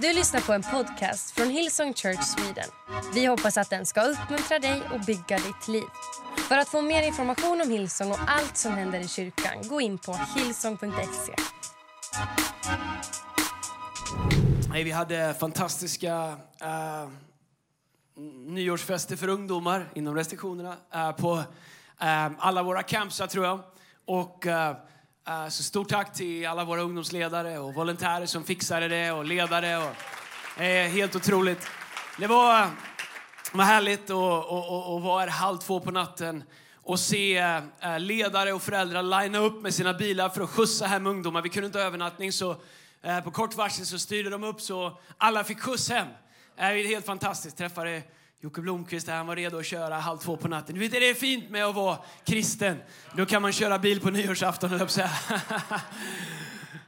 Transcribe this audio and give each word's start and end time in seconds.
Du 0.00 0.12
lyssnar 0.12 0.40
på 0.40 0.52
en 0.52 0.62
podcast 0.62 1.30
från 1.30 1.50
Hillsong 1.50 1.94
Church 1.94 2.22
Sweden. 2.22 2.68
Vi 3.14 3.26
hoppas 3.26 3.56
att 3.58 3.70
den 3.70 3.86
ska 3.86 4.00
uppmuntra 4.02 4.58
dig 4.58 4.82
och 4.92 5.00
bygga 5.00 5.36
ditt 5.36 5.68
liv. 5.68 5.84
För 6.36 6.58
att 6.58 6.68
få 6.68 6.82
mer 6.82 7.02
information 7.02 7.60
om 7.60 7.70
Hillsong 7.70 8.10
och 8.10 8.18
allt 8.26 8.56
som 8.56 8.72
händer 8.72 9.00
i 9.00 9.08
kyrkan, 9.08 9.68
gå 9.68 9.80
in 9.80 9.98
på 9.98 10.18
hillsong.se. 10.36 11.34
Hey, 14.72 14.84
vi 14.84 14.90
hade 14.90 15.34
fantastiska 15.34 16.28
uh, 16.62 17.10
nyårsfester 18.46 19.16
för 19.16 19.28
ungdomar 19.28 19.88
inom 19.94 20.14
restriktionerna 20.14 20.76
uh, 20.94 21.12
på 21.12 21.34
uh, 21.34 21.44
alla 22.38 22.62
våra 22.62 22.82
camps, 22.82 23.22
tror 23.30 23.44
jag. 23.44 23.60
Och 24.04 24.46
Uh, 24.46 24.72
Eh, 25.28 25.48
så 25.48 25.62
stort 25.62 25.88
tack 25.88 26.12
till 26.14 26.46
alla 26.46 26.64
våra 26.64 26.80
ungdomsledare 26.80 27.58
och 27.58 27.74
volontärer 27.74 28.26
som 28.26 28.44
fixade 28.44 28.88
det 28.88 29.12
och 29.12 29.24
ledare. 29.24 29.76
Och, 29.76 30.62
eh, 30.62 30.88
helt 30.88 31.16
otroligt. 31.16 31.68
Det 32.18 32.26
var, 32.26 32.70
var 33.52 33.64
härligt 33.64 34.04
att 34.04 34.10
och, 34.10 34.48
och, 34.48 34.94
och 34.94 35.02
vara 35.02 35.20
här 35.20 35.28
halv 35.28 35.58
två 35.58 35.80
på 35.80 35.90
natten 35.90 36.44
och 36.74 37.00
se 37.00 37.42
uh, 37.42 37.98
ledare 37.98 38.52
och 38.52 38.62
föräldrar 38.62 39.02
linea 39.02 39.40
upp 39.40 39.62
med 39.62 39.74
sina 39.74 39.94
bilar 39.94 40.28
för 40.28 40.40
att 40.40 40.50
skjutsa 40.50 40.86
hem 40.86 41.06
ungdomar. 41.06 41.42
Vi 41.42 41.48
kunde 41.48 41.66
inte 41.66 41.78
ha 41.78 41.86
övernattning 41.86 42.32
så 42.32 42.50
uh, 43.06 43.20
på 43.24 43.30
kort 43.30 43.56
varsel 43.56 43.86
så 43.86 43.98
styrde 43.98 44.30
de 44.30 44.44
upp 44.44 44.60
så 44.60 44.98
alla 45.18 45.44
fick 45.44 45.60
skjuts 45.60 45.90
hem. 45.90 46.08
det 46.56 46.62
är 46.62 46.86
helt 46.86 47.06
fantastiskt. 47.06 47.56
Träffade 47.56 48.02
Jocke 48.40 48.60
Blomqvist 48.60 49.08
han 49.08 49.26
var 49.26 49.36
redo 49.36 49.58
att 49.58 49.66
köra 49.66 49.94
halv 49.94 50.18
två 50.18 50.36
på 50.36 50.48
natten. 50.48 50.74
Du 50.74 50.80
vet, 50.80 50.92
det 50.92 51.08
är 51.08 51.14
fint 51.14 51.50
med 51.50 51.64
att 51.64 51.74
vara 51.74 51.98
kristen. 52.24 52.78
Då 53.16 53.26
kan 53.26 53.42
man 53.42 53.52
köra 53.52 53.78
bil 53.78 54.00
på 54.00 54.10
nyårsafton, 54.10 54.78
Jag 54.78 54.90
säga. 54.90 55.10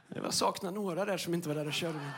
Några 0.73 1.05
där 1.05 1.17
som 1.17 1.33
inte 1.33 1.47
var 1.47 1.55
där 1.55 1.67
och 1.67 1.73
körde. 1.73 1.99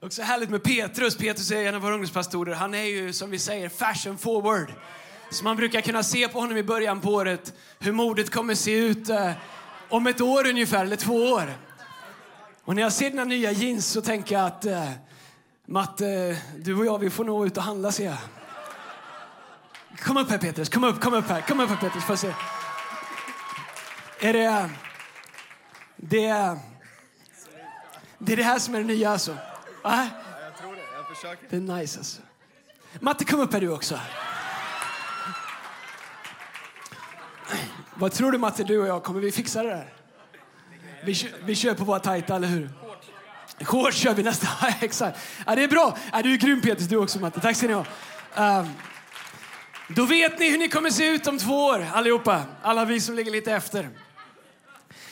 Också 0.00 0.22
härligt 0.22 0.50
med 0.50 0.62
Petrus. 0.62 1.16
Petrus 1.16 1.50
är 1.50 1.66
en 1.68 1.74
av 1.74 1.80
våra 1.80 1.92
ungdomspastorer. 1.92 2.54
Han 2.54 2.74
är 2.74 2.82
ju, 2.82 3.12
som 3.12 3.30
vi 3.30 3.38
säger, 3.38 3.68
fashion 3.68 4.18
forward. 4.18 4.72
Så 5.30 5.44
man 5.44 5.56
brukar 5.56 5.80
kunna 5.80 6.02
se 6.02 6.28
på 6.28 6.40
honom 6.40 6.56
i 6.56 6.62
början 6.62 7.00
på 7.00 7.10
året 7.10 7.54
hur 7.78 7.92
modet 7.92 8.30
kommer 8.30 8.54
se 8.54 8.78
ut 8.78 9.08
eh, 9.08 9.30
om 9.88 10.06
ett 10.06 10.20
år 10.20 10.46
ungefär, 10.46 10.84
eller 10.84 10.96
två 10.96 11.14
år. 11.14 11.54
Och 12.64 12.74
när 12.74 12.82
jag 12.82 12.92
ser 12.92 13.10
dina 13.10 13.24
nya 13.24 13.52
jeans 13.52 13.86
så 13.86 14.02
tänker 14.02 14.34
jag 14.34 14.46
att 14.46 14.64
eh, 14.64 14.90
Matte, 15.66 16.38
du 16.58 16.74
och 16.74 16.86
jag 16.86 16.98
vi 16.98 17.10
får 17.10 17.24
nog 17.24 17.46
ut 17.46 17.56
och 17.56 17.62
handla 17.62 17.92
ser 17.92 18.04
jag. 18.04 18.16
Kom 19.98 20.16
upp 20.16 20.30
här 20.30 20.38
Petrus, 20.38 20.68
kom 20.68 20.84
upp, 20.84 21.00
kom 21.00 21.14
upp 21.14 21.28
här, 21.28 21.40
kom 21.40 21.60
upp 21.60 21.68
här 21.68 21.76
Petrus, 21.76 22.04
får 22.04 22.16
se. 22.16 22.34
Är 24.20 24.32
det, 24.32 24.70
det, 25.96 26.58
det 28.18 28.32
är 28.32 28.36
det 28.36 28.42
här 28.42 28.58
som 28.58 28.74
är 28.74 28.78
det 28.78 28.84
nya 28.84 29.10
alltså? 29.10 29.36
Ja, 29.82 30.08
jag 30.44 30.56
tror 30.56 30.74
det, 30.74 30.82
jag 30.96 31.16
försöker. 31.16 31.46
Det 31.50 31.56
är 31.56 31.78
nice 31.78 31.98
alltså. 31.98 32.22
Matte, 33.00 33.24
kom 33.24 33.40
upp 33.40 33.52
här 33.52 33.60
du 33.60 33.70
också. 33.70 33.98
Vad 37.94 38.12
tror 38.12 38.32
du 38.32 38.38
Matte, 38.38 38.64
du 38.64 38.78
och 38.78 38.86
jag, 38.86 39.02
kommer 39.02 39.20
vi 39.20 39.32
fixa 39.32 39.62
det 39.62 39.68
där? 39.68 39.93
Vi, 41.04 41.14
kö, 41.14 41.28
vi 41.44 41.54
kör 41.54 41.74
på 41.74 41.84
våra 41.84 41.98
tajta, 41.98 42.36
eller 42.36 42.48
hur? 42.48 42.70
Shorts 43.60 43.96
kör 43.96 44.14
vi 44.14 44.22
nästa. 44.22 44.48
Exakt. 44.80 45.18
Ja, 45.46 45.54
det 45.54 45.64
är 45.64 45.68
bra. 45.68 45.98
Ja, 46.12 46.22
du 46.22 46.32
är 46.32 46.36
grym 46.36 46.60
Peter, 46.60 46.84
du 46.84 46.96
också 46.96 47.20
Matte. 47.20 47.40
Tack 47.40 47.56
ska 47.56 47.66
ni 47.66 47.72
ha. 47.72 47.84
Um, 48.60 48.70
då 49.88 50.04
vet 50.04 50.38
ni 50.38 50.50
hur 50.50 50.58
ni 50.58 50.68
kommer 50.68 50.90
se 50.90 51.06
ut 51.06 51.26
om 51.26 51.38
två 51.38 51.64
år 51.64 51.86
allihopa. 51.92 52.42
Alla 52.62 52.84
vi 52.84 53.00
som 53.00 53.14
ligger 53.14 53.32
lite 53.32 53.52
efter. 53.52 53.88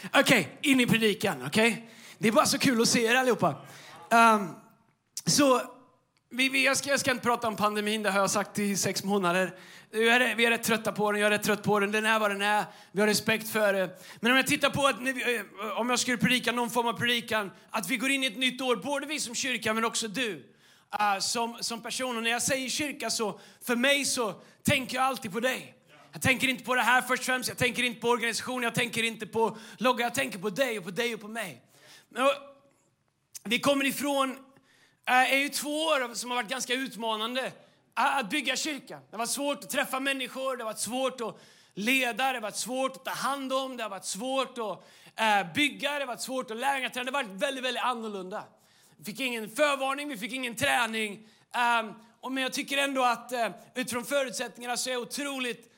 Okej, 0.07 0.21
okay, 0.21 0.47
in 0.73 0.81
i 0.81 0.87
predikan. 0.87 1.47
Okay? 1.47 1.77
Det 2.19 2.29
är 2.29 2.33
bara 2.33 2.47
så 2.47 2.59
kul 2.59 2.83
att 2.83 2.89
se 2.89 3.05
er 3.05 3.15
allihopa. 3.15 3.55
Um, 4.11 4.55
så 5.27 5.63
vi, 6.35 6.49
vi, 6.49 6.65
jag, 6.65 6.77
ska, 6.77 6.91
jag 6.91 7.01
ska 7.01 7.11
inte 7.11 7.23
prata 7.23 7.49
om 7.49 7.57
pandemin, 7.57 8.03
det 8.03 8.11
har 8.11 8.21
jag 8.21 8.31
sagt 8.31 8.59
i 8.59 8.77
sex 8.77 9.05
månader. 9.05 9.55
Vi 9.91 10.09
är, 10.09 10.35
vi 10.35 10.45
är 10.45 10.51
rätt 10.51 10.63
trötta 10.63 10.93
på 10.93 11.13
den, 11.13 11.21
jag 11.21 11.27
är 11.27 11.31
rätt 11.31 11.43
trött 11.43 11.63
på 11.63 11.81
den. 11.81 11.93
Den 11.93 12.07
är 12.07 12.19
vad 12.19 12.31
den 12.31 12.43
är. 12.43 12.65
Vi 12.93 13.01
har 13.01 13.09
respekt 13.09 13.49
för 13.49 13.73
det. 13.73 14.01
Men 14.21 14.31
om 14.31 14.37
jag 14.37 14.47
tittar 14.47 14.71
på 14.71 14.87
att 14.87 15.01
eh, 15.01 15.81
om 15.81 15.91
jag 15.91 15.99
skulle 15.99 16.17
predika 16.17 16.53
någon 16.53 16.71
form 16.71 16.87
av 16.87 16.93
predikan, 16.93 17.51
att 17.71 17.91
vi 17.91 17.97
går 17.97 18.11
in 18.11 18.25
i 18.25 18.27
ett 18.27 18.39
nytt 18.39 18.61
år, 18.61 18.77
både 18.77 19.07
vi 19.07 19.21
som 19.21 19.35
kyrka 19.35 19.75
men 19.75 19.85
också 19.85 20.09
du 20.09 20.33
uh, 20.33 21.19
som, 21.21 21.57
som 21.61 21.83
person. 21.83 22.17
Och 22.17 22.23
när 22.23 22.31
jag 22.31 22.43
säger 22.43 22.69
kyrka 22.69 23.11
så, 23.11 23.41
för 23.65 23.77
mig 23.77 24.05
så 24.05 24.35
tänker 24.63 24.97
jag 24.97 25.05
alltid 25.05 25.33
på 25.33 25.41
dig. 25.41 25.75
Jag 26.13 26.23
tänker 26.23 26.49
inte 26.49 26.65
på 26.65 26.75
det 26.75 26.83
här 26.83 27.03
först 27.03 27.21
och 27.21 27.27
främst, 27.27 27.49
jag 27.49 27.59
tänker 27.59 27.83
inte 27.83 28.01
på 28.01 28.09
organisationen, 28.09 28.63
jag 28.63 28.75
tänker 28.75 29.03
inte 29.03 29.27
på 29.27 29.57
logga, 29.79 30.05
jag 30.05 30.15
tänker 30.15 30.39
på 30.39 30.51
dig 30.51 30.79
och 30.79 30.85
på 30.85 30.91
dig 30.91 31.15
och 31.15 31.21
på 31.21 31.29
mig. 31.29 31.63
Men, 32.09 32.29
vi 33.45 33.59
kommer 33.59 33.85
ifrån, 33.85 34.39
Äh, 35.05 35.33
är 35.33 35.37
ju 35.37 35.49
två 35.49 35.85
år 35.85 36.15
som 36.15 36.31
har 36.31 36.37
varit 36.37 36.51
ganska 36.51 36.75
utmanande 36.75 37.47
äh, 37.99 38.17
att 38.17 38.31
bygga 38.31 38.57
kyrkan. 38.57 39.01
Det 39.11 39.17
var 39.17 39.27
svårt 39.27 39.65
att 39.65 39.71
träffa 39.71 40.01
människor, 40.01 40.57
det 40.57 40.65
var 40.65 40.75
svårt 40.75 41.21
att 41.21 41.41
leda, 41.75 42.29
det 42.29 42.35
har 42.35 42.41
varit 42.41 42.57
svårt 42.57 42.97
att 42.97 43.05
ta 43.05 43.11
hand 43.11 43.53
om, 43.53 43.77
det 43.77 43.83
har 43.83 43.91
varit 43.91 44.05
svårt 44.05 44.59
att 44.59 44.85
äh, 45.17 45.53
bygga, 45.55 45.93
det 45.93 45.99
har 45.99 46.07
varit 46.07 46.21
svårt 46.21 46.51
att 46.51 46.57
lära. 46.57 47.05
Det 47.05 47.11
var 47.11 47.25
väldigt, 47.25 47.65
väldigt 47.65 47.83
annorlunda. 47.83 48.45
Vi 48.97 49.05
fick 49.05 49.21
ingen 49.21 49.51
förvarning, 49.51 50.09
vi 50.09 50.17
fick 50.17 50.33
ingen 50.33 50.57
träning. 50.57 51.29
Ehm, 51.55 51.93
men 52.31 52.43
jag 52.43 52.53
tycker 52.53 52.79
ändå 52.79 53.05
att 53.05 53.33
utifrån 53.75 54.05
förutsättningarna 54.05 54.77
så 54.77 54.91
är 54.91 54.93
jag 54.93 55.03
otroligt 55.03 55.73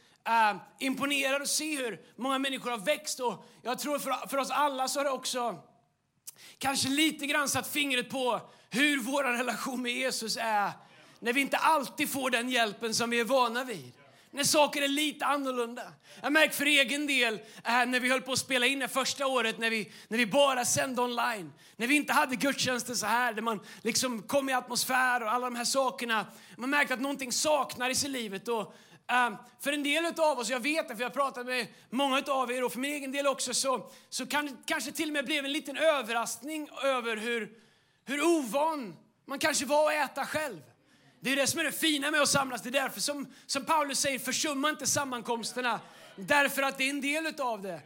imponerad 0.79 1.43
att 1.43 1.49
se 1.49 1.77
hur 1.77 2.01
många 2.17 2.39
människor 2.39 2.71
har 2.71 2.79
växt. 2.79 3.21
Och 3.21 3.45
jag 3.63 3.79
tror 3.79 3.99
för, 3.99 4.29
för 4.29 4.39
oss 4.39 4.51
alla 4.51 4.89
så 4.89 4.99
har 5.01 5.05
det 5.05 5.11
också 5.11 5.63
kanske 6.59 6.89
lite 6.89 7.27
grann 7.27 7.49
satt 7.49 7.73
fingret 7.73 8.11
på 8.11 8.41
hur 8.71 9.01
vår 9.01 9.25
relation 9.25 9.83
med 9.83 9.93
Jesus 9.93 10.37
är 10.41 10.73
när 11.25 11.33
vi 11.33 11.41
inte 11.41 11.57
alltid 11.57 12.11
får 12.11 12.31
den 12.31 12.51
hjälpen 12.51 12.95
som 12.95 13.11
vi 13.11 13.21
är 13.21 13.25
vana 13.25 13.65
vid. 13.65 13.93
När 14.31 14.45
saker 14.45 14.83
är 14.83 14.89
lite 14.89 15.25
annorlunda. 15.25 15.83
Jag 16.23 16.33
märker 16.33 16.55
för 16.55 16.67
egen 16.67 17.07
del 17.07 17.35
äh, 17.65 17.87
när 17.87 18.01
vi 18.01 18.11
höll 18.11 18.21
på 18.21 18.33
att 18.33 18.39
spela 18.39 18.67
in 18.67 18.79
det 18.79 18.89
första 18.89 19.27
året 19.27 19.59
när 19.59 19.71
vi, 19.71 19.93
när 20.09 20.19
vi 20.19 20.27
bara 20.27 20.65
sände 20.65 21.03
online. 21.03 21.53
När 21.77 21.87
vi 21.87 21.95
inte 21.95 22.13
hade 22.13 22.37
gudstjänster 22.37 22.95
så 22.95 23.07
här 23.07 23.33
där 23.33 23.43
man 23.43 23.61
liksom 23.83 24.23
kom 24.23 24.49
i 24.49 24.53
atmosfär 24.53 25.23
och 25.23 25.33
alla 25.33 25.47
de 25.47 25.57
här 25.57 25.65
sakerna. 25.65 26.27
Man 26.57 26.71
märkte 26.71 26.95
att 26.95 27.01
någonting 27.01 27.33
saknades 27.33 28.05
i 28.05 28.09
livet. 28.09 28.49
Och, 28.49 28.75
Ehm, 29.07 29.37
för 29.61 29.73
en 29.73 29.83
del 29.83 30.07
av 30.07 30.39
oss, 30.39 30.49
jag 30.49 30.61
vet 30.61 30.89
det 30.89 30.95
för 30.95 31.03
jag 31.03 31.09
har 31.09 31.15
pratat 31.15 31.47
med 31.47 31.67
många 31.91 32.23
av 32.29 32.53
er 32.53 32.65
och 32.65 32.73
för 32.73 32.81
min 32.81 32.93
egen 32.93 33.13
del 33.13 33.27
också 33.27 33.55
så, 33.55 33.91
så 34.09 34.27
kan 34.27 34.47
det 34.47 34.53
kanske 34.65 34.93
till 34.93 35.09
och 35.09 35.13
med 35.13 35.25
blev 35.25 35.45
en 35.45 35.53
liten 35.53 35.77
överraskning 35.77 36.69
över 36.83 37.17
hur, 37.17 37.53
hur 38.05 38.23
ovan 38.23 38.97
man 39.27 39.39
kanske 39.39 39.67
var 39.67 39.93
att 39.93 40.11
äta 40.11 40.27
själv. 40.27 40.61
Det 41.21 41.33
är 41.33 41.37
det 41.37 41.47
som 41.47 41.61
är 41.61 41.65
det 41.65 41.73
fina 41.73 42.11
med 42.11 42.23
att 42.23 42.29
samlas. 42.29 42.63
Det 42.63 42.69
är 42.69 42.83
därför 42.83 43.01
som, 43.01 43.33
som 43.47 43.65
Paulus 43.65 43.99
säger, 43.99 44.19
försumma 44.19 44.71
inte 44.71 44.87
sammankomsterna. 44.87 45.81
Därför 46.17 46.63
att 46.63 46.79
det 46.79 46.85
är 46.85 46.91
en 46.91 47.01
del 47.01 47.41
av 47.41 47.63
det. 47.63 47.81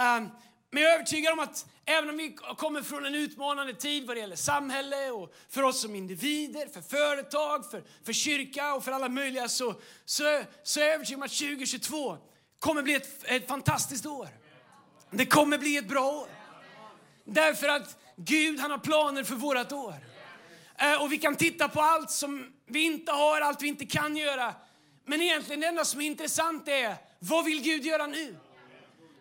Um, 0.00 0.30
men 0.74 0.82
jag 0.82 0.92
är 0.92 0.94
övertygad 0.94 1.32
om 1.32 1.38
att 1.38 1.66
även 1.84 2.10
om 2.10 2.16
vi 2.16 2.36
kommer 2.56 2.82
från 2.82 3.06
en 3.06 3.14
utmanande 3.14 3.74
tid 3.74 4.06
vad 4.06 4.16
det 4.16 4.20
gäller 4.20 4.36
samhälle 4.36 5.10
och 5.10 5.34
för 5.48 5.62
oss 5.62 5.80
som 5.80 5.94
individer, 5.94 6.66
för 6.66 6.80
företag, 6.80 7.70
för, 7.70 7.82
för 8.04 8.12
kyrka 8.12 8.74
och 8.74 8.84
för 8.84 8.92
alla 8.92 9.08
möjliga 9.08 9.48
så, 9.48 9.74
så, 10.04 10.42
så 10.62 10.80
är 10.80 10.84
jag 10.84 10.94
övertygad 10.94 11.18
om 11.18 11.22
att 11.22 11.30
2022 11.30 12.16
kommer 12.58 12.82
bli 12.82 12.94
ett, 12.94 13.24
ett 13.24 13.48
fantastiskt 13.48 14.06
år. 14.06 14.28
Det 15.10 15.26
kommer 15.26 15.58
bli 15.58 15.76
ett 15.76 15.88
bra 15.88 16.12
år. 16.12 16.28
Därför 17.24 17.68
att 17.68 17.96
Gud 18.16 18.60
han 18.60 18.70
har 18.70 18.78
planer 18.78 19.24
för 19.24 19.34
vårt 19.34 19.72
år. 19.72 19.94
Eh, 20.78 21.02
och 21.02 21.12
vi 21.12 21.18
kan 21.18 21.36
titta 21.36 21.68
på 21.68 21.80
allt 21.80 22.10
som 22.10 22.52
vi 22.66 22.82
inte 22.82 23.12
har, 23.12 23.40
allt 23.40 23.62
vi 23.62 23.68
inte 23.68 23.86
kan 23.86 24.16
göra. 24.16 24.54
Men 25.04 25.20
egentligen 25.20 25.60
det 25.60 25.66
enda 25.66 25.84
som 25.84 26.00
är 26.00 26.06
intressant 26.06 26.68
är, 26.68 26.96
vad 27.18 27.44
vill 27.44 27.62
Gud 27.62 27.84
göra 27.84 28.06
nu? 28.06 28.36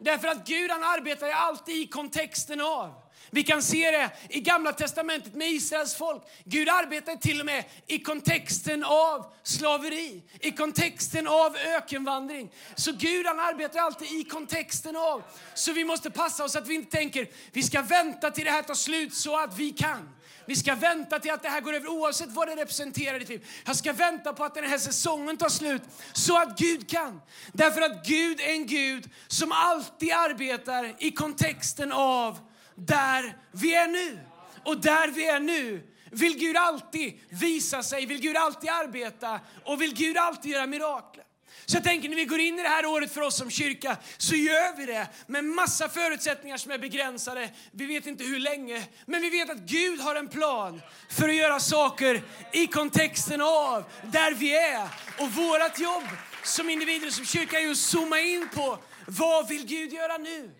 Därför 0.03 0.27
att 0.27 0.47
Gud 0.47 0.71
han 0.71 0.83
arbetar 0.83 1.29
alltid 1.29 1.75
i 1.75 1.87
kontexten 1.87 2.61
av. 2.61 3.02
Vi 3.33 3.43
kan 3.43 3.61
se 3.61 3.91
det 3.91 4.09
i 4.29 4.39
Gamla 4.39 4.73
Testamentet 4.73 5.35
med 5.35 5.51
Israels 5.51 5.95
folk. 5.95 6.23
Gud 6.43 6.69
arbetade 6.69 7.17
till 7.17 7.39
och 7.39 7.45
med 7.45 7.63
i 7.87 7.99
kontexten 7.99 8.83
av 8.83 9.33
slaveri, 9.43 10.23
i 10.39 10.51
kontexten 10.51 11.27
av 11.27 11.57
ökenvandring. 11.57 12.51
Så 12.75 12.91
Gud 12.91 13.25
han 13.25 13.39
arbetar 13.39 13.79
alltid 13.79 14.07
i 14.11 14.23
kontexten 14.23 14.95
av. 14.95 15.23
Så 15.53 15.73
vi 15.73 15.83
måste 15.83 16.11
passa 16.11 16.43
oss 16.43 16.55
att 16.55 16.67
vi 16.67 16.75
inte 16.75 16.97
tänker 16.97 17.27
vi 17.51 17.63
ska 17.63 17.81
vänta 17.81 18.31
till 18.31 18.45
det 18.45 18.51
här 18.51 18.61
tar 18.61 18.73
slut 18.73 19.13
så 19.13 19.37
att 19.37 19.57
vi 19.57 19.71
kan. 19.71 20.09
Vi 20.45 20.55
ska 20.55 20.75
vänta 20.75 21.19
till 21.19 21.31
att 21.31 21.43
det 21.43 21.49
här 21.49 21.61
går 21.61 21.73
över 21.73 21.87
oavsett 21.87 22.29
vad 22.29 22.47
det 22.47 22.55
representerar 22.55 23.15
i 23.15 23.19
ditt 23.19 23.29
liv. 23.29 23.47
Jag 23.65 23.75
ska 23.75 23.93
vänta 23.93 24.33
på 24.33 24.43
att 24.43 24.55
den 24.55 24.63
här 24.63 24.77
säsongen 24.77 25.37
tar 25.37 25.49
slut 25.49 25.81
så 26.13 26.37
att 26.37 26.57
Gud 26.57 26.89
kan. 26.89 27.21
Därför 27.53 27.81
att 27.81 28.07
Gud 28.07 28.39
är 28.39 28.53
en 28.53 28.67
Gud 28.67 29.09
som 29.27 29.51
alltid 29.51 30.11
arbetar 30.11 30.95
i 30.99 31.11
kontexten 31.11 31.91
av 31.91 32.52
där 32.75 33.37
vi 33.51 33.75
är 33.75 33.87
nu. 33.87 34.19
Och 34.65 34.81
där 34.81 35.07
vi 35.07 35.27
är 35.27 35.39
nu 35.39 35.81
vill 36.11 36.37
Gud 36.37 36.57
alltid 36.57 37.19
visa 37.29 37.83
sig, 37.83 38.05
vill 38.05 38.21
Gud 38.21 38.37
alltid 38.37 38.69
arbeta 38.69 39.39
och 39.65 39.81
vill 39.81 39.93
Gud 39.93 40.17
alltid 40.17 40.51
göra 40.51 40.67
mirakler. 40.67 41.23
Så 41.65 41.77
jag 41.77 41.83
tänker 41.83 42.09
när 42.09 42.15
vi 42.15 42.25
går 42.25 42.39
in 42.39 42.59
i 42.59 42.63
det 42.63 42.69
här 42.69 42.85
året 42.85 43.13
för 43.13 43.21
oss 43.21 43.37
som 43.37 43.49
kyrka 43.49 43.97
så 44.17 44.35
gör 44.35 44.77
vi 44.77 44.85
det 44.85 45.07
med 45.27 45.45
massa 45.45 45.89
förutsättningar 45.89 46.57
som 46.57 46.71
är 46.71 46.77
begränsade. 46.77 47.49
Vi 47.71 47.85
vet 47.85 48.07
inte 48.07 48.23
hur 48.23 48.39
länge, 48.39 48.83
men 49.05 49.21
vi 49.21 49.29
vet 49.29 49.49
att 49.49 49.57
Gud 49.57 49.99
har 49.99 50.15
en 50.15 50.27
plan 50.27 50.81
för 51.09 51.29
att 51.29 51.35
göra 51.35 51.59
saker 51.59 52.21
i 52.53 52.67
kontexten 52.67 53.41
av 53.41 53.83
där 54.11 54.31
vi 54.31 54.57
är. 54.57 54.87
Och 55.19 55.31
vårt 55.31 55.79
jobb 55.79 56.03
som 56.43 56.69
individer 56.69 57.09
som 57.09 57.25
kyrka 57.25 57.59
är 57.59 57.71
att 57.71 57.77
zooma 57.77 58.19
in 58.19 58.49
på 58.55 58.77
vad 59.07 59.47
vill 59.47 59.65
Gud 59.65 59.93
göra 59.93 60.17
nu? 60.17 60.51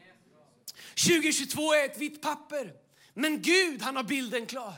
2022 0.95 1.73
är 1.73 1.85
ett 1.85 1.97
vitt 1.97 2.21
papper, 2.21 2.73
men 3.13 3.41
Gud 3.41 3.81
han 3.81 3.95
har 3.95 4.03
bilden 4.03 4.45
klar. 4.45 4.73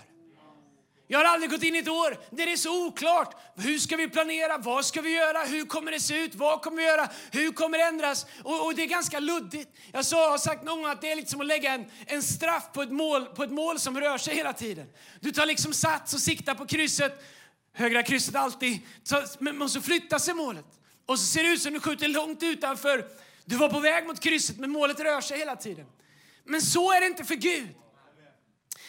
Jag 1.07 1.19
har 1.19 1.25
aldrig 1.25 1.51
gått 1.51 1.63
in 1.63 1.75
i 1.75 1.77
ett 1.77 1.87
år 1.87 2.17
där 2.29 2.45
det 2.45 2.51
är 2.51 2.57
så 2.57 2.87
oklart. 2.87 3.35
Hur 3.55 3.79
ska 3.79 3.97
vi 3.97 4.09
planera? 4.09 4.57
Vad 4.57 4.85
ska 4.85 5.01
vi 5.01 5.15
göra? 5.15 5.43
Hur 5.43 5.65
kommer 5.65 5.91
det 5.91 5.99
se 5.99 6.19
ut? 6.19 6.35
Vad 6.35 6.61
kommer 6.61 6.77
vi 6.77 6.83
göra? 6.83 7.09
Hur 7.31 7.51
kommer 7.51 7.77
det 7.77 7.83
ändras? 7.83 8.25
Och, 8.43 8.65
och 8.65 8.75
det 8.75 8.83
är 8.83 8.87
ganska 8.87 9.19
luddigt. 9.19 9.69
Jag 9.91 10.05
så, 10.05 10.29
har 10.29 10.37
sagt 10.37 10.63
någon 10.63 10.81
gång 10.81 10.91
att 10.91 11.01
det 11.01 11.11
är 11.11 11.15
liksom 11.15 11.41
att 11.41 11.47
lägga 11.47 11.73
en, 11.73 11.85
en 12.05 12.23
straff 12.23 12.63
på 12.73 12.81
ett, 12.81 12.91
mål, 12.91 13.25
på 13.25 13.43
ett 13.43 13.51
mål 13.51 13.79
som 13.79 13.99
rör 13.99 14.17
sig 14.17 14.35
hela 14.35 14.53
tiden. 14.53 14.87
Du 15.19 15.31
tar 15.31 15.45
liksom 15.45 15.73
sats 15.73 16.13
och 16.13 16.19
siktar 16.19 16.55
på 16.55 16.65
krysset. 16.65 17.23
Högra 17.73 18.03
krysset 18.03 18.35
alltid. 18.35 18.79
Så, 19.03 19.23
men 19.39 19.69
så 19.69 19.81
flyttar 19.81 20.19
sig 20.19 20.33
målet. 20.33 20.65
Och 21.05 21.19
så 21.19 21.25
ser 21.25 21.43
det 21.43 21.49
ut 21.49 21.61
som 21.61 21.73
du 21.73 21.79
skjuter 21.79 22.07
långt 22.07 22.43
utanför. 22.43 23.05
Du 23.45 23.55
var 23.55 23.69
på 23.69 23.79
väg 23.79 24.07
mot 24.07 24.19
krysset 24.19 24.57
men 24.59 24.69
målet 24.69 24.99
rör 24.99 25.21
sig 25.21 25.37
hela 25.37 25.55
tiden. 25.55 25.85
Men 26.45 26.61
så 26.61 26.91
är 26.91 27.01
det 27.01 27.07
inte 27.07 27.23
för 27.23 27.35
Gud. 27.35 27.67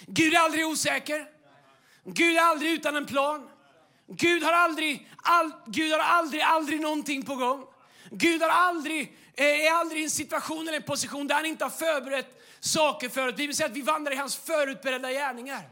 Gud 0.06 0.35
är 0.35 0.38
aldrig 0.38 0.67
osäker. 0.67 1.26
Gud 2.05 2.37
är 2.37 2.41
aldrig 2.41 2.70
utan 2.70 2.97
en 2.97 3.06
plan. 3.06 3.49
Gud 4.08 4.43
har 4.43 4.53
aldrig, 4.53 5.08
all, 5.17 5.53
Gud 5.67 5.93
har 5.93 5.99
aldrig, 5.99 6.43
aldrig 6.43 6.81
någonting 6.81 7.23
på 7.23 7.35
gång. 7.35 7.64
Gud 8.11 8.43
har 8.43 8.49
aldrig, 8.49 9.17
eh, 9.35 9.44
är 9.44 9.73
aldrig 9.73 10.00
i 10.00 10.05
en 10.05 10.11
situation 10.11 10.69
eller 10.69 10.76
en 10.76 10.82
position 10.82 11.26
där 11.26 11.35
han 11.35 11.47
inte 11.47 11.64
har 11.64 11.70
förberett 11.70 12.43
saker 12.61 13.08
för 13.08 13.29
oss. 13.29 13.37
Bibeln 13.37 13.55
säger 13.55 13.70
att 13.70 13.76
vi 13.76 13.82
vandrar 13.82 14.12
i 14.12 14.17
hans 14.17 14.37
förutberedda 14.37 15.12
gärningar. 15.12 15.62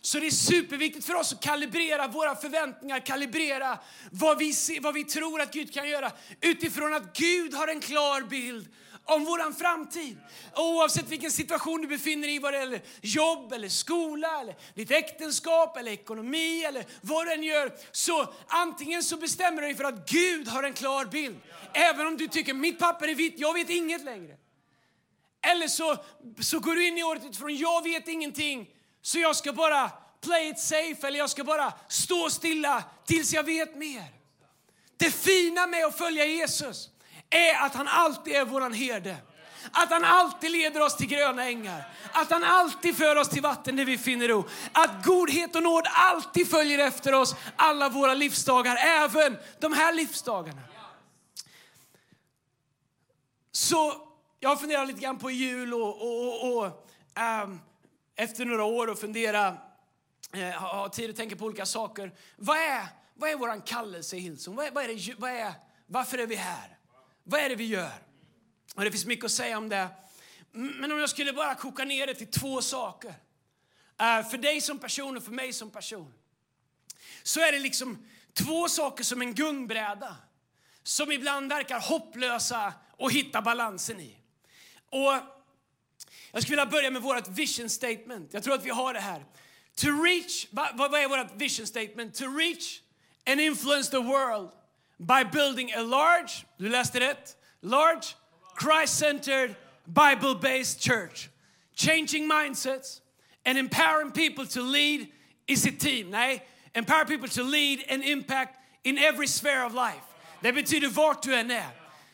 Så 0.00 0.18
det 0.18 0.26
är 0.26 0.30
superviktigt 0.30 1.06
för 1.06 1.14
oss 1.14 1.32
att 1.32 1.42
kalibrera 1.42 2.08
våra 2.08 2.36
förväntningar, 2.36 3.06
kalibrera 3.06 3.78
vad 4.10 4.38
vi, 4.38 4.52
ser, 4.52 4.80
vad 4.80 4.94
vi 4.94 5.04
tror 5.04 5.40
att 5.40 5.52
Gud 5.52 5.74
kan 5.74 5.88
göra 5.88 6.12
utifrån 6.40 6.94
att 6.94 7.16
Gud 7.16 7.54
har 7.54 7.68
en 7.68 7.80
klar 7.80 8.22
bild 8.22 8.68
om 9.04 9.24
vår 9.24 9.52
framtid. 9.52 10.18
Oavsett 10.56 11.08
vilken 11.08 11.30
situation 11.30 11.82
du 11.82 11.88
befinner 11.88 12.26
dig 12.28 12.36
i 12.36 12.38
vad 12.38 12.52
det 12.52 12.58
gäller 12.58 12.80
jobb, 13.00 13.52
eller 13.52 13.68
skola, 13.68 14.40
eller 14.40 14.56
ditt 14.74 14.90
äktenskap, 14.90 15.76
eller 15.76 15.92
ekonomi 15.92 16.64
eller 16.64 16.84
vad 17.00 17.26
du 17.26 17.32
än 17.32 17.42
gör. 17.42 17.72
Så 17.92 18.34
antingen 18.46 19.02
så 19.02 19.16
bestämmer 19.16 19.62
du 19.62 19.68
dig 19.68 19.76
för 19.76 19.84
att 19.84 20.10
Gud 20.10 20.48
har 20.48 20.62
en 20.62 20.72
klar 20.72 21.04
bild. 21.04 21.36
Även 21.72 22.06
om 22.06 22.16
du 22.16 22.28
tycker 22.28 22.54
mitt 22.54 22.78
papper 22.78 23.08
är 23.08 23.14
vitt, 23.14 23.34
jag 23.36 23.54
vet 23.54 23.70
inget 23.70 24.04
längre. 24.04 24.36
Eller 25.46 25.68
så, 25.68 25.96
så 26.40 26.58
går 26.58 26.74
du 26.74 26.86
in 26.86 26.98
i 26.98 27.02
året 27.02 27.24
utifrån 27.24 27.56
jag 27.56 27.82
vet 27.84 28.08
ingenting, 28.08 28.68
så 29.02 29.18
jag 29.18 29.36
ska 29.36 29.52
bara 29.52 29.90
play 30.20 30.48
it 30.48 30.58
safe 30.58 31.06
eller 31.06 31.18
jag 31.18 31.30
ska 31.30 31.44
bara 31.44 31.72
stå 31.88 32.30
stilla 32.30 32.84
tills 33.06 33.32
jag 33.32 33.42
vet 33.42 33.76
mer. 33.76 34.04
Det 34.96 35.10
fina 35.10 35.66
med 35.66 35.84
att 35.84 35.98
följa 35.98 36.26
Jesus 36.26 36.88
är 37.32 37.66
att 37.66 37.74
han 37.74 37.88
alltid 37.88 38.34
är 38.34 38.44
våran 38.44 38.72
herde. 38.72 39.16
Att 39.72 39.90
han 39.90 40.04
alltid 40.04 40.50
leder 40.50 40.80
oss 40.80 40.96
till 40.96 41.06
gröna 41.06 41.44
ängar. 41.44 41.84
Att 42.12 42.30
han 42.30 42.44
alltid 42.44 42.96
för 42.96 43.16
oss 43.16 43.28
till 43.28 43.42
vatten 43.42 43.76
där 43.76 43.84
vi 43.84 43.98
finner 43.98 44.28
ro. 44.28 44.44
Att 44.72 45.04
godhet 45.04 45.56
och 45.56 45.62
nåd 45.62 45.86
alltid 45.90 46.50
följer 46.50 46.78
efter 46.78 47.14
oss 47.14 47.34
alla 47.56 47.88
våra 47.88 48.14
livsdagar, 48.14 48.76
även 48.76 49.38
de 49.60 49.72
här 49.72 49.94
livsdagarna. 49.94 50.62
Så 53.52 53.94
jag 54.40 54.60
funderar 54.60 54.86
lite 54.86 55.00
grann 55.00 55.18
på 55.18 55.30
jul 55.30 55.74
och, 55.74 56.02
och, 56.02 56.42
och, 56.42 56.58
och 56.58 56.88
um, 57.44 57.60
efter 58.16 58.44
några 58.44 58.64
år 58.64 58.86
och 58.86 58.98
fundera, 58.98 59.56
eh, 60.32 60.50
ha 60.50 60.88
tid 60.88 61.10
att 61.10 61.16
tänka 61.16 61.36
på 61.36 61.44
olika 61.44 61.66
saker. 61.66 62.12
Vad 62.36 62.56
är, 62.56 62.86
vad 63.14 63.30
är 63.30 63.36
vår 63.36 63.66
kallelse 63.66 64.16
i 64.16 64.20
Hillsong? 64.20 64.56
Vad 64.56 64.66
är, 64.66 64.70
vad 64.70 64.84
är 64.84 64.88
det, 64.88 65.14
vad 65.18 65.30
är, 65.30 65.52
varför 65.86 66.18
är 66.18 66.26
vi 66.26 66.34
här? 66.34 66.78
Vad 67.24 67.40
är 67.40 67.48
det 67.48 67.54
vi 67.54 67.66
gör? 67.66 67.92
Och 68.74 68.84
Det 68.84 68.90
finns 68.90 69.06
mycket 69.06 69.24
att 69.24 69.32
säga 69.32 69.58
om 69.58 69.68
det. 69.68 69.88
Men 70.52 70.92
om 70.92 70.98
jag 70.98 71.10
skulle 71.10 71.32
bara 71.32 71.54
koka 71.54 71.84
ner 71.84 72.06
det 72.06 72.14
till 72.14 72.30
två 72.30 72.62
saker. 72.62 73.14
Eh, 74.00 74.28
för 74.30 74.38
dig 74.38 74.60
som 74.60 74.78
person 74.78 75.16
och 75.16 75.24
för 75.24 75.32
mig 75.32 75.52
som 75.52 75.70
person. 75.70 76.14
Så 77.22 77.40
är 77.40 77.52
det 77.52 77.58
liksom 77.58 78.06
två 78.32 78.68
saker 78.68 79.04
som 79.04 79.22
en 79.22 79.34
gungbräda. 79.34 80.16
Som 80.82 81.12
ibland 81.12 81.48
verkar 81.48 81.80
hopplösa 81.80 82.74
att 82.98 83.12
hitta 83.12 83.42
balansen 83.42 84.00
i. 84.00 84.16
Och 84.90 85.12
jag 86.32 86.42
skulle 86.42 86.56
vilja 86.56 86.66
börja 86.66 86.90
med 86.90 87.02
vårt 87.02 87.28
vision 87.28 87.70
statement. 87.70 88.34
Jag 88.34 88.42
tror 88.42 88.54
att 88.54 88.64
vi 88.64 88.70
har 88.70 88.94
det 88.94 89.00
här. 89.00 89.24
To 89.74 90.02
reach, 90.02 90.46
vad, 90.50 90.76
vad 90.76 90.94
är 90.94 91.08
vårt 91.08 91.36
vision 91.36 91.66
statement? 91.66 92.14
To 92.14 92.24
reach 92.24 92.80
and 93.26 93.40
influence 93.40 93.90
the 93.90 93.98
world 93.98 94.50
by 95.06 95.24
building 95.24 95.72
a 95.72 95.82
large, 95.82 96.46
du 96.58 96.68
läste 96.68 97.00
rätt, 97.00 97.36
large 97.62 98.14
Christ-centered 98.56 99.56
Bible-based 99.86 100.80
church. 100.80 101.28
Changing 101.74 102.28
mindsets 102.28 103.00
and 103.44 103.58
empowering 103.58 104.12
people 104.12 104.46
to 104.46 104.62
lead 104.62 105.08
is 105.48 105.66
a 105.66 105.72
team. 105.72 106.10
Nej, 106.10 106.42
empower 106.74 107.04
people 107.04 107.28
to 107.28 107.42
lead 107.42 107.84
and 107.90 108.04
impact 108.04 108.58
in 108.84 108.98
every 108.98 109.26
sphere 109.26 109.64
of 109.64 109.74
life. 109.74 110.04
Det 110.42 110.52
betyder 110.52 110.88
vart 110.88 111.22
du 111.22 111.34
än 111.34 111.50
är. 111.50 111.70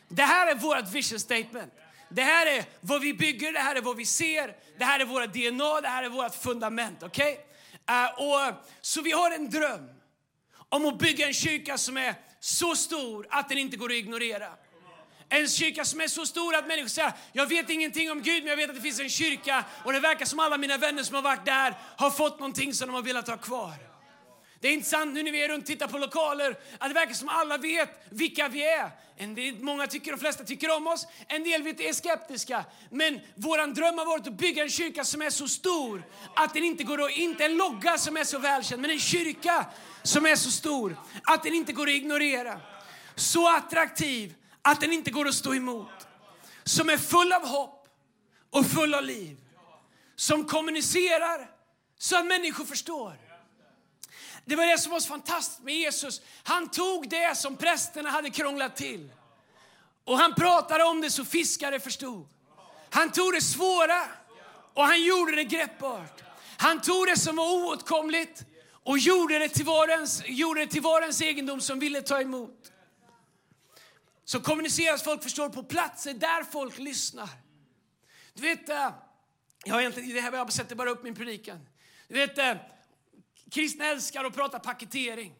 Det 0.07 0.23
här 0.23 0.51
är 0.51 0.55
vårt 0.55 0.91
vision 0.91 1.19
statement. 1.19 1.73
Det 2.09 2.21
här 2.21 2.45
är 2.45 2.65
vad 2.81 3.01
vi 3.01 3.13
bygger, 3.13 3.53
det 3.53 3.59
här 3.59 3.75
är 3.75 3.81
vad 3.81 3.97
vi 3.97 4.05
ser, 4.05 4.55
det 4.77 4.85
här 4.85 4.99
är 4.99 5.05
våra 5.05 5.27
DNA, 5.27 5.81
det 5.81 5.87
här 5.87 6.03
är 6.03 6.09
vårt 6.09 6.35
fundament. 6.35 7.03
Okay? 7.03 7.31
Uh, 7.31 8.47
eh, 8.47 8.55
så 8.81 9.01
vi 9.01 9.11
har 9.11 9.31
en 9.31 9.49
dröm 9.49 9.89
om 10.69 10.85
att 10.85 10.99
bygga 10.99 11.27
en 11.27 11.33
kyrka 11.33 11.77
som 11.77 11.97
är 11.97 12.15
så 12.39 12.75
stor 12.75 13.27
att 13.29 13.49
den 13.49 13.57
inte 13.57 13.77
går 13.77 13.89
att 13.89 13.95
ignorera. 13.95 14.47
En 15.29 15.47
kyrka 15.47 15.85
som 15.85 16.01
är 16.01 16.07
så 16.07 16.25
stor 16.25 16.55
att 16.55 16.67
människor 16.67 16.87
säger, 16.87 17.13
jag 17.33 17.45
vet 17.45 17.69
ingenting 17.69 18.11
om 18.11 18.21
Gud 18.21 18.43
men 18.43 18.49
jag 18.49 18.57
vet 18.57 18.69
att 18.69 18.75
det 18.75 18.81
finns 18.81 18.99
en 18.99 19.09
kyrka 19.09 19.65
och 19.85 19.93
det 19.93 19.99
verkar 19.99 20.25
som 20.25 20.39
alla 20.39 20.57
mina 20.57 20.77
vänner 20.77 21.03
som 21.03 21.15
har 21.15 21.21
varit 21.21 21.45
där 21.45 21.73
har 21.97 22.09
fått 22.09 22.39
någonting 22.39 22.73
som 22.73 22.87
de 22.87 22.93
har 22.93 23.01
velat 23.01 23.27
ha 23.27 23.37
kvar. 23.37 23.88
Det 24.61 24.67
är 24.67 24.73
intressant 24.73 25.13
nu 25.13 25.23
när 25.23 25.31
vi 25.31 25.43
är 25.43 25.49
runt 25.49 25.63
och 25.63 25.67
tittar 25.67 25.87
på 25.87 25.97
lokaler 25.97 26.55
att 26.77 26.89
det 26.89 26.93
verkar 26.93 27.13
som 27.13 27.29
alla 27.29 27.57
vet 27.57 27.89
vilka 28.09 28.47
vi 28.47 28.63
är. 28.63 28.91
En 29.17 29.35
del, 29.35 29.59
många 29.59 29.87
tycker, 29.87 30.11
de 30.11 30.17
flesta 30.17 30.43
tycker 30.43 30.75
om 30.75 30.87
oss, 30.87 31.07
en 31.27 31.43
del 31.43 31.63
vet, 31.63 31.79
är 31.79 31.93
skeptiska. 31.93 32.65
Men 32.89 33.19
vår 33.35 33.73
dröm 33.73 33.97
har 33.97 34.05
varit 34.05 34.27
att 34.27 34.33
bygga 34.33 34.63
en 34.63 34.69
kyrka 34.69 35.03
som 35.03 35.21
är 35.21 35.29
så 35.29 35.47
stor 35.47 36.03
att 36.35 36.53
den 36.53 36.63
inte 36.63 36.83
går 36.83 37.05
att, 37.05 37.11
inte 37.11 37.45
en 37.45 37.57
logga 37.57 37.97
som 37.97 38.17
är 38.17 38.23
så 38.23 38.39
välkänd, 38.39 38.81
men 38.81 38.91
en 38.91 38.99
kyrka 38.99 39.65
som 40.03 40.25
är 40.25 40.35
så 40.35 40.51
stor 40.51 40.97
att 41.23 41.43
den 41.43 41.53
inte 41.53 41.73
går 41.73 41.87
att 41.87 41.93
ignorera. 41.93 42.61
Så 43.15 43.55
attraktiv 43.55 44.35
att 44.61 44.81
den 44.81 44.93
inte 44.93 45.11
går 45.11 45.27
att 45.27 45.35
stå 45.35 45.55
emot. 45.55 46.07
Som 46.63 46.89
är 46.89 46.97
full 46.97 47.33
av 47.33 47.47
hopp 47.47 47.87
och 48.49 48.65
full 48.65 48.93
av 48.93 49.03
liv. 49.03 49.37
Som 50.15 50.45
kommunicerar 50.45 51.49
så 51.97 52.17
att 52.17 52.25
människor 52.25 52.65
förstår. 52.65 53.28
Det 54.45 54.55
var 54.55 54.65
det 54.65 54.77
som 54.77 54.91
var 54.91 54.99
så 54.99 55.07
fantastiskt 55.07 55.63
med 55.63 55.75
Jesus. 55.75 56.21
Han 56.43 56.69
tog 56.69 57.09
det 57.09 57.37
som 57.37 57.57
prästerna 57.57 58.09
hade 58.09 58.29
krånglat 58.29 58.75
till 58.75 59.11
och 60.09 60.17
han 60.17 60.35
pratade 60.35 60.83
om 60.83 61.01
det 61.01 61.11
så 61.11 61.25
fiskare 61.25 61.79
förstod. 61.79 62.27
Han 62.89 63.11
tog 63.11 63.33
det 63.33 63.41
svåra 63.41 64.05
och 64.73 64.83
han 64.83 65.03
gjorde 65.03 65.35
det 65.35 65.43
greppbart. 65.43 66.23
Han 66.57 66.81
tog 66.81 67.07
det 67.07 67.19
som 67.19 67.35
var 67.35 67.51
oåtkomligt 67.51 68.45
och 68.83 68.99
gjorde 68.99 69.39
det 69.39 69.49
till 69.49 69.65
varens, 69.65 70.23
gjorde 70.25 70.59
det 70.59 70.67
till 70.67 70.81
varens 70.81 71.21
egendom 71.21 71.61
som 71.61 71.79
ville 71.79 72.01
ta 72.01 72.21
emot. 72.21 72.71
Så 74.25 74.41
kommuniceras 74.41 75.03
folk 75.03 75.23
förstår 75.23 75.49
på 75.49 75.63
platser 75.63 76.13
där 76.13 76.43
folk 76.43 76.77
lyssnar. 76.77 77.29
Du 78.33 78.41
vet, 78.41 78.69
eh, 78.69 78.89
jag 79.65 79.73
har 79.73 79.79
egentligen, 79.79 80.13
det 80.13 80.21
här 80.21 80.33
jag 80.33 80.53
sätter 80.53 80.75
bara 80.75 80.89
upp 80.89 81.03
min 81.03 81.15
predikan. 81.15 81.67
Du 82.07 82.13
vet, 82.13 82.37
eh, 82.37 82.53
kristna 83.51 83.85
älskar 83.85 84.25
att 84.25 84.35
prata 84.35 84.59
paketering. 84.59 85.33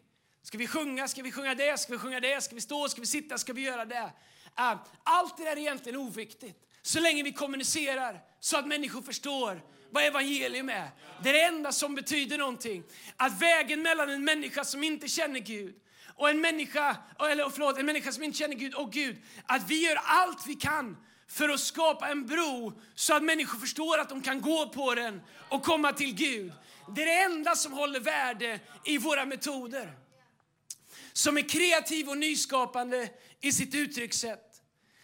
Ska 0.43 0.57
vi 0.57 0.67
sjunga? 0.67 1.07
Ska 1.07 1.23
vi 1.23 1.31
sjunga 1.31 1.55
det? 1.55 1.79
Ska 1.79 1.93
vi 1.93 1.99
sjunga 1.99 2.19
det? 2.19 2.43
Ska 2.43 2.55
vi 2.55 2.61
stå? 2.61 2.89
Ska 2.89 3.01
vi 3.01 3.07
sitta? 3.07 3.37
Ska 3.37 3.53
vi 3.53 3.61
göra 3.61 3.85
det? 3.85 4.11
Äh, 4.57 4.75
allt 5.03 5.37
det 5.37 5.43
där 5.43 5.51
är 5.51 5.57
egentligen 5.57 5.99
oviktigt. 5.99 6.65
Så 6.81 6.99
länge 6.99 7.23
vi 7.23 7.31
kommunicerar 7.31 8.21
så 8.39 8.57
att 8.57 8.67
människor 8.67 9.01
förstår 9.01 9.61
vad 9.91 10.03
evangelium 10.03 10.69
är. 10.69 10.89
Det 11.23 11.29
är 11.29 11.33
det 11.33 11.41
enda 11.41 11.71
som 11.71 11.95
betyder 11.95 12.37
någonting. 12.37 12.83
Att 13.17 13.41
vägen 13.41 13.81
mellan 13.81 14.09
en 14.09 14.23
människa 14.23 14.63
som 14.63 14.83
inte 14.83 15.07
känner 15.07 15.39
Gud 15.39 15.75
och 16.15 16.29
en 16.29 16.41
människa, 16.41 16.97
eller 17.19 17.49
förlåt, 17.49 17.77
en 17.77 17.85
människa 17.85 18.11
som 18.11 18.23
inte 18.23 18.37
känner 18.37 18.55
Gud 18.55 18.73
och 18.73 18.91
Gud, 18.91 19.17
att 19.45 19.69
vi 19.69 19.85
gör 19.85 19.99
allt 20.03 20.47
vi 20.47 20.55
kan 20.55 20.97
för 21.27 21.49
att 21.49 21.59
skapa 21.59 22.07
en 22.07 22.25
bro 22.25 22.81
så 22.95 23.15
att 23.15 23.23
människor 23.23 23.59
förstår 23.59 23.97
att 23.97 24.09
de 24.09 24.21
kan 24.21 24.41
gå 24.41 24.69
på 24.69 24.95
den 24.95 25.21
och 25.49 25.63
komma 25.63 25.93
till 25.93 26.15
Gud. 26.15 26.53
Det 26.95 27.01
är 27.01 27.05
det 27.05 27.23
enda 27.23 27.55
som 27.55 27.73
håller 27.73 27.99
värde 27.99 28.59
i 28.85 28.97
våra 28.97 29.25
metoder. 29.25 29.93
som 31.13 31.37
är 31.37 31.49
kreativ 31.49 32.09
och 32.09 32.17
nyskapande 32.17 33.09
i 33.41 33.51
sitt 33.51 33.75
uttryckssätt. 33.75 34.61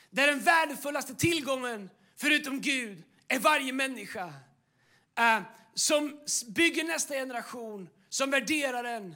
Där 0.10 0.28
den 0.28 0.40
värdefullaste 0.40 1.16
tillgången, 1.16 1.90
förutom 2.18 2.62
Gud, 2.62 3.04
är 3.28 3.40
varje 3.40 3.74
människa. 3.74 4.26
Uh, 5.20 5.42
som 5.74 6.20
bygger 6.48 6.84
nästa 6.84 7.14
generation, 7.14 7.90
som 8.10 8.32
värderar 8.32 8.84
den. 8.84 9.16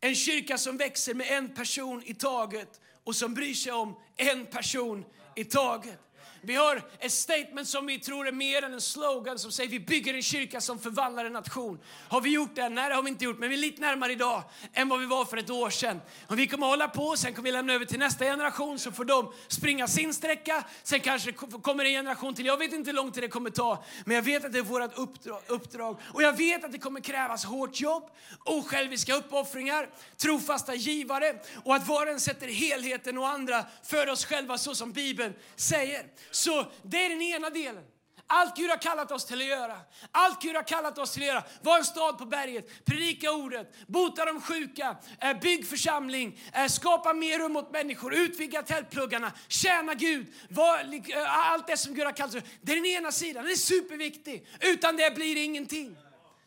En 0.00 0.14
kyrka 0.14 0.58
som 0.58 0.76
växer 0.76 1.14
med 1.14 1.26
en 1.30 1.54
person 1.54 2.02
i 2.06 2.14
taget 2.14 2.80
och 3.04 3.16
som 3.16 3.34
bryr 3.34 3.54
sig 3.54 3.72
om 3.72 3.96
en 4.16 4.46
person 4.46 5.04
i 5.36 5.44
taget. 5.44 5.98
Vi 6.44 6.54
har 6.54 6.82
ett 6.98 7.12
statement 7.12 7.68
som 7.68 7.86
vi 7.86 7.98
tror 7.98 8.28
är 8.28 8.32
mer 8.32 8.62
än 8.64 8.72
en 8.72 8.80
slogan 8.80 9.38
som 9.38 9.52
säger 9.52 9.70
vi 9.70 9.80
bygger 9.80 10.14
en 10.14 10.22
kyrka 10.22 10.60
som 10.60 10.78
förvandlar 10.78 11.24
en 11.24 11.32
nation. 11.32 11.78
Har 12.08 12.20
vi 12.20 12.30
gjort 12.30 12.54
det? 12.54 12.68
Nej, 12.68 12.88
det 12.88 12.94
har 12.94 13.02
vi 13.02 13.08
inte 13.08 13.24
gjort, 13.24 13.38
men 13.38 13.48
vi 13.48 13.54
är 13.54 13.60
lite 13.60 13.80
närmare 13.80 14.12
idag 14.12 14.42
än 14.72 14.88
vad 14.88 15.00
vi 15.00 15.06
var 15.06 15.24
för 15.24 15.36
ett 15.36 15.50
år 15.50 15.70
sedan. 15.70 16.00
Och 16.26 16.38
vi 16.38 16.46
kommer 16.46 16.66
att 16.66 16.70
hålla 16.70 16.88
på, 16.88 17.16
sen 17.16 17.34
kommer 17.34 17.48
vi 17.48 17.52
lämna 17.52 17.72
över 17.72 17.84
till 17.84 17.98
nästa 17.98 18.24
generation 18.24 18.78
så 18.78 18.92
får 18.92 19.04
de 19.04 19.32
springa 19.48 19.88
sin 19.88 20.14
sträcka. 20.14 20.64
Sen 20.82 21.00
kanske 21.00 21.32
kommer 21.32 21.84
en 21.84 21.90
generation 21.90 22.34
till. 22.34 22.46
Jag 22.46 22.56
vet 22.56 22.72
inte 22.72 22.90
hur 22.90 22.96
lång 22.96 23.12
tid 23.12 23.22
det 23.22 23.28
kommer 23.28 23.50
ta, 23.50 23.84
men 24.04 24.14
jag 24.14 24.22
vet 24.22 24.44
att 24.44 24.52
det 24.52 24.58
är 24.58 24.62
vårt 24.62 24.98
uppdrag. 25.46 26.00
Och 26.12 26.22
jag 26.22 26.36
vet 26.36 26.64
att 26.64 26.72
det 26.72 26.78
kommer 26.78 27.00
krävas 27.00 27.44
hårt 27.44 27.80
jobb, 27.80 28.10
osjälviska 28.44 29.14
uppoffringar, 29.14 29.88
trofasta 30.16 30.74
givare 30.74 31.34
och 31.64 31.74
att 31.74 31.88
var 31.88 32.06
och 32.06 32.12
en 32.12 32.20
sätter 32.20 32.48
helheten 32.48 33.18
och 33.18 33.28
andra 33.28 33.64
för 33.82 34.08
oss 34.08 34.24
själva 34.24 34.58
så 34.58 34.74
som 34.74 34.92
Bibeln 34.92 35.34
säger. 35.56 36.06
Så 36.32 36.66
det 36.82 37.04
är 37.04 37.08
den 37.08 37.22
ena 37.22 37.50
delen. 37.50 37.84
Allt 38.26 38.56
Gud 38.56 38.70
har 38.70 38.76
kallat 38.76 39.12
oss 39.12 39.24
till 39.24 39.40
att 39.40 39.46
göra. 39.46 39.80
Allt 40.12 40.42
Gud 40.42 40.56
har 40.56 40.62
kallat 40.62 40.98
oss 40.98 41.12
till 41.12 41.22
att 41.22 41.26
göra. 41.26 41.44
Var 41.62 41.78
en 41.78 41.84
stad 41.84 42.18
på 42.18 42.24
berget, 42.24 42.84
predika 42.84 43.32
ordet, 43.32 43.74
bota 43.86 44.24
de 44.24 44.40
sjuka, 44.40 44.96
eh, 45.20 45.40
bygg 45.40 45.68
församling, 45.68 46.40
eh, 46.52 46.66
skapa 46.66 47.12
mer 47.12 47.38
rum 47.38 47.56
åt 47.56 47.72
människor, 47.72 48.14
utvidga 48.14 48.62
tältpluggarna, 48.62 49.32
tjäna 49.48 49.94
Gud. 49.94 50.26
Eh, 50.50 51.52
allt 51.52 51.66
det 51.66 51.76
som 51.76 51.94
Gud 51.94 52.04
har 52.04 52.12
kallat 52.12 52.34
oss 52.34 52.42
Det 52.60 52.72
är 52.72 52.76
den 52.76 52.86
ena 52.86 53.12
sidan, 53.12 53.42
den 53.42 53.52
är 53.52 53.56
superviktig. 53.56 54.46
Utan 54.60 54.96
det 54.96 55.14
blir 55.14 55.34
det 55.34 55.40
ingenting. 55.40 55.96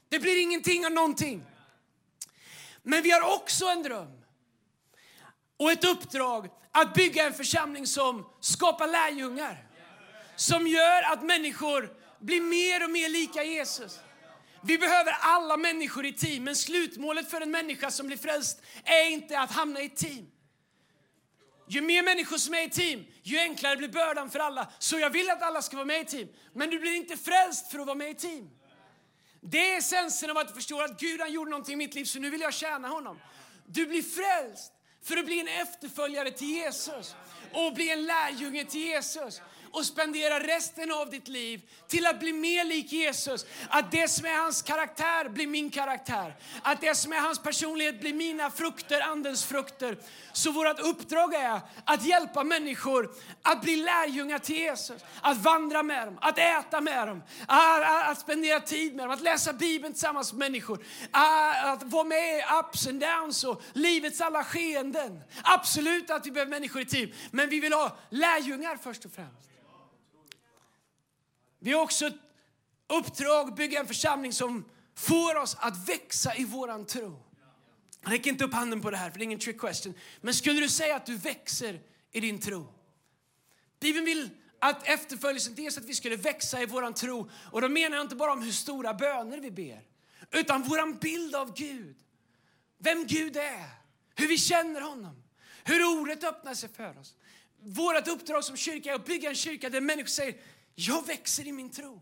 Det 0.09 0.19
blir 0.19 0.41
ingenting 0.41 0.85
av 0.85 0.91
någonting. 0.91 1.45
Men 2.83 3.01
vi 3.01 3.11
har 3.11 3.35
också 3.35 3.65
en 3.65 3.83
dröm 3.83 4.21
och 5.57 5.71
ett 5.71 5.85
uppdrag 5.85 6.49
att 6.71 6.93
bygga 6.93 7.25
en 7.25 7.33
församling 7.33 7.87
som 7.87 8.25
skapar 8.39 8.87
lärjungar 8.87 9.64
som 10.35 10.67
gör 10.67 11.01
att 11.01 11.23
människor 11.23 11.93
blir 12.19 12.41
mer 12.41 12.83
och 12.83 12.89
mer 12.89 13.09
lika 13.09 13.43
Jesus. 13.43 13.99
Vi 14.63 14.77
behöver 14.77 15.11
alla 15.19 15.57
människor 15.57 16.05
i 16.05 16.13
team, 16.13 16.43
men 16.43 16.55
slutmålet 16.55 17.31
för 17.31 17.41
en 17.41 17.51
människa 17.51 17.91
som 17.91 18.07
blir 18.07 18.17
frälst 18.17 18.61
är 18.83 19.09
inte 19.09 19.39
att 19.39 19.51
hamna 19.51 19.81
i 19.81 19.89
team. 19.89 20.27
Ju 21.67 21.81
mer 21.81 22.03
människor 22.03 22.37
som 22.37 22.53
är 22.53 22.67
i 22.67 22.69
team, 22.69 23.05
ju 23.23 23.39
enklare 23.39 23.77
blir 23.77 23.87
bördan 23.87 24.29
för 24.29 24.39
alla. 24.39 24.67
Så 24.79 24.99
jag 24.99 25.09
vill 25.09 25.29
att 25.29 25.41
alla 25.41 25.61
ska 25.61 25.75
vara 25.75 25.85
med 25.85 26.01
i 26.01 26.05
team, 26.05 26.27
men 26.53 26.69
du 26.69 26.79
blir 26.79 26.95
inte 26.95 27.17
frälst 27.17 27.71
för 27.71 27.79
att 27.79 27.85
vara 27.85 27.95
med 27.97 28.09
i 28.09 28.15
team. 28.15 28.49
Det 29.41 29.71
är 29.71 29.77
essensen 29.77 30.29
av 30.29 30.37
att 30.37 30.47
du 30.47 30.53
förstår 30.53 30.83
att 30.83 30.99
Gud 30.99 31.21
han 31.21 31.31
gjorde 31.31 31.51
någonting 31.51 31.73
i 31.73 31.77
mitt 31.77 31.95
liv, 31.95 32.05
så 32.05 32.19
nu 32.19 32.29
vill 32.29 32.41
jag 32.41 32.53
tjäna 32.53 32.87
honom. 32.87 33.19
Du 33.65 33.85
blir 33.85 34.03
frälst 34.03 34.73
för 35.03 35.17
att 35.17 35.25
bli 35.25 35.39
en 35.39 35.47
efterföljare 35.47 36.31
till 36.31 36.47
Jesus 36.47 37.15
och 37.53 37.73
bli 37.73 37.89
en 37.89 38.05
lärjunge 38.05 38.65
till 38.65 38.81
Jesus 38.81 39.41
och 39.75 39.85
spendera 39.85 40.39
resten 40.39 40.91
av 40.91 41.09
ditt 41.09 41.27
liv 41.27 41.61
till 41.87 42.05
att 42.05 42.19
bli 42.19 42.33
mer 42.33 42.63
lik 42.63 42.91
Jesus. 42.91 43.45
Att 43.69 43.91
det 43.91 44.07
som 44.07 44.25
är 44.25 44.37
hans 44.37 44.61
karaktär 44.61 45.29
blir 45.29 45.47
min 45.47 45.69
karaktär. 45.69 46.35
Att 46.61 46.81
det 46.81 46.95
som 46.95 47.13
är 47.13 47.17
hans 47.17 47.39
personlighet 47.39 47.99
blir 47.99 48.13
mina 48.13 48.51
frukter, 48.51 49.01
andens 49.01 49.45
frukter. 49.45 49.97
Så 50.33 50.51
vårt 50.51 50.79
uppdrag 50.79 51.33
är 51.33 51.61
att 51.85 52.05
hjälpa 52.05 52.43
människor 52.43 53.11
att 53.41 53.61
bli 53.61 53.75
lärjungar 53.75 54.39
till 54.39 54.55
Jesus. 54.55 55.01
Att 55.21 55.37
vandra 55.37 55.83
med 55.83 56.07
dem, 56.07 56.17
att 56.21 56.37
äta 56.37 56.81
med 56.81 57.07
dem, 57.07 57.23
att, 57.47 58.09
att 58.11 58.19
spendera 58.19 58.59
tid 58.59 58.95
med 58.95 59.05
dem, 59.05 59.11
att 59.11 59.21
läsa 59.21 59.53
Bibeln 59.53 59.93
tillsammans 59.93 60.33
med 60.33 60.39
människor. 60.39 60.85
Att 61.63 61.83
vara 61.83 62.03
med 62.03 62.37
i 62.37 62.43
ups 62.59 62.87
and 62.87 62.99
downs 62.99 63.43
och 63.43 63.61
livets 63.73 64.21
alla 64.21 64.43
skeenden. 64.43 65.21
Absolut 65.43 66.09
att 66.09 66.25
vi 66.25 66.31
behöver 66.31 66.49
människor 66.49 66.81
i 66.81 66.85
team, 66.85 67.11
men 67.31 67.49
vi 67.49 67.59
vill 67.59 67.73
ha 67.73 67.97
lärjungar 68.09 68.77
först 68.83 69.05
och 69.05 69.11
främst. 69.11 69.45
Vi 71.65 71.73
har 71.73 71.81
också 71.81 72.05
ett 72.05 72.15
uppdrag 72.87 73.47
att 73.49 73.55
bygga 73.55 73.79
en 73.79 73.87
församling 73.87 74.33
som 74.33 74.65
får 74.95 75.35
oss 75.35 75.57
att 75.59 75.89
växa 75.89 76.35
i 76.35 76.45
våran 76.45 76.85
tro. 76.85 77.23
Räck 78.01 78.25
inte 78.25 78.43
upp 78.43 78.53
handen 78.53 78.81
på 78.81 78.91
det 78.91 78.97
här, 78.97 79.11
för 79.11 79.19
det 79.19 79.23
är 79.23 79.25
ingen 79.25 79.39
trick 79.39 79.59
question. 79.59 79.93
Men 80.21 80.33
skulle 80.33 80.59
du 80.59 80.69
säga 80.69 80.95
att 80.95 81.05
du 81.05 81.17
växer 81.17 81.81
i 82.11 82.19
din 82.19 82.39
tro? 82.39 82.73
Bibeln 83.79 84.05
vill 84.05 84.29
att 84.59 84.87
efterföljelsen 84.87 85.55
dels 85.55 85.77
att 85.77 85.85
vi 85.85 85.93
skulle 85.93 86.15
växa 86.15 86.61
i 86.61 86.65
våran 86.65 86.93
tro. 86.93 87.29
Och 87.51 87.61
då 87.61 87.69
menar 87.69 87.97
jag 87.97 88.05
inte 88.05 88.15
bara 88.15 88.33
om 88.33 88.41
hur 88.41 88.51
stora 88.51 88.93
böner 88.93 89.37
vi 89.37 89.51
ber, 89.51 89.81
utan 90.31 90.63
våran 90.63 90.97
bild 90.97 91.35
av 91.35 91.53
Gud. 91.57 91.95
Vem 92.77 93.05
Gud 93.07 93.37
är, 93.37 93.69
hur 94.15 94.27
vi 94.27 94.37
känner 94.37 94.81
honom, 94.81 95.23
hur 95.63 95.99
ordet 95.99 96.23
öppnar 96.23 96.53
sig 96.53 96.69
för 96.69 96.99
oss. 96.99 97.15
Vårt 97.59 98.07
uppdrag 98.07 98.43
som 98.43 98.57
kyrka 98.57 98.91
är 98.91 98.95
att 98.95 99.05
bygga 99.05 99.29
en 99.29 99.35
kyrka 99.35 99.69
där 99.69 99.81
människor 99.81 100.07
säger 100.07 100.35
jag 100.75 101.07
växer 101.07 101.47
i 101.47 101.51
min 101.51 101.69
tro. 101.69 102.01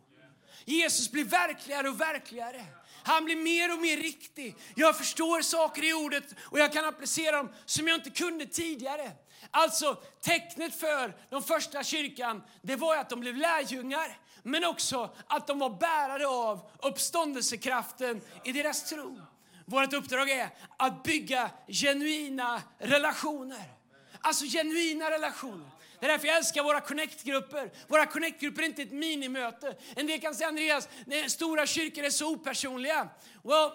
Jesus 0.65 1.11
blir 1.11 1.23
verkligare 1.23 1.89
och 1.89 2.01
verkligare. 2.01 2.65
Han 3.03 3.25
blir 3.25 3.35
mer 3.35 3.73
och 3.73 3.81
mer 3.81 3.97
riktig. 3.97 4.55
Jag 4.75 4.97
förstår 4.97 5.41
saker 5.41 5.83
i 5.83 5.93
ordet 5.93 6.23
och 6.39 6.59
jag 6.59 6.73
kan 6.73 6.85
applicera 6.85 7.37
dem 7.37 7.49
som 7.65 7.87
jag 7.87 7.97
inte 7.97 8.09
kunde 8.09 8.45
tidigare. 8.45 9.11
Alltså 9.51 9.95
tecknet 10.21 10.79
för 10.79 11.15
de 11.29 11.43
första 11.43 11.83
kyrkan, 11.83 12.43
det 12.61 12.75
var 12.75 12.95
att 12.97 13.09
de 13.09 13.19
blev 13.19 13.35
lärjungar, 13.35 14.17
men 14.43 14.65
också 14.65 15.15
att 15.27 15.47
de 15.47 15.59
var 15.59 15.69
bärare 15.69 16.27
av 16.27 16.71
uppståndelsekraften 16.81 18.21
i 18.43 18.51
deras 18.51 18.89
tro. 18.89 19.19
Vårt 19.65 19.93
uppdrag 19.93 20.29
är 20.29 20.49
att 20.77 21.03
bygga 21.03 21.51
genuina 21.67 22.61
relationer. 22.79 23.73
Alltså 24.21 24.45
genuina 24.45 25.11
relationer. 25.11 25.69
Det 26.03 26.07
är 26.07 26.11
därför 26.11 26.27
jag 26.27 26.37
älskar 26.37 26.63
våra 26.63 26.81
connect-grupper. 26.81 27.71
Våra 27.87 28.05
connect-grupper 28.05 28.61
är 28.61 28.65
inte 28.65 28.81
ett 28.81 28.91
minimöte. 28.91 29.75
En 29.95 30.07
del 30.07 30.19
kan 30.19 30.35
säga 30.35 30.47
Andreas, 30.47 30.89
stora 31.27 31.65
kyrkor 31.65 32.03
är 32.03 32.09
så 32.09 32.33
opersonliga. 32.33 33.09
Well, 33.43 33.71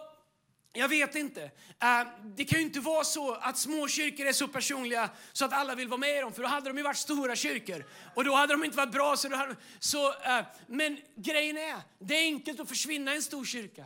jag 0.72 0.88
vet 0.88 1.14
inte. 1.14 1.42
Uh, 1.42 2.08
det 2.36 2.44
kan 2.44 2.58
ju 2.58 2.64
inte 2.64 2.80
vara 2.80 3.04
så 3.04 3.34
att 3.34 3.58
små 3.58 3.88
kyrkor 3.88 4.26
är 4.26 4.32
så 4.32 4.48
personliga 4.48 5.10
så 5.32 5.44
att 5.44 5.52
alla 5.52 5.74
vill 5.74 5.88
vara 5.88 5.98
med 5.98 6.16
i 6.16 6.20
dem, 6.20 6.32
för 6.32 6.42
då 6.42 6.48
hade 6.48 6.70
de 6.70 6.76
ju 6.76 6.82
varit 6.82 6.96
stora 6.96 7.36
kyrkor. 7.36 7.84
Och 8.14 8.24
då 8.24 8.34
hade 8.34 8.54
de 8.54 8.64
inte 8.64 8.76
varit 8.76 8.92
bra. 8.92 9.16
Så 9.16 9.36
hade, 9.36 9.56
så, 9.78 10.08
uh, 10.08 10.40
men 10.66 11.00
grejen 11.16 11.56
är, 11.56 11.76
det 11.98 12.14
är 12.14 12.22
enkelt 12.22 12.60
att 12.60 12.68
försvinna 12.68 13.12
i 13.12 13.16
en 13.16 13.22
stor 13.22 13.44
kyrka. 13.44 13.84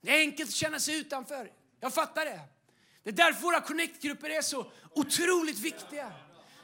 Det 0.00 0.10
är 0.10 0.20
enkelt 0.20 0.48
att 0.48 0.54
känna 0.54 0.80
sig 0.80 0.96
utanför. 1.00 1.52
Jag 1.80 1.94
fattar 1.94 2.24
det. 2.24 2.40
Det 3.02 3.10
är 3.10 3.14
därför 3.14 3.42
våra 3.42 3.60
connect-grupper 3.60 4.30
är 4.30 4.42
så 4.42 4.72
otroligt 4.94 5.58
viktiga. 5.58 6.12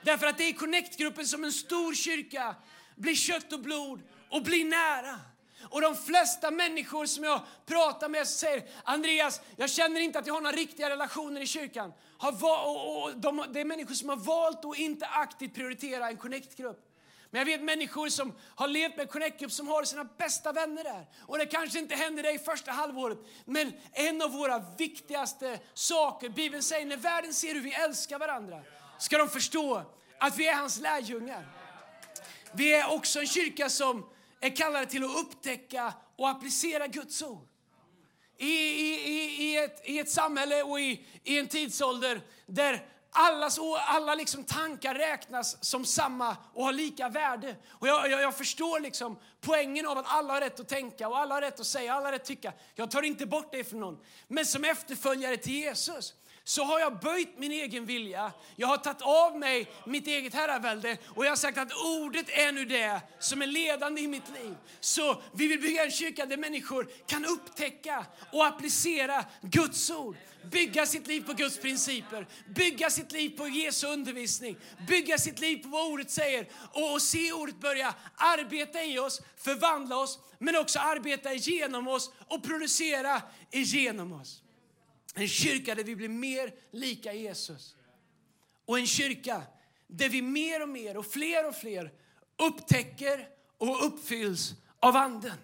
Därför 0.05 0.27
att 0.27 0.39
det 0.39 0.45
är 0.45 0.49
i 0.49 0.53
Connect-gruppen 0.53 1.27
som 1.27 1.45
en 1.45 1.53
stor 1.53 1.95
kyrka 1.95 2.55
blir 2.97 3.15
kött 3.15 3.53
och 3.53 3.61
blod 3.61 4.01
och 4.31 4.43
blir 4.43 4.65
nära. 4.65 5.21
Och 5.69 5.81
de 5.81 5.97
flesta 5.97 6.51
människor 6.51 7.07
som 7.07 7.25
jag 7.25 7.41
pratar 7.67 8.09
med 8.09 8.29
säger 8.29 8.63
Andreas, 8.85 9.41
jag 9.57 9.71
känner 9.71 10.01
inte 10.01 10.19
att 10.19 10.27
jag 10.27 10.35
har 10.35 10.41
några 10.41 10.57
riktiga 10.57 10.91
relationer 10.91 11.41
i 11.41 11.47
kyrkan. 11.47 11.93
Har 12.19 12.33
och, 12.45 13.03
och 13.03 13.17
de, 13.17 13.45
det 13.53 13.61
är 13.61 13.65
människor 13.65 13.95
som 13.95 14.09
har 14.09 14.17
valt 14.17 14.65
att 14.65 14.79
inte 14.79 15.07
aktivt 15.07 15.55
prioritera 15.55 16.09
en 16.09 16.17
Connect-grupp. 16.17 16.91
Men 17.31 17.39
jag 17.39 17.47
vet 17.47 17.63
människor 17.63 18.09
som 18.09 18.33
har 18.55 18.69
levt 18.69 18.97
med 18.97 19.11
Connect-grupp 19.11 19.53
som 19.53 19.69
har 19.69 19.85
sina 19.85 20.05
bästa 20.05 20.53
vänner 20.53 20.85
där. 20.85 21.07
Och 21.21 21.39
det 21.39 21.47
kanske 21.47 21.79
inte 21.79 21.95
händer 21.95 22.23
dig 22.23 22.39
första 22.39 22.73
halvåret. 22.73 23.19
Men 23.45 23.73
en 23.93 24.23
av 24.23 24.31
våra 24.31 24.65
viktigaste 24.79 25.59
saker, 25.75 26.29
Bibeln 26.29 26.63
säger 26.63 26.87
när 26.87 26.97
världen 26.97 27.35
ser 27.35 27.55
hur 27.55 27.61
vi 27.61 27.73
älskar 27.73 28.19
varandra 28.19 28.63
ska 28.99 29.19
de 29.19 29.29
förstå 29.29 29.83
att 30.19 30.37
vi 30.37 30.49
är 30.49 30.55
hans 30.55 30.81
lärjungar. 30.81 31.47
Vi 32.53 32.75
är 32.75 32.93
också 32.93 33.21
en 33.21 33.27
kyrka 33.27 33.71
som 33.71 34.07
är 34.41 34.57
kallade 34.57 34.87
till 34.87 35.05
att 35.05 35.17
upptäcka 35.17 35.95
och 36.17 36.29
applicera 36.29 36.87
Guds 36.87 37.23
ord. 37.23 37.49
I, 38.39 38.47
i, 38.47 39.45
i, 39.45 39.57
ett, 39.57 39.83
i 39.85 39.99
ett 39.99 40.11
samhälle 40.11 40.63
och 40.63 40.81
i, 40.81 41.07
i 41.25 41.39
en 41.39 41.47
tidsålder 41.47 42.21
där 42.47 42.87
allas, 43.15 43.59
alla 43.89 44.15
liksom 44.15 44.45
tankar 44.45 44.95
räknas 44.95 45.65
som 45.65 45.85
samma 45.85 46.37
och 46.55 46.65
har 46.65 46.73
lika 46.73 47.09
värde. 47.09 47.57
Och 47.71 47.89
jag, 47.89 48.11
jag, 48.11 48.23
jag, 48.23 48.37
förstår 48.37 48.81
liksom 48.81 49.19
poängen 49.41 49.87
av 49.87 49.99
att 49.99 50.07
alla 50.09 50.33
har 50.33 50.41
rätt 50.41 50.61
att 50.61 50.69
tänka 50.69 51.09
och 51.09 51.19
alla 51.19 51.35
har 51.35 51.41
rätt 51.41 51.61
att 51.61 51.67
säga, 51.67 51.95
alla 51.95 52.07
har 52.07 52.13
rätt 52.13 52.21
att 52.21 52.29
tycka. 52.29 52.53
Jag 52.75 52.91
tar 52.91 53.03
inte 53.03 53.27
bort 53.27 53.49
det 53.53 53.65
från 53.65 53.81
någon. 53.81 53.99
Men 54.29 54.47
som 54.47 54.65
efterföljare 54.65 55.37
till 55.37 55.53
Jesus 55.53 56.15
så 56.45 56.65
har 56.65 56.81
jag 56.81 57.01
böjt 57.01 57.39
min 57.39 57.53
egen 57.53 57.87
vilja. 57.87 58.33
Jag 58.57 58.67
har 58.67 58.77
tagit 58.77 59.03
av 59.03 59.39
mig 59.39 59.71
mitt 59.87 60.07
eget 60.07 60.35
herravälde 60.35 60.97
och 61.07 61.25
jag 61.25 61.31
har 61.31 61.37
sagt 61.37 61.59
att 61.59 61.73
ordet 61.73 62.29
är 62.29 62.53
nu 62.53 62.65
det 62.65 63.01
som 63.19 63.43
är 63.43 63.47
ledande 63.47 64.01
i 64.01 64.07
mitt 64.09 64.29
liv. 64.35 64.55
Så 64.81 65.23
vi 65.33 65.47
vill 65.47 65.61
bygga 65.61 65.85
en 65.85 65.91
kyrka 65.91 66.27
där 66.27 66.37
människor 66.37 66.89
kan 67.07 67.25
upptäcka 67.25 68.07
och 68.33 68.47
applicera 68.47 69.25
Guds 69.43 69.91
ord. 69.91 70.17
Bygga 70.51 70.87
sitt 70.87 71.07
liv 71.07 71.27
på 71.27 71.33
Guds 71.33 71.59
principer, 71.59 72.27
bygga 72.55 72.91
sitt 72.91 73.13
liv 73.13 73.37
på 73.37 73.49
Jesu 73.49 73.87
undervisning, 73.87 74.57
bygga 74.89 75.19
sitt 75.19 75.41
liv 75.41 75.63
på 75.63 75.69
vad 75.69 75.93
ordet 75.93 76.11
säger 76.11 76.49
och, 76.73 76.93
och 76.93 77.03
se 77.03 77.33
ordet 77.33 77.61
börja 77.61 77.95
arbeta 78.17 78.83
i 78.83 78.99
oss, 78.99 79.23
förvandla 79.37 79.97
oss, 79.97 80.19
men 80.39 80.57
också 80.57 80.79
arbeta 80.79 81.33
igenom 81.33 81.89
oss 81.89 82.11
och 82.29 82.43
producera 82.43 83.23
igenom 83.51 84.13
oss. 84.13 84.44
En 85.15 85.29
kyrka 85.29 85.75
där 85.75 85.85
vi 85.85 85.97
blir 85.97 86.09
mer 86.09 86.55
lika 86.71 87.13
Jesus. 87.13 87.77
Och 88.65 88.79
en 88.79 88.87
kyrka 88.87 89.43
där 89.87 90.09
vi 90.09 90.23
mer 90.23 90.63
och 90.63 90.69
mer 90.69 90.97
och 90.97 91.07
fler 91.07 91.49
och 91.49 91.57
fler 91.57 91.93
upptäcker 92.37 93.29
och 93.59 93.87
uppfylls 93.87 94.55
av 94.81 94.97
Anden. 94.97 95.39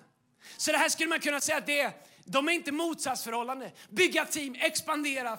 Så 0.56 0.72
det 0.72 0.78
här 0.78 0.88
skulle 0.88 1.08
man 1.08 1.20
kunna 1.20 1.40
säga 1.40 1.58
att 1.58 1.66
det 1.66 1.80
är 1.80 1.92
de 2.30 2.49
är 2.49 2.52
inte 2.52 2.72
motsatsförhållande. 2.72 3.72
Bygga 3.90 4.25
team, 4.25 4.54
expandera, 4.58 5.38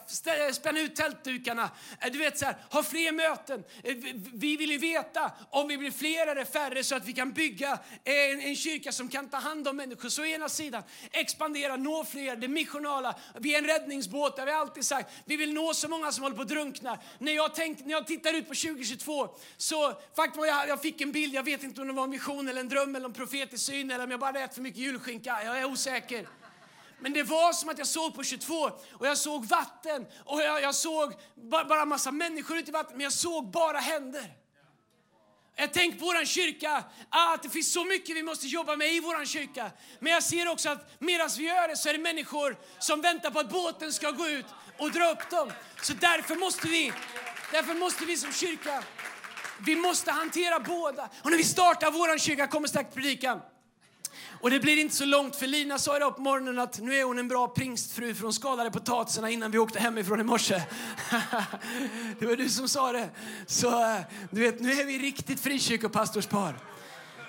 spänna 0.53 0.79
ut 0.79 0.95
tältdukarna, 0.95 1.69
eh, 2.01 2.11
du 2.11 2.19
vet 2.19 2.37
så 2.37 2.45
här, 2.45 2.55
ha 2.69 2.83
fler 2.83 3.11
möten. 3.11 3.63
Eh, 3.83 3.95
vi 4.33 4.57
vill 4.57 4.71
ju 4.71 4.77
veta 4.77 5.31
om 5.49 5.67
vi 5.67 5.77
blir 5.77 5.91
fler 5.91 6.27
eller 6.27 6.45
färre 6.45 6.83
så 6.83 6.95
att 6.95 7.05
vi 7.05 7.13
kan 7.13 7.31
bygga 7.31 7.79
eh, 8.03 8.13
en, 8.13 8.41
en 8.41 8.55
kyrka 8.55 8.91
som 8.91 9.07
kan 9.07 9.29
ta 9.29 9.37
hand 9.37 9.67
om 9.67 9.75
människor. 9.75 10.09
Så 10.09 10.25
ena 10.25 10.49
sidan, 10.49 10.83
expandera, 11.11 11.75
nå 11.75 12.03
fler, 12.03 12.35
det 12.35 12.47
missionala. 12.47 13.15
Vi 13.39 13.55
är 13.55 13.57
en 13.57 13.65
räddningsbåt, 13.65 14.35
det 14.35 14.41
har 14.41 14.47
vi 14.47 14.51
alltid 14.51 14.85
sagt. 14.85 15.13
Vi 15.25 15.37
vill 15.37 15.53
nå 15.53 15.73
så 15.73 15.87
många 15.87 16.11
som 16.11 16.23
håller 16.23 16.35
på 16.35 16.41
att 16.41 16.47
drunkna. 16.49 16.99
När 17.19 17.31
jag, 17.31 17.55
tänk, 17.55 17.79
när 17.79 17.91
jag 17.91 18.07
tittar 18.07 18.33
ut 18.33 18.47
på 18.47 18.55
2022 18.55 19.29
så 19.57 19.93
faktiskt 20.15 20.45
jag, 20.45 20.67
jag 20.67 20.81
fick 20.81 21.01
en 21.01 21.11
bild, 21.11 21.33
jag 21.33 21.43
vet 21.43 21.63
inte 21.63 21.81
om 21.81 21.87
det 21.87 21.93
var 21.93 22.03
en 22.03 22.11
vision 22.11 22.47
eller 22.47 22.61
en 22.61 22.69
dröm 22.69 22.95
eller 22.95 23.05
en 23.05 23.13
profetisk 23.13 23.65
syn 23.65 23.91
eller 23.91 24.03
om 24.03 24.11
jag 24.11 24.19
bara 24.19 24.39
ätit 24.39 24.55
för 24.55 24.61
mycket 24.61 24.79
julskinka. 24.79 25.39
Jag 25.45 25.59
är 25.59 25.65
osäker. 25.65 26.40
Men 27.01 27.13
det 27.13 27.23
var 27.23 27.53
som 27.53 27.69
att 27.69 27.77
jag 27.77 27.87
såg 27.87 28.15
på 28.15 28.23
22 28.23 28.55
och 28.91 29.07
jag 29.07 29.17
såg 29.17 29.45
vatten 29.45 30.05
och 30.25 30.41
jag, 30.41 30.61
jag 30.61 30.75
såg 30.75 31.13
bara, 31.35 31.65
bara 31.65 31.85
massa 31.85 32.11
människor 32.11 32.57
ute 32.57 32.69
i 32.69 32.71
vattnet, 32.71 32.95
men 32.95 33.03
jag 33.03 33.13
såg 33.13 33.51
bara 33.51 33.77
händer. 33.77 34.33
Jag 35.55 35.73
tänker 35.73 35.99
på 35.99 36.05
vår 36.05 36.25
kyrka, 36.25 36.83
att 37.09 37.43
det 37.43 37.49
finns 37.49 37.73
så 37.73 37.85
mycket 37.85 38.15
vi 38.15 38.23
måste 38.23 38.47
jobba 38.47 38.75
med 38.75 38.93
i 38.93 38.99
vår 38.99 39.25
kyrka. 39.25 39.71
Men 39.99 40.13
jag 40.13 40.23
ser 40.23 40.47
också 40.47 40.69
att 40.69 41.01
medan 41.01 41.29
vi 41.37 41.43
gör 41.43 41.67
det 41.67 41.77
så 41.77 41.89
är 41.89 41.93
det 41.93 41.99
människor 41.99 42.57
som 42.79 43.01
väntar 43.01 43.31
på 43.31 43.39
att 43.39 43.49
båten 43.49 43.93
ska 43.93 44.11
gå 44.11 44.27
ut 44.27 44.45
och 44.77 44.91
dra 44.91 45.11
upp 45.11 45.29
dem. 45.29 45.51
Så 45.81 45.93
därför 45.93 46.35
måste 46.35 46.67
vi, 46.67 46.93
därför 47.51 47.73
måste 47.73 48.05
vi 48.05 48.17
som 48.17 48.33
kyrka, 48.33 48.83
vi 49.65 49.75
måste 49.75 50.11
hantera 50.11 50.59
båda. 50.59 51.09
Och 51.23 51.31
när 51.31 51.37
vi 51.37 51.43
startar 51.43 51.91
vår 51.91 52.17
kyrka 52.17 52.47
kommer 52.47 52.67
säkert 52.67 52.93
predikan 52.93 53.41
och 54.41 54.49
det 54.49 54.59
blir 54.59 54.77
inte 54.77 54.95
så 54.95 55.05
långt 55.05 55.35
för 55.35 55.47
Lina 55.47 55.79
sa 55.79 55.97
idag 55.97 56.15
på 56.15 56.21
morgonen 56.21 56.59
att 56.59 56.79
nu 56.79 56.95
är 56.95 57.03
hon 57.03 57.19
en 57.19 57.27
bra 57.27 57.47
pingstfru 57.47 58.13
för 58.13 58.23
hon 58.23 58.33
skalade 58.33 58.71
potatisarna 58.71 59.29
innan 59.29 59.51
vi 59.51 59.57
åkte 59.57 59.79
hemifrån 59.79 60.19
i 60.19 60.23
morse. 60.23 60.55
det 62.19 62.25
var 62.25 62.35
du 62.35 62.49
som 62.49 62.69
sa 62.69 62.91
det. 62.91 63.09
Så 63.45 63.81
eh, 63.81 63.99
du 64.31 64.41
vet, 64.41 64.59
nu 64.59 64.71
är 64.71 64.85
vi 64.85 64.97
riktigt 64.99 65.39
frikyrkopastorspar. 65.39 66.55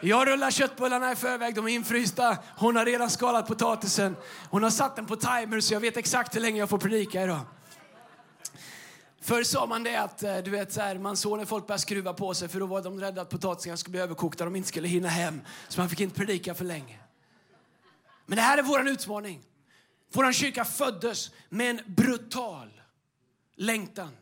Jag 0.00 0.28
rullar 0.28 0.50
köttbullarna 0.50 1.12
i 1.12 1.16
förväg, 1.16 1.54
de 1.54 1.66
är 1.66 1.73
infrysta. 1.73 2.37
Hon 2.57 2.76
har 2.76 2.85
redan 2.85 3.11
skalat 3.11 3.47
potatisen. 3.47 4.16
Hon 4.50 4.62
har 4.62 4.71
satt 4.71 4.97
den 4.97 5.07
på 5.07 5.16
timer 5.16 5.61
så 5.61 5.75
jag 5.75 5.81
vet 5.81 5.97
exakt 5.97 6.37
hur 6.37 6.40
länge 6.40 6.59
jag 6.59 6.69
får 6.69 6.78
predika 6.78 7.23
idag. 7.23 7.40
Förr 9.21 9.42
sa 9.42 9.66
man 9.66 9.83
det 9.83 9.97
att 9.97 10.23
eh, 10.23 10.37
du 10.37 10.50
vet, 10.50 10.73
så 10.73 10.81
här, 10.81 10.99
man 10.99 11.16
såg 11.16 11.38
när 11.38 11.45
folk 11.45 11.66
började 11.66 11.83
skruva 11.83 12.12
på 12.12 12.35
sig 12.35 12.49
för 12.49 12.61
då 12.61 12.66
var 12.66 12.83
de 12.83 13.00
rädda 13.00 13.23
att 13.23 13.31
potatisarna 13.31 13.76
skulle 13.76 13.92
bli 13.92 14.00
överkokta 14.00 14.45
och 14.45 14.50
de 14.50 14.57
inte 14.57 14.69
skulle 14.69 14.88
hinna 14.88 15.09
hem. 15.09 15.40
Så 15.69 15.81
man 15.81 15.88
fick 15.88 16.00
inte 16.00 16.19
predika 16.19 16.54
för 16.54 16.64
länge. 16.64 17.01
Men 18.26 18.37
det 18.37 18.43
här 18.43 18.59
är 18.59 18.62
vår 18.62 18.88
utmaning. 18.88 19.43
Vår 20.12 20.33
kyrka 20.33 20.64
föddes 20.64 21.31
med 21.49 21.71
en 21.71 21.95
brutal 21.95 22.83
längtan 23.57 24.17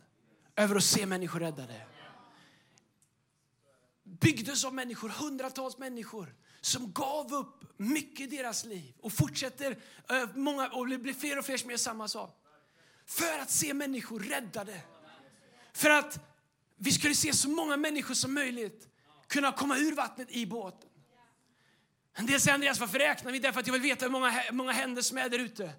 över 0.55 0.75
att 0.75 0.83
se 0.83 1.05
människor 1.05 1.39
räddade. 1.39 1.81
Byggdes 4.03 4.65
av 4.65 4.73
människor, 4.73 5.09
hundratals 5.09 5.77
människor 5.77 6.35
som 6.61 6.91
gav 6.91 7.33
upp 7.33 7.63
mycket 7.77 8.33
i 8.33 8.37
deras 8.37 8.65
liv 8.65 8.93
och 9.01 9.13
fortsätter, 9.13 9.79
eh, 10.09 10.29
många, 10.35 10.69
och 10.69 10.87
det 10.87 10.97
blir 10.97 11.13
fler 11.13 11.39
och 11.39 11.45
fler 11.45 11.57
som 11.57 11.69
gör 11.69 11.77
samma 11.77 12.07
sak. 12.07 12.37
För 13.05 13.39
att 13.39 13.51
se 13.51 13.73
människor 13.73 14.19
räddade. 14.19 14.81
För 15.73 15.89
att 15.89 16.19
vi 16.77 16.91
skulle 16.91 17.15
se 17.15 17.33
så 17.33 17.49
många 17.49 17.77
människor 17.77 18.13
som 18.13 18.33
möjligt 18.33 18.87
kunna 19.27 19.51
komma 19.51 19.77
ur 19.77 19.95
vattnet 19.95 20.31
i 20.31 20.45
båten. 20.45 20.89
En 22.13 22.25
del 22.25 22.41
säger 22.41 22.53
Andreas, 22.53 22.79
varför 22.79 22.99
räknar 22.99 23.31
vi? 23.31 23.39
Därför 23.39 23.59
att 23.59 23.67
jag 23.67 23.73
vill 23.73 23.81
veta 23.81 24.05
hur 24.05 24.11
många, 24.11 24.33
många 24.51 24.71
händer 24.71 25.01
som 25.01 25.17
är 25.17 25.29
där 25.29 25.39
ute. 25.39 25.71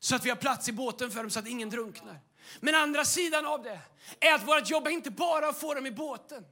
Så 0.00 0.16
att 0.16 0.24
vi 0.24 0.30
har 0.30 0.36
plats 0.36 0.68
i 0.68 0.72
båten 0.72 1.10
för 1.10 1.20
dem 1.22 1.30
så 1.30 1.38
att 1.38 1.48
ingen 1.48 1.70
drunknar. 1.70 2.20
Men 2.60 2.74
andra 2.74 3.04
sidan 3.04 3.46
av 3.46 3.62
det 3.62 3.80
är 4.20 4.34
att 4.34 4.46
vårt 4.46 4.70
jobb 4.70 4.86
är 4.86 4.90
inte 4.90 5.10
bara 5.10 5.48
att 5.48 5.60
få 5.60 5.74
dem 5.74 5.86
i 5.86 5.90
båten. 5.90 6.44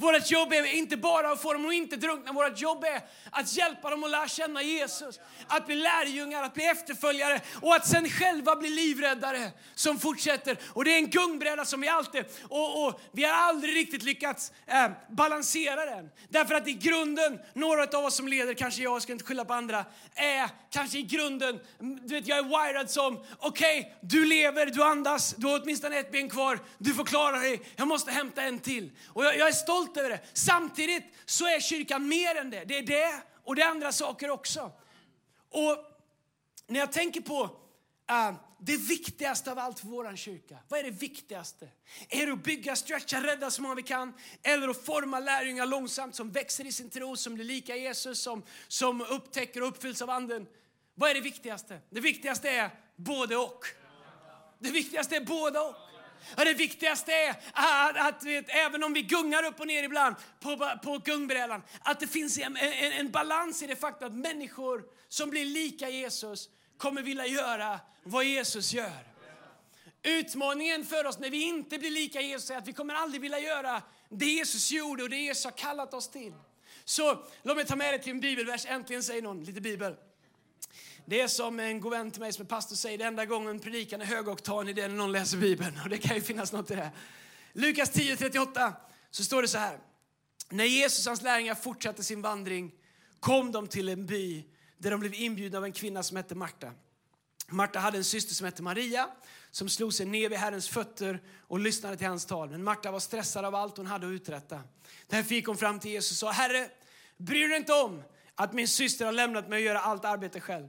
Vårt 0.00 0.30
jobb 0.30 0.52
är 0.52 0.74
inte 0.74 0.96
bara 0.96 1.30
att 1.30 1.42
få 1.42 1.52
dem 1.52 1.66
att 1.66 1.72
inte 1.72 1.96
drunkna, 1.96 2.32
vårt 2.32 2.60
jobb 2.60 2.84
är 2.84 3.00
att 3.30 3.56
hjälpa 3.56 3.90
dem 3.90 4.04
att 4.04 4.10
lära 4.10 4.28
känna 4.28 4.62
Jesus. 4.62 5.20
Att 5.46 5.66
bli 5.66 5.74
lärjungar, 5.74 6.42
att 6.42 6.54
bli 6.54 6.64
efterföljare 6.64 7.40
och 7.62 7.74
att 7.74 7.86
sen 7.86 8.08
själva 8.08 8.56
bli 8.56 8.70
livräddare 8.70 9.50
som 9.74 9.98
fortsätter. 9.98 10.58
Och 10.72 10.84
det 10.84 10.94
är 10.94 10.98
en 10.98 11.10
gungbräda 11.10 11.64
som 11.64 11.80
vi 11.80 11.88
alltid, 11.88 12.24
och, 12.48 12.86
och 12.86 13.00
vi 13.12 13.24
har 13.24 13.32
aldrig 13.32 13.76
riktigt 13.76 14.02
lyckats 14.02 14.52
eh, 14.66 14.90
balansera 15.10 15.84
den. 15.84 16.10
Därför 16.28 16.54
att 16.54 16.68
i 16.68 16.72
grunden, 16.72 17.38
några 17.54 17.98
av 17.98 18.04
oss 18.04 18.16
som 18.16 18.28
leder, 18.28 18.54
kanske 18.54 18.82
jag, 18.82 19.02
ska 19.02 19.12
inte 19.12 19.24
skylla 19.24 19.44
på 19.44 19.54
andra, 19.54 19.84
är 20.14 20.48
kanske 20.70 20.98
i 20.98 21.02
grunden, 21.02 21.60
du 21.78 22.14
vet 22.14 22.26
jag 22.26 22.38
är 22.38 22.42
wired 22.42 22.90
som, 22.90 23.24
okej, 23.38 23.80
okay, 23.80 23.92
du 24.00 24.24
lever, 24.24 24.66
du 24.66 24.82
andas, 24.82 25.34
du 25.36 25.46
har 25.46 25.60
åtminstone 25.62 25.98
ett 25.98 26.12
ben 26.12 26.30
kvar, 26.30 26.58
du 26.78 26.94
får 26.94 27.04
klara 27.04 27.38
dig, 27.38 27.60
jag 27.76 27.88
måste 27.88 28.10
hämta 28.10 28.42
en 28.42 28.58
till. 28.58 28.90
Och 29.08 29.24
jag, 29.24 29.38
jag 29.38 29.48
är 29.48 29.52
stolt 29.52 29.87
stolt 29.88 29.96
över 29.96 30.10
det. 30.10 30.20
Samtidigt 30.32 31.04
så 31.24 31.46
är 31.46 31.60
kyrkan 31.60 32.08
mer 32.08 32.34
än 32.34 32.50
det. 32.50 32.64
Det 32.64 32.78
är 32.78 32.82
det 32.82 33.22
och 33.44 33.54
det 33.54 33.62
är 33.62 33.68
andra 33.68 33.92
saker 33.92 34.30
också. 34.30 34.72
Och 35.50 35.76
när 36.66 36.80
jag 36.80 36.92
tänker 36.92 37.20
på 37.20 37.42
uh, 38.10 38.32
det 38.60 38.76
viktigaste 38.76 39.52
av 39.52 39.58
allt 39.58 39.80
för 39.80 39.86
vår 39.86 40.16
kyrka. 40.16 40.58
Vad 40.68 40.80
är 40.80 40.84
det 40.84 40.90
viktigaste? 40.90 41.68
Är 42.08 42.26
det 42.26 42.32
att 42.32 42.42
bygga, 42.42 42.76
stretcha, 42.76 43.22
rädda 43.22 43.50
så 43.50 43.62
många 43.62 43.74
vi 43.74 43.82
kan? 43.82 44.14
Eller 44.42 44.68
att 44.68 44.84
forma 44.84 45.20
lärjungar 45.20 45.66
långsamt 45.66 46.14
som 46.14 46.30
växer 46.30 46.66
i 46.66 46.72
sin 46.72 46.90
tro, 46.90 47.16
som 47.16 47.34
blir 47.34 47.44
lika 47.44 47.76
Jesus, 47.76 48.20
som, 48.20 48.42
som 48.68 49.00
upptäcker 49.00 49.62
och 49.62 49.68
uppfylls 49.68 50.02
av 50.02 50.10
anden? 50.10 50.46
Vad 50.94 51.10
är 51.10 51.14
det 51.14 51.20
viktigaste? 51.20 51.80
Det 51.90 52.00
viktigaste 52.00 52.50
är 52.50 52.70
både 52.96 53.36
och. 53.36 53.64
Det 54.58 54.70
viktigaste 54.70 55.16
är 55.16 55.24
både 55.24 55.60
och. 55.60 55.87
Och 56.36 56.44
det 56.44 56.54
viktigaste 56.54 57.12
är 57.12 57.30
att, 57.52 57.96
att 57.96 58.24
vet, 58.24 58.46
även 58.48 58.84
om 58.84 58.92
vi 58.92 59.02
gungar 59.02 59.44
upp 59.44 59.60
och 59.60 59.66
ner 59.66 59.82
ibland 59.82 60.16
på, 60.40 60.70
på 60.82 60.98
gungbrädan, 60.98 61.62
att 61.80 62.00
det 62.00 62.06
finns 62.06 62.38
en, 62.38 62.56
en, 62.56 62.92
en 62.92 63.10
balans 63.10 63.62
i 63.62 63.66
det 63.66 63.76
faktum 63.76 64.08
att 64.08 64.14
människor 64.14 64.84
som 65.08 65.30
blir 65.30 65.44
lika 65.44 65.88
Jesus 65.88 66.48
kommer 66.76 67.02
vilja 67.02 67.26
göra 67.26 67.80
vad 68.02 68.24
Jesus 68.24 68.72
gör. 68.72 69.08
Utmaningen 70.02 70.84
för 70.84 71.04
oss 71.04 71.18
när 71.18 71.30
vi 71.30 71.42
inte 71.42 71.78
blir 71.78 71.90
lika 71.90 72.20
Jesus 72.20 72.50
är 72.50 72.56
att 72.56 72.68
vi 72.68 72.72
kommer 72.72 72.94
aldrig 72.94 73.20
vilja 73.20 73.38
göra 73.38 73.82
det 74.08 74.26
Jesus 74.26 74.70
gjorde 74.70 75.02
och 75.02 75.10
det 75.10 75.16
Jesus 75.16 75.44
har 75.44 75.52
kallat 75.52 75.94
oss 75.94 76.10
till. 76.10 76.32
Så 76.84 77.24
låt 77.42 77.56
mig 77.56 77.66
ta 77.66 77.76
med 77.76 77.94
dig 77.94 78.02
till 78.02 78.10
en 78.10 78.20
bibelvers. 78.20 78.66
Äntligen 78.66 79.02
säger 79.02 79.22
någon 79.22 79.44
lite 79.44 79.60
bibel. 79.60 79.96
Det 81.10 81.20
är 81.20 81.28
som 81.28 81.60
en 81.60 81.80
god 81.80 81.92
vän 81.92 82.10
till 82.10 82.20
mig 82.20 82.32
som 82.32 82.44
är 82.44 82.48
pastor 82.48 82.76
säger, 82.76 82.98
det 82.98 83.04
enda 83.04 83.24
gången 83.24 83.60
predikan 83.60 84.00
är 84.00 84.04
högoktanig 84.04 84.76
det 84.76 84.88
när 84.88 84.94
någon 84.94 85.12
läser 85.12 85.38
Bibeln. 85.38 85.80
Och 85.84 85.88
det 85.88 85.98
kan 85.98 86.16
ju 86.16 86.22
finnas 86.22 86.52
något 86.52 86.70
i 86.70 86.74
det. 86.74 86.90
Lukas 87.52 87.92
10.38 87.92 88.72
så 89.10 89.24
står 89.24 89.42
det 89.42 89.48
så 89.48 89.58
här. 89.58 89.78
När 90.48 90.64
Jesus 90.64 91.06
och 91.06 91.10
hans 91.10 91.22
lärjungar 91.22 91.54
fortsatte 91.54 92.02
sin 92.02 92.22
vandring 92.22 92.72
kom 93.20 93.52
de 93.52 93.66
till 93.66 93.88
en 93.88 94.06
by 94.06 94.44
där 94.78 94.90
de 94.90 95.00
blev 95.00 95.14
inbjudna 95.14 95.58
av 95.58 95.64
en 95.64 95.72
kvinna 95.72 96.02
som 96.02 96.16
hette 96.16 96.34
Marta. 96.34 96.72
Marta 97.48 97.78
hade 97.78 97.98
en 97.98 98.04
syster 98.04 98.34
som 98.34 98.44
hette 98.44 98.62
Maria 98.62 99.08
som 99.50 99.68
slog 99.68 99.94
sig 99.94 100.06
ner 100.06 100.28
vid 100.28 100.38
Herrens 100.38 100.68
fötter 100.68 101.22
och 101.40 101.58
lyssnade 101.58 101.96
till 101.96 102.06
hans 102.06 102.26
tal. 102.26 102.50
Men 102.50 102.64
Marta 102.64 102.90
var 102.90 103.00
stressad 103.00 103.44
av 103.44 103.54
allt 103.54 103.76
hon 103.76 103.86
hade 103.86 104.06
att 104.06 104.10
uträtta. 104.10 104.60
Därför 105.06 105.34
gick 105.34 105.46
hon 105.46 105.56
fram 105.56 105.80
till 105.80 105.90
Jesus 105.90 106.10
och 106.10 106.16
sa, 106.16 106.30
Herre, 106.30 106.70
bryr 107.16 107.42
du 107.42 107.48
dig 107.48 107.58
inte 107.58 107.72
om 107.72 108.02
att 108.34 108.52
min 108.52 108.68
syster 108.68 109.04
har 109.04 109.12
lämnat 109.12 109.48
mig 109.48 109.56
att 109.56 109.64
göra 109.64 109.80
allt 109.80 110.04
arbete 110.04 110.40
själv? 110.40 110.68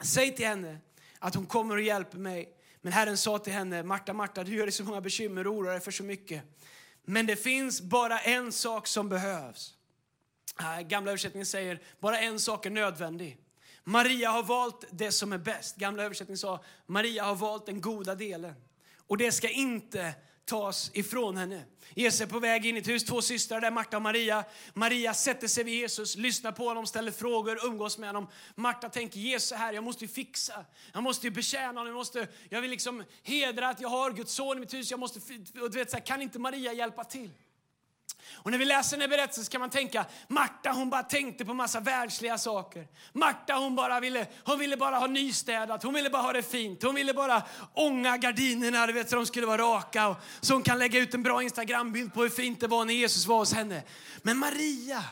Säg 0.00 0.36
till 0.36 0.46
henne 0.46 0.78
att 1.18 1.34
hon 1.34 1.46
kommer 1.46 1.76
och 1.76 1.82
hjälper 1.82 2.18
mig. 2.18 2.56
Men 2.80 2.92
Herren 2.92 3.16
sa 3.16 3.38
till 3.38 3.52
henne, 3.52 3.82
Marta, 3.82 4.12
Marta, 4.12 4.44
du 4.44 4.54
gör 4.54 4.66
dig 4.66 4.72
så 4.72 4.84
många 4.84 5.00
bekymmer 5.00 5.46
och 5.46 5.54
oroar 5.54 5.72
dig 5.72 5.80
för 5.80 5.90
så 5.90 6.02
mycket. 6.02 6.42
Men 7.04 7.26
det 7.26 7.36
finns 7.36 7.80
bara 7.80 8.18
en 8.18 8.52
sak 8.52 8.86
som 8.86 9.08
behövs. 9.08 9.74
Äh, 10.60 10.80
gamla 10.80 11.10
översättningen 11.10 11.46
säger, 11.46 11.82
bara 12.00 12.18
en 12.18 12.40
sak 12.40 12.66
är 12.66 12.70
nödvändig. 12.70 13.38
Maria 13.84 14.30
har 14.30 14.42
valt 14.42 14.84
det 14.90 15.12
som 15.12 15.32
är 15.32 15.38
bäst. 15.38 15.76
Gamla 15.76 16.02
översättningen 16.02 16.38
sa, 16.38 16.64
Maria 16.86 17.24
har 17.24 17.34
valt 17.34 17.66
den 17.66 17.80
goda 17.80 18.14
delen. 18.14 18.54
Och 19.06 19.18
det 19.18 19.32
ska 19.32 19.48
inte 19.48 20.14
tas 20.44 20.90
ifrån 20.94 21.36
henne. 21.36 21.64
Jesus 21.94 22.20
är 22.20 22.26
på 22.26 22.38
väg 22.38 22.66
in 22.66 22.76
i 22.76 22.78
ett 22.78 22.88
hus, 22.88 23.04
två 23.04 23.22
systrar 23.22 23.60
där, 23.60 23.70
Marta 23.70 23.96
och 23.96 24.02
Maria. 24.02 24.44
Maria 24.74 25.14
sätter 25.14 25.48
sig 25.48 25.64
vid 25.64 25.74
Jesus, 25.74 26.16
lyssnar 26.16 26.52
på 26.52 26.64
honom, 26.64 26.86
ställer 26.86 27.12
frågor, 27.12 27.66
umgås 27.66 27.98
med 27.98 28.08
honom. 28.08 28.28
Marta 28.54 28.88
tänker, 28.88 29.20
Jesus 29.20 29.52
är 29.52 29.56
här, 29.56 29.72
jag 29.72 29.84
måste 29.84 30.04
ju 30.04 30.08
fixa. 30.08 30.64
Jag 30.92 31.02
måste 31.02 31.26
ju 31.26 31.30
betjäna 31.30 31.66
honom, 31.66 31.86
jag, 31.86 31.94
måste, 31.94 32.28
jag 32.48 32.60
vill 32.60 32.70
liksom 32.70 33.04
hedra 33.22 33.68
att 33.68 33.80
jag 33.80 33.88
har 33.88 34.10
Guds 34.10 34.32
son 34.32 34.56
i 34.56 34.60
mitt 34.60 34.74
hus. 34.74 34.90
Jag 34.90 35.00
måste, 35.00 35.20
och 35.60 35.70
du 35.70 35.78
vet, 35.78 35.90
så 35.90 35.96
här, 35.96 36.06
kan 36.06 36.22
inte 36.22 36.38
Maria 36.38 36.72
hjälpa 36.72 37.04
till? 37.04 37.30
Och 38.34 38.50
när 38.50 38.58
vi 38.58 38.64
läser 38.64 38.96
den 38.96 39.00
här 39.00 39.16
berättelsen 39.16 39.50
kan 39.50 39.60
man 39.60 39.70
tänka, 39.70 40.06
Marta 40.28 40.70
hon 40.70 40.90
bara 40.90 41.02
tänkte 41.02 41.44
på 41.44 41.54
massa 41.54 41.80
världsliga 41.80 42.38
saker. 42.38 42.86
Marta 43.12 43.54
hon 43.54 43.74
bara 43.76 44.00
ville, 44.00 44.26
hon 44.44 44.58
ville 44.58 44.76
bara 44.76 44.96
ha 44.96 45.06
nystädat, 45.06 45.82
hon 45.82 45.94
ville 45.94 46.10
bara 46.10 46.22
ha 46.22 46.32
det 46.32 46.42
fint. 46.42 46.82
Hon 46.82 46.94
ville 46.94 47.14
bara 47.14 47.42
ånga 47.74 48.16
gardinerna 48.16 48.86
du 48.86 48.92
vet, 48.92 49.10
så 49.10 49.16
de 49.16 49.26
skulle 49.26 49.46
vara 49.46 49.62
raka. 49.62 50.08
Och, 50.08 50.16
så 50.40 50.54
hon 50.54 50.62
kan 50.62 50.78
lägga 50.78 50.98
ut 50.98 51.14
en 51.14 51.22
bra 51.22 51.42
Instagrambild 51.42 52.14
på 52.14 52.22
hur 52.22 52.30
fint 52.30 52.60
det 52.60 52.66
var 52.66 52.84
när 52.84 52.94
Jesus 52.94 53.26
var 53.26 53.38
hos 53.38 53.52
henne. 53.52 53.82
Men 54.22 54.38
Maria, 54.38 55.04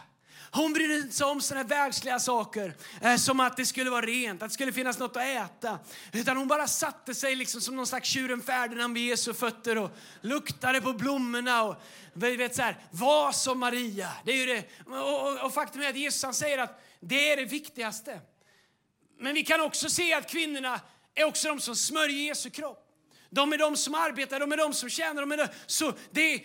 hon 0.53 0.73
brydde 0.73 1.13
sig 1.13 1.27
om 1.27 1.41
sådana 1.41 1.65
världsliga 1.65 2.21
saker 2.21 2.75
eh, 3.01 3.17
som 3.17 3.41
att 3.41 3.57
det 3.57 3.67
skulle 3.67 3.91
vara 3.91 4.07
rent, 4.07 4.43
att 4.43 4.49
det 4.49 4.55
skulle 4.55 4.73
finnas 4.73 4.99
något 4.99 5.17
att 5.17 5.23
äta. 5.23 5.79
Utan 6.13 6.37
hon 6.37 6.49
bara 6.49 6.69
satte 6.69 7.15
sig 7.15 7.37
liksom 7.37 7.61
som 7.61 7.77
någon 7.77 7.87
slags 7.87 8.09
tjuren 8.09 8.43
Ferdinand 8.43 8.95
vid 8.95 9.09
Jesu 9.09 9.35
fötter 9.35 9.79
och 9.79 9.91
luktade 10.21 10.81
på 10.81 10.93
blommorna 10.93 11.63
och 11.63 11.77
vet 12.13 12.57
så 12.57 12.63
här, 12.63 12.77
var 12.91 13.33
som 13.33 13.59
Maria. 13.59 14.09
Det 14.25 14.33
är 14.33 14.37
ju 14.37 14.47
det. 14.47 14.65
Och, 14.87 15.33
och, 15.33 15.45
och 15.45 15.55
faktum 15.55 15.83
är 15.83 15.89
att 15.89 15.97
Jesus 15.97 16.23
han 16.23 16.35
säger 16.35 16.59
att 16.59 16.85
det 17.01 17.33
är 17.33 17.37
det 17.37 17.45
viktigaste. 17.45 18.21
Men 19.19 19.35
vi 19.35 19.45
kan 19.45 19.61
också 19.61 19.91
se 19.91 20.15
att 20.15 20.31
kvinnorna 20.31 20.81
är 21.15 21.25
också 21.25 21.49
de 21.49 21.61
som 21.61 21.77
smörjer 21.77 22.23
Jesu 22.23 22.51
kropp. 22.51 22.87
De 23.31 23.53
är 23.53 23.59
de 23.59 23.77
som 23.77 23.95
arbetar, 23.95 24.41
de 24.41 24.53
är 24.53 24.57
de 24.57 24.75
som 24.75 24.89
tjänar. 24.89 25.21
De 25.23 25.33
är 25.33 25.37
de. 25.37 25.47
Så 25.67 25.93
det, 26.11 26.45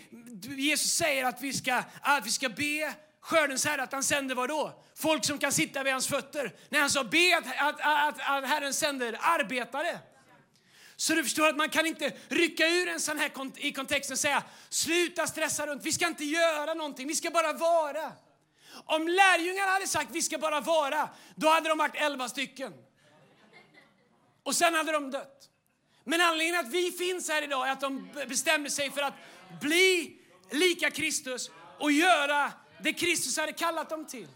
Jesus 0.58 0.92
säger 0.92 1.26
att 1.26 1.42
vi, 1.42 1.54
ska, 1.54 1.84
att 2.02 2.26
vi 2.26 2.32
ska 2.32 2.50
be 2.50 2.94
skördens 3.26 3.66
herre 3.66 3.84
att 3.84 3.92
han 3.92 4.04
sänder 4.04 4.36
vad 4.36 4.50
då? 4.50 4.84
Folk 4.96 5.26
som 5.26 5.38
kan 5.38 5.52
sitta 5.52 5.84
vid 5.84 5.94
hans 5.94 6.08
fötter. 6.08 6.56
När 6.70 6.80
han 6.80 6.90
sa 6.90 7.04
be 7.04 7.38
att, 7.38 7.46
att, 7.58 7.80
att, 7.82 8.30
att 8.30 8.50
Herren 8.50 8.74
sänder 8.74 9.18
arbetare. 9.22 10.00
Så 10.96 11.16
du 11.16 11.24
förstår 11.24 11.48
att 11.48 11.58
man 11.58 11.70
kan 11.70 11.86
inte 11.86 12.14
rycka 12.28 12.68
ur 12.68 12.88
en 12.88 13.00
sån 13.00 13.20
här 13.20 13.30
kont 13.30 13.58
i 13.58 13.72
kontexten 13.72 14.14
och 14.14 14.20
säga 14.20 14.44
sluta 14.70 15.28
stressa 15.28 15.68
runt, 15.68 15.86
vi 15.86 15.92
ska 15.92 16.08
inte 16.08 16.26
göra 16.26 16.74
någonting, 16.74 17.08
vi 17.08 17.16
ska 17.16 17.30
bara 17.32 17.54
vara. 17.54 18.12
Om 18.86 19.08
lärjungarna 19.08 19.72
hade 19.72 19.88
sagt 19.88 20.10
vi 20.12 20.22
ska 20.22 20.38
bara 20.38 20.60
vara, 20.60 21.10
då 21.36 21.50
hade 21.50 21.70
de 21.70 21.78
varit 21.78 21.96
elva 21.96 22.30
stycken. 22.30 22.74
Och 24.44 24.56
sen 24.56 24.74
hade 24.74 24.92
de 24.92 25.12
dött. 25.12 25.50
Men 26.04 26.22
anledningen 26.22 26.66
att 26.66 26.72
vi 26.72 26.92
finns 26.92 27.30
här 27.30 27.42
idag 27.42 27.68
är 27.68 27.72
att 27.72 27.82
de 27.82 28.10
bestämde 28.28 28.70
sig 28.70 28.92
för 28.92 29.02
att 29.02 29.14
bli 29.62 30.18
lika 30.52 30.92
Kristus 30.92 31.52
och 31.80 31.92
göra 31.92 32.52
det 32.86 32.94
Kristus 32.94 33.38
hade 33.38 33.54
kallat 33.54 33.90
dem 33.90 34.06
till. 34.06 34.28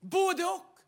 Både 0.00 0.44
och. 0.44 0.78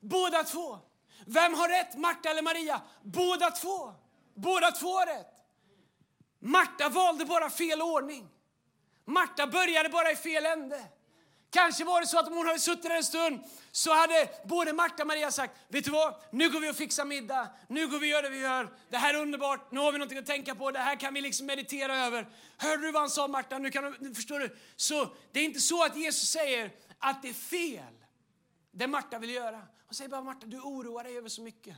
Båda 0.00 0.44
två. 0.44 0.78
Vem 1.26 1.54
har 1.54 1.68
rätt, 1.68 1.98
Marta 1.98 2.30
eller 2.30 2.42
Maria? 2.42 2.80
Båda 3.02 3.50
två. 3.50 3.94
Båda 4.34 4.70
två 4.70 4.98
har 4.98 5.06
rätt. 5.06 5.34
Marta 6.38 6.88
valde 6.88 7.24
bara 7.24 7.50
fel 7.50 7.82
ordning. 7.82 8.28
Marta 9.04 9.46
började 9.46 9.88
bara 9.88 10.10
i 10.10 10.16
fel 10.16 10.46
ände. 10.46 10.84
Kanske 11.50 11.84
var 11.84 12.00
det 12.00 12.06
så 12.06 12.18
att 12.18 12.28
om 12.28 12.36
hon 12.36 12.46
hade 12.46 12.58
suttit 12.58 12.82
där 12.82 12.96
en 12.96 13.04
stund 13.04 13.40
så 13.72 13.94
hade 13.94 14.28
både 14.44 14.72
Marta 14.72 15.02
och 15.02 15.06
Maria 15.06 15.30
sagt, 15.30 15.56
vet 15.68 15.84
du 15.84 15.90
vad, 15.90 16.14
nu 16.32 16.50
går 16.50 16.60
vi 16.60 16.70
och 16.70 16.76
fixar 16.76 17.04
middag, 17.04 17.48
nu 17.68 17.88
går 17.88 17.98
vi 17.98 18.06
och 18.06 18.10
gör 18.10 18.22
det 18.22 18.28
vi 18.28 18.40
gör, 18.40 18.68
det 18.90 18.96
här 18.96 19.14
är 19.14 19.18
underbart, 19.18 19.72
nu 19.72 19.80
har 19.80 19.92
vi 19.92 19.98
någonting 19.98 20.18
att 20.18 20.26
tänka 20.26 20.54
på, 20.54 20.70
det 20.70 20.78
här 20.78 20.96
kan 20.96 21.14
vi 21.14 21.20
liksom 21.20 21.46
meditera 21.46 21.96
över. 21.96 22.28
Hörde 22.56 22.82
du 22.82 22.92
vad 22.92 23.02
han 23.02 23.10
sa 23.10 23.28
Marta? 23.28 23.58
Nu 23.58 23.70
kan 23.70 23.96
du, 24.00 24.14
förstår 24.14 24.38
du? 24.38 24.56
Så 24.76 25.08
det 25.32 25.40
är 25.40 25.44
inte 25.44 25.60
så 25.60 25.84
att 25.84 25.96
Jesus 25.96 26.28
säger 26.28 26.72
att 26.98 27.22
det 27.22 27.28
är 27.28 27.34
fel, 27.34 27.94
det 28.70 28.86
Marta 28.86 29.18
vill 29.18 29.30
göra. 29.30 29.66
Hon 29.86 29.94
säger 29.94 30.10
bara, 30.10 30.22
Marta 30.22 30.46
du 30.46 30.60
oroar 30.60 31.04
dig 31.04 31.18
över 31.18 31.28
så 31.28 31.42
mycket. 31.42 31.76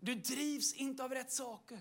Du 0.00 0.14
drivs 0.14 0.74
inte 0.74 1.04
av 1.04 1.14
rätt 1.14 1.32
saker. 1.32 1.80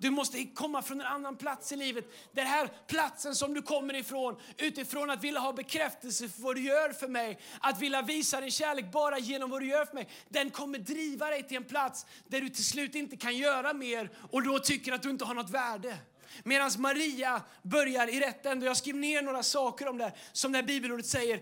Du 0.00 0.10
måste 0.10 0.44
komma 0.44 0.82
från 0.82 1.00
en 1.00 1.06
annan 1.06 1.36
plats 1.36 1.72
i 1.72 1.76
livet. 1.76 2.04
Den 2.32 2.46
här 2.46 2.68
platsen 2.86 3.34
som 3.34 3.54
du 3.54 3.62
kommer 3.62 3.94
ifrån, 3.94 4.36
utifrån 4.58 5.10
att 5.10 5.24
vilja 5.24 5.40
ha 5.40 5.52
bekräftelse 5.52 6.28
för 6.28 6.42
vad 6.42 6.56
du 6.56 6.62
gör 6.62 6.92
för 6.92 7.08
mig, 7.08 7.38
att 7.60 7.80
vilja 7.82 8.02
visa 8.02 8.40
din 8.40 8.50
kärlek 8.50 8.92
bara 8.92 9.18
genom 9.18 9.50
vad 9.50 9.60
du 9.62 9.66
gör 9.66 9.84
för 9.84 9.94
mig, 9.94 10.08
den 10.28 10.50
kommer 10.50 10.78
driva 10.78 11.26
dig 11.26 11.42
till 11.42 11.56
en 11.56 11.64
plats 11.64 12.06
där 12.28 12.40
du 12.40 12.48
till 12.48 12.64
slut 12.64 12.94
inte 12.94 13.16
kan 13.16 13.36
göra 13.36 13.72
mer 13.72 14.10
och 14.30 14.42
då 14.42 14.58
tycker 14.58 14.92
att 14.92 15.02
du 15.02 15.10
inte 15.10 15.24
har 15.24 15.34
något 15.34 15.50
värde. 15.50 15.98
Medan 16.44 16.70
Maria 16.78 17.42
börjar 17.62 18.06
i 18.06 18.20
rätt 18.20 18.46
ände. 18.46 18.66
Jag 18.66 18.76
skrev 18.76 18.96
ner 18.96 19.22
några 19.22 19.42
saker 19.42 19.88
om 19.88 19.98
det 19.98 20.12
som 20.32 20.52
det 20.52 20.62
bibelordet 20.62 21.06
säger. 21.06 21.40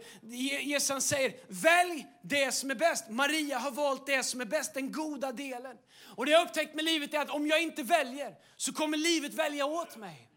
Jesus 0.63 1.05
säger, 1.05 1.35
välj 1.49 2.07
det 2.23 2.53
som 2.53 2.71
är 2.71 2.75
bäst. 2.75 3.11
Maria 3.11 3.59
har 3.59 3.71
valt 3.71 4.07
det 4.07 4.23
som 4.23 4.41
är 4.41 4.45
bäst, 4.45 4.75
den 4.75 4.93
goda 4.93 5.33
delen. 5.33 5.77
Och 6.03 6.27
det 6.27 6.33
jag 6.33 6.47
upptäckt 6.47 6.75
med 6.75 6.85
livet 6.85 7.15
är 7.15 7.19
att 7.19 7.31
om 7.31 7.47
jag 7.47 7.63
inte 7.63 7.83
väljer 7.83 8.35
så 8.57 8.73
kommer 8.73 8.97
livet 8.97 9.35
välja 9.35 9.67
åt 9.67 9.97
mig. 9.97 10.29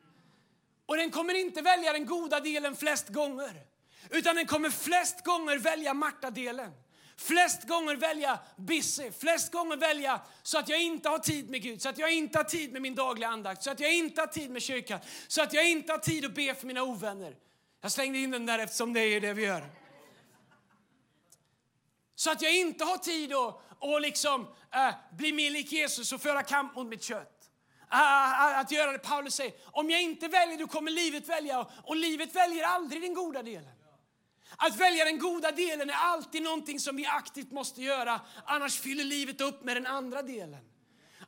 Och 0.85 0.97
den 0.97 1.11
kommer 1.11 1.33
inte 1.33 1.61
välja 1.61 1.93
den 1.93 2.05
goda 2.05 2.39
delen 2.39 2.75
flest 2.75 3.09
gånger. 3.09 3.65
Utan 4.09 4.35
den 4.35 4.45
kommer 4.45 4.69
flest 4.69 5.23
gånger 5.23 5.57
välja 5.57 5.93
Marta-delen. 5.93 6.71
Flest 7.21 7.67
gånger 7.67 7.95
välja 7.95 8.39
busy, 8.55 9.11
flest 9.11 9.51
gånger 9.51 9.77
välja 9.77 10.21
så 10.43 10.57
att 10.59 10.69
jag 10.69 10.81
inte 10.81 11.09
har 11.09 11.19
tid 11.19 11.49
med 11.49 11.61
Gud, 11.61 11.81
så 11.81 11.89
att 11.89 11.97
jag 11.97 12.11
inte 12.11 12.39
har 12.39 12.43
tid 12.43 12.71
med 12.71 12.81
min 12.81 12.95
dagliga 12.95 13.29
andakt, 13.29 13.63
så 13.63 13.71
att 13.71 13.79
jag 13.79 13.93
inte 13.93 14.21
har 14.21 14.27
tid 14.27 14.51
med 14.51 14.61
kyrkan, 14.61 14.99
så 15.27 15.41
att 15.41 15.53
jag 15.53 15.69
inte 15.69 15.91
har 15.91 15.99
tid 15.99 16.25
att 16.25 16.33
be 16.33 16.55
för 16.55 16.67
mina 16.67 16.83
ovänner. 16.83 17.35
Jag 17.81 17.91
slängde 17.91 18.19
in 18.19 18.31
den 18.31 18.45
där 18.45 18.59
eftersom 18.59 18.93
det 18.93 18.99
är 18.99 19.21
det 19.21 19.33
vi 19.33 19.45
gör. 19.45 19.69
Så 22.15 22.31
att 22.31 22.41
jag 22.41 22.55
inte 22.55 22.83
har 22.83 22.97
tid 22.97 23.33
att 23.33 23.61
och 23.81 24.01
liksom, 24.01 24.47
äh, 24.73 24.93
bli 25.17 25.31
mer 25.31 25.51
lik 25.51 25.71
Jesus 25.71 26.13
och 26.13 26.21
föra 26.21 26.43
kamp 26.43 26.75
mot 26.75 26.87
mitt 26.87 27.03
kött. 27.03 27.49
Äh, 27.91 28.59
att 28.59 28.71
göra 28.71 28.91
det 28.91 28.99
Paulus 28.99 29.35
säger. 29.35 29.53
Om 29.65 29.89
jag 29.89 30.01
inte 30.01 30.27
väljer, 30.27 30.57
då 30.57 30.67
kommer 30.67 30.91
livet 30.91 31.29
välja. 31.29 31.67
Och 31.83 31.95
livet 31.95 32.35
väljer 32.35 32.63
aldrig 32.63 33.01
den 33.01 33.13
goda 33.13 33.43
delen. 33.43 33.80
Att 34.57 34.75
välja 34.75 35.05
den 35.05 35.19
goda 35.19 35.51
delen 35.51 35.89
är 35.89 35.93
alltid 35.93 36.43
någonting 36.43 36.79
som 36.79 36.95
vi 36.95 37.05
aktivt 37.05 37.51
måste 37.51 37.81
göra. 37.81 38.21
Annars 38.45 38.79
fyller 38.79 39.03
livet 39.03 39.41
upp 39.41 39.63
med 39.63 39.77
den 39.77 39.87
andra 39.87 40.21
delen. 40.21 40.71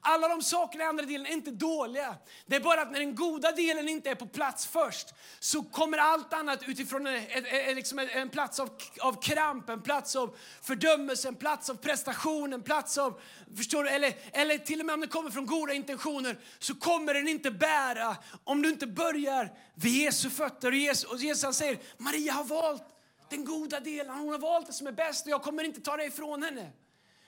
Alla 0.05 0.27
de 0.27 0.41
sakerna 0.41 0.83
i 0.83 0.87
andra 0.87 1.05
delen 1.05 1.25
är 1.25 1.31
inte 1.31 1.51
dåliga. 1.51 2.15
Det 2.45 2.55
är 2.55 2.59
bara 2.59 2.81
att 2.81 2.91
när 2.91 2.99
den 2.99 3.15
goda 3.15 3.51
delen 3.51 3.89
inte 3.89 4.09
är 4.09 4.15
på 4.15 4.25
plats 4.25 4.67
först 4.67 5.07
så 5.39 5.63
kommer 5.63 5.97
allt 5.97 6.33
annat 6.33 6.63
utifrån 6.67 7.07
en, 7.07 7.15
en, 7.15 7.45
en 7.45 7.75
liksom 7.75 8.07
plats 8.31 8.59
av, 8.59 8.69
av 8.99 9.21
kramp, 9.21 9.69
en 9.69 9.81
plats 9.81 10.15
av 10.15 10.37
fördömelse, 10.61 11.27
en 11.27 11.35
plats 11.35 11.69
av 11.69 11.75
prestation, 11.75 12.53
en 12.53 12.63
plats 12.63 12.97
av... 12.97 13.21
Förstår 13.57 13.83
du? 13.83 13.89
Eller, 13.89 14.13
eller 14.31 14.57
till 14.57 14.79
och 14.79 14.85
med 14.85 14.93
om 14.93 15.01
det 15.01 15.07
kommer 15.07 15.29
från 15.29 15.45
goda 15.45 15.73
intentioner 15.73 16.39
så 16.59 16.75
kommer 16.75 17.13
den 17.13 17.27
inte 17.27 17.51
bära 17.51 18.17
om 18.43 18.61
du 18.61 18.69
inte 18.69 18.87
börjar 18.87 19.51
vid 19.75 19.93
Jesu 19.93 20.29
fötter. 20.29 20.67
Och 20.67 20.77
Jesus, 20.77 21.03
och 21.03 21.17
Jesus 21.17 21.55
säger 21.55 21.79
Maria 21.97 22.33
har 22.33 22.43
valt 22.43 22.92
den 23.35 23.45
goda 23.45 23.79
delen. 23.79 24.17
Hon 24.17 24.29
har 24.29 24.39
valt 24.39 24.67
det 24.67 24.73
som 24.73 24.87
är 24.87 24.91
bäst 24.91 25.25
och 25.25 25.31
jag 25.31 25.43
kommer 25.43 25.63
inte 25.63 25.81
ta 25.81 25.97
det 25.97 26.05
ifrån 26.05 26.43
henne. 26.43 26.71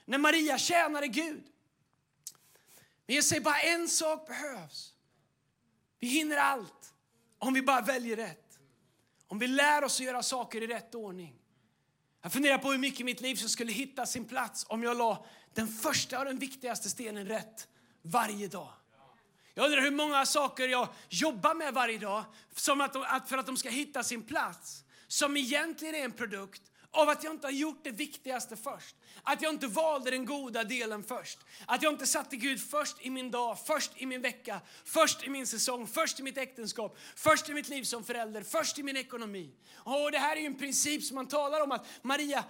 När 0.06 0.18
Maria 0.18 0.58
tjänade 0.58 1.08
Gud. 1.08 1.44
Men 3.06 3.16
jag 3.16 3.26
säger 3.26 3.42
bara 3.42 3.60
en 3.60 3.88
sak 3.88 4.28
behövs. 4.28 4.94
Vi 6.00 6.08
hinner 6.08 6.38
allt 6.38 6.94
om 7.40 7.54
vi 7.54 7.62
bara 7.62 7.82
väljer 7.82 8.16
rätt. 8.16 8.60
Om 9.28 9.40
vi 9.40 9.48
lär 9.48 9.84
oss 9.84 10.00
att 10.00 10.06
göra 10.06 10.24
saker 10.24 10.64
i 10.64 10.68
rätt 10.68 10.96
ordning. 10.96 11.36
Jag 12.22 12.34
funderar 12.34 12.58
på 12.58 12.72
hur 12.72 12.78
mycket 12.78 13.00
i 13.00 13.04
mitt 13.04 13.22
liv 13.22 13.36
som 13.36 13.50
skulle 13.50 13.72
hitta 13.72 14.06
sin 14.06 14.26
plats 14.26 14.66
om 14.70 14.84
jag 14.84 14.98
la 14.98 15.26
den 15.54 15.68
första 15.68 16.20
och 16.20 16.26
den 16.26 16.40
viktigaste 16.40 16.90
stenen 16.90 17.28
rätt 17.28 17.68
varje 18.02 18.48
dag. 18.48 18.74
Jag 19.54 19.66
undrar 19.66 19.82
hur 19.82 19.92
många 19.92 20.26
saker 20.26 20.68
jag 20.68 20.88
jobbar 21.10 21.54
med 21.54 21.74
varje 21.74 21.98
dag 21.98 22.24
som 22.56 22.82
att 22.82 22.94
de, 22.94 23.06
för 23.28 23.38
att 23.38 23.46
de 23.46 23.58
ska 23.58 23.70
hitta 23.70 24.04
sin 24.04 24.24
plats 24.24 24.85
som 25.16 25.38
egentligen 25.38 25.96
är 25.96 26.06
en 26.06 26.12
produkt 26.12 26.62
av 26.92 27.10
att 27.10 27.24
jag 27.24 27.34
inte 27.34 27.48
har 27.48 27.52
gjort 27.52 27.84
det 27.84 27.92
viktigaste 27.92 28.56
först. 28.56 28.96
Att 29.24 29.42
jag 29.42 29.54
inte 29.54 29.68
valde 29.68 30.12
den 30.12 30.26
goda 30.26 30.64
delen 30.64 31.04
först. 31.04 31.40
Att 31.66 31.84
jag 31.84 31.94
inte 31.94 32.08
satte 32.08 32.36
Gud 32.36 32.62
först 32.62 32.98
i 33.02 33.10
min 33.10 33.32
dag, 33.32 33.58
först 33.66 33.92
i 33.98 34.06
min 34.06 34.22
vecka, 34.22 34.62
först 34.86 35.24
i 35.24 35.30
min 35.30 35.48
säsong, 35.48 35.88
först 35.88 36.20
i 36.20 36.24
mitt 36.24 36.38
äktenskap, 36.38 36.98
först 37.16 37.50
i 37.50 37.54
mitt 37.54 37.70
liv 37.70 37.84
som 37.84 38.04
förälder, 38.04 38.44
först 38.44 38.80
i 38.80 38.84
min 38.84 38.98
ekonomi. 38.98 39.52
Och 39.74 40.12
det 40.12 40.18
här 40.18 40.38
är 40.38 40.42
en 40.42 40.58
princip 40.58 41.04
som 41.04 41.16
man 41.16 41.28
talar 41.28 41.62
om 41.62 41.72
att 41.72 41.86
Maria, 42.02 42.44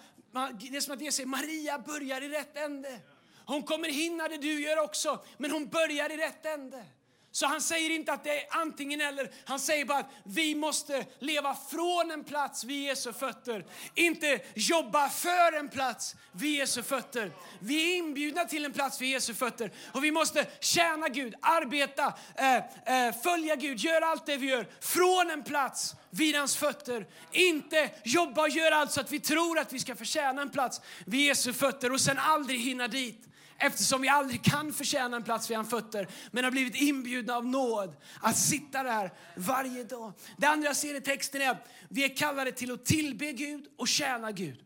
det 0.59 0.77
är 0.77 0.81
som 0.81 0.93
att 0.93 0.99
det 0.99 1.11
säger, 1.11 1.27
Maria 1.27 1.79
börjar 1.79 2.21
i 2.21 2.29
rätt 2.29 2.57
ände. 2.57 2.99
Hon 3.45 3.63
kommer 3.63 3.89
hinna 3.89 4.27
det 4.27 4.37
du 4.37 4.61
gör 4.61 4.77
också, 4.77 5.25
men 5.37 5.51
hon 5.51 5.67
börjar 5.67 6.11
i 6.11 6.17
rätt 6.17 6.45
ände. 6.45 6.85
Så 7.35 7.45
han 7.45 7.61
säger 7.61 7.89
inte 7.89 8.13
att 8.13 8.23
det 8.23 8.39
är 8.41 8.45
antingen 8.49 9.01
eller. 9.01 9.31
Han 9.45 9.59
säger 9.59 9.85
bara 9.85 9.97
att 9.97 10.09
vi 10.23 10.55
måste 10.55 11.05
leva 11.19 11.55
från 11.69 12.11
en 12.11 12.23
plats 12.23 12.63
vid 12.63 12.83
Jesu 12.83 13.13
fötter. 13.13 13.65
Inte 13.95 14.39
jobba 14.53 15.09
för 15.09 15.59
en 15.59 15.69
plats 15.69 16.15
vid 16.31 16.59
Jesu 16.59 16.83
fötter. 16.83 17.31
Vi 17.59 17.91
är 17.93 17.97
inbjudna 17.97 18.45
till 18.45 18.65
en 18.65 18.73
plats 18.73 19.01
vid 19.01 19.09
Jesu 19.09 19.33
fötter. 19.33 19.71
Och 19.91 20.03
vi 20.03 20.11
måste 20.11 20.45
tjäna 20.59 21.09
Gud, 21.09 21.33
arbeta, 21.41 22.13
eh, 22.35 23.07
eh, 23.07 23.15
följa 23.23 23.55
Gud, 23.55 23.79
göra 23.79 24.05
allt 24.05 24.25
det 24.25 24.37
vi 24.37 24.47
gör 24.47 24.67
från 24.79 25.31
en 25.31 25.43
plats 25.43 25.95
vid 26.09 26.35
hans 26.35 26.57
fötter. 26.57 27.07
Inte 27.31 27.89
jobba 28.03 28.41
och 28.41 28.49
göra 28.49 28.75
allt 28.75 28.91
så 28.91 29.01
att 29.01 29.11
vi 29.11 29.19
tror 29.19 29.59
att 29.59 29.73
vi 29.73 29.79
ska 29.79 29.95
förtjäna 29.95 30.41
en 30.41 30.49
plats 30.49 30.81
vid 31.05 31.19
Jesu 31.19 31.53
fötter 31.53 31.91
och 31.91 32.01
sen 32.01 32.19
aldrig 32.19 32.59
hinna 32.59 32.87
dit. 32.87 33.25
Eftersom 33.57 34.01
vi 34.01 34.07
aldrig 34.07 34.43
kan 34.43 34.73
förtjäna 34.73 35.17
en 35.17 35.23
plats 35.23 35.49
vid 35.49 35.57
hans 35.57 35.69
fötter 35.69 36.07
men 36.31 36.43
har 36.43 36.51
blivit 36.51 36.75
inbjudna 36.75 37.35
av 37.35 37.45
nåd 37.45 37.95
att 38.21 38.37
sitta 38.37 38.83
där 38.83 39.13
varje 39.35 39.83
dag. 39.83 40.13
Det 40.37 40.47
andra 40.47 40.67
jag 40.67 40.75
ser 40.75 40.95
i 40.95 41.01
texten 41.01 41.41
är 41.41 41.49
att 41.49 41.67
vi 41.89 42.03
är 42.03 42.17
kallade 42.17 42.51
till 42.51 42.71
att 42.71 42.85
tillbe 42.85 43.31
Gud 43.31 43.65
och 43.77 43.87
tjäna 43.87 44.31
Gud. 44.31 44.59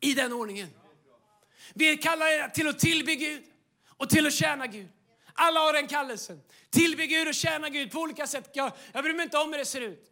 I 0.00 0.14
den 0.14 0.32
ordningen. 0.32 0.68
Vi 1.74 1.90
är 1.90 1.96
kallade 1.96 2.50
till 2.54 2.68
att 2.68 2.78
tillbe 2.78 3.14
Gud 3.14 3.42
och 3.96 4.08
till 4.08 4.26
att 4.26 4.32
tjäna 4.32 4.66
Gud. 4.66 4.88
Alla 5.34 5.60
har 5.60 5.72
den 5.72 5.86
kallelsen. 5.86 6.40
Tillbe 6.70 7.06
Gud 7.06 7.28
och 7.28 7.34
tjäna 7.34 7.68
Gud 7.68 7.90
på 7.90 8.00
olika 8.00 8.26
sätt. 8.26 8.50
Jag, 8.52 8.72
jag 8.92 9.04
bryr 9.04 9.14
mig 9.14 9.24
inte 9.24 9.38
om 9.38 9.50
hur 9.52 9.58
det 9.58 9.64
ser 9.64 9.80
ut. 9.80 10.10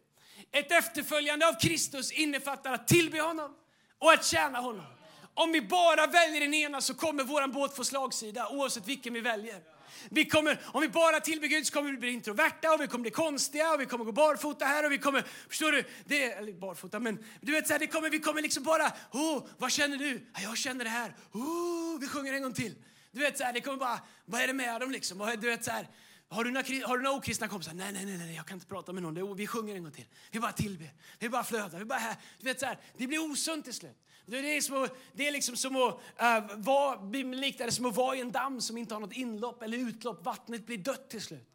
Ett 0.51 0.71
efterföljande 0.71 1.47
av 1.47 1.53
Kristus 1.59 2.11
innefattar 2.11 2.73
att 2.73 2.87
tillbe 2.87 3.21
honom 3.21 3.55
och 3.99 4.11
att 4.11 4.25
tjäna 4.25 4.59
honom. 4.59 4.92
Om 5.33 5.51
vi 5.51 5.61
bara 5.61 6.07
väljer 6.07 6.41
den 6.41 6.53
ena 6.53 6.81
så 6.81 6.93
kommer 6.93 7.23
vår 7.23 7.47
båt 7.47 7.75
få 7.75 7.83
slagsida 7.83 8.49
oavsett 8.49 8.87
vilken 8.87 9.13
vi 9.13 9.21
väljer. 9.21 9.61
Vi 10.09 10.25
kommer, 10.25 10.61
om 10.65 10.81
vi 10.81 10.89
bara 10.89 11.19
tillber 11.19 11.47
Gud 11.47 11.67
så 11.67 11.73
kommer 11.73 11.91
vi 11.91 11.97
bli 11.97 12.11
introverta 12.11 12.73
och 12.73 12.81
vi 12.81 12.87
kommer 12.87 13.01
bli 13.01 13.11
konstiga 13.11 13.73
och 13.73 13.81
vi 13.81 13.85
kommer 13.85 14.05
gå 14.05 14.11
barfota 14.11 14.65
här 14.65 14.85
och 14.85 14.91
vi 14.91 14.97
kommer, 14.97 15.25
förstår 15.49 15.71
du? 15.71 15.83
Det, 16.05 16.31
eller 16.31 16.53
barfota, 16.53 16.99
men 16.99 17.25
du 17.41 17.51
vet 17.51 17.67
så 17.67 17.73
här, 17.73 17.79
det 17.79 17.87
kommer, 17.87 18.09
vi 18.09 18.19
kommer 18.19 18.41
liksom 18.41 18.63
bara, 18.63 18.91
oh, 19.11 19.43
vad 19.57 19.71
känner 19.71 19.97
du? 19.97 20.25
Jag 20.43 20.57
känner 20.57 20.83
det 20.83 20.89
här. 20.89 21.15
Oh, 21.31 21.99
vi 21.99 22.07
sjunger 22.07 22.33
en 22.33 22.41
gång 22.43 22.53
till. 22.53 22.75
Du 23.11 23.19
vet 23.19 23.37
så 23.37 23.43
här, 23.43 23.53
det 23.53 23.61
kommer 23.61 23.77
bara, 23.77 23.99
vad 24.25 24.41
är 24.41 24.47
det 24.47 24.53
med 24.53 24.81
dem 24.81 24.91
liksom? 24.91 25.37
Du 25.41 25.47
vet 25.47 25.63
så 25.63 25.71
här, 25.71 25.87
har 26.29 26.43
du, 26.43 26.51
några, 26.51 26.87
har 26.87 26.97
du 26.97 27.03
några 27.03 27.17
okristna 27.17 27.47
kompisar? 27.47 27.73
Nej, 27.73 27.91
nej, 27.93 28.05
nej, 28.05 28.17
nej, 28.17 28.35
jag 28.35 28.45
kan 28.45 28.55
inte 28.55 28.67
prata 28.67 28.93
med 28.93 29.03
någon. 29.03 29.35
Vi 29.35 29.47
sjunger 29.47 29.75
en 29.75 29.83
gång 29.83 29.91
till. 29.91 30.05
Vi 30.31 30.39
bara 30.39 30.51
tillber. 30.51 30.93
Vi 31.19 31.29
bara 31.29 31.43
flödar. 31.43 31.79
Vi 31.79 31.85
bara 31.85 31.99
här. 31.99 32.15
Du 32.39 32.45
vet 32.45 32.59
så 32.59 32.65
här, 32.65 32.77
det 32.97 33.07
blir 33.07 33.31
osunt 33.31 33.65
till 33.65 33.73
slut. 33.73 33.97
Det 34.25 34.57
är, 34.57 34.61
som 34.61 34.83
att, 34.83 34.95
det 35.13 35.27
är 35.27 35.31
liksom 35.31 35.55
som 35.55 35.75
att 35.75 35.93
uh, 35.93 36.57
vara, 36.57 36.95
det 36.95 37.71
som 37.71 37.85
att 37.85 37.95
vara 37.95 38.15
i 38.15 38.21
en 38.21 38.31
damm 38.31 38.61
som 38.61 38.77
inte 38.77 38.93
har 38.95 39.01
något 39.01 39.13
inlopp 39.13 39.63
eller 39.63 39.77
utlopp. 39.77 40.25
Vattnet 40.25 40.65
blir 40.65 40.77
dött 40.77 41.09
till 41.09 41.21
slut. 41.21 41.49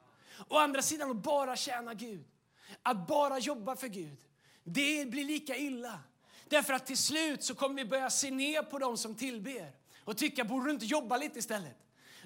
Å 0.48 0.58
andra 0.58 0.82
sidan 0.82 1.10
att 1.10 1.16
bara 1.16 1.56
tjäna 1.56 1.94
Gud, 1.94 2.24
att 2.82 3.06
bara 3.06 3.38
jobba 3.38 3.76
för 3.76 3.88
Gud, 3.88 4.16
det 4.64 5.10
blir 5.10 5.24
lika 5.24 5.56
illa. 5.56 6.00
Därför 6.48 6.72
att 6.72 6.86
till 6.86 6.98
slut 6.98 7.44
så 7.44 7.54
kommer 7.54 7.74
vi 7.74 7.84
börja 7.84 8.10
se 8.10 8.30
ner 8.30 8.62
på 8.62 8.78
dem 8.78 8.96
som 8.96 9.14
tillber 9.14 9.72
och 10.04 10.16
tycka, 10.16 10.44
borde 10.44 10.66
du 10.66 10.70
inte 10.70 10.86
jobba 10.86 11.16
lite 11.16 11.38
istället? 11.38 11.76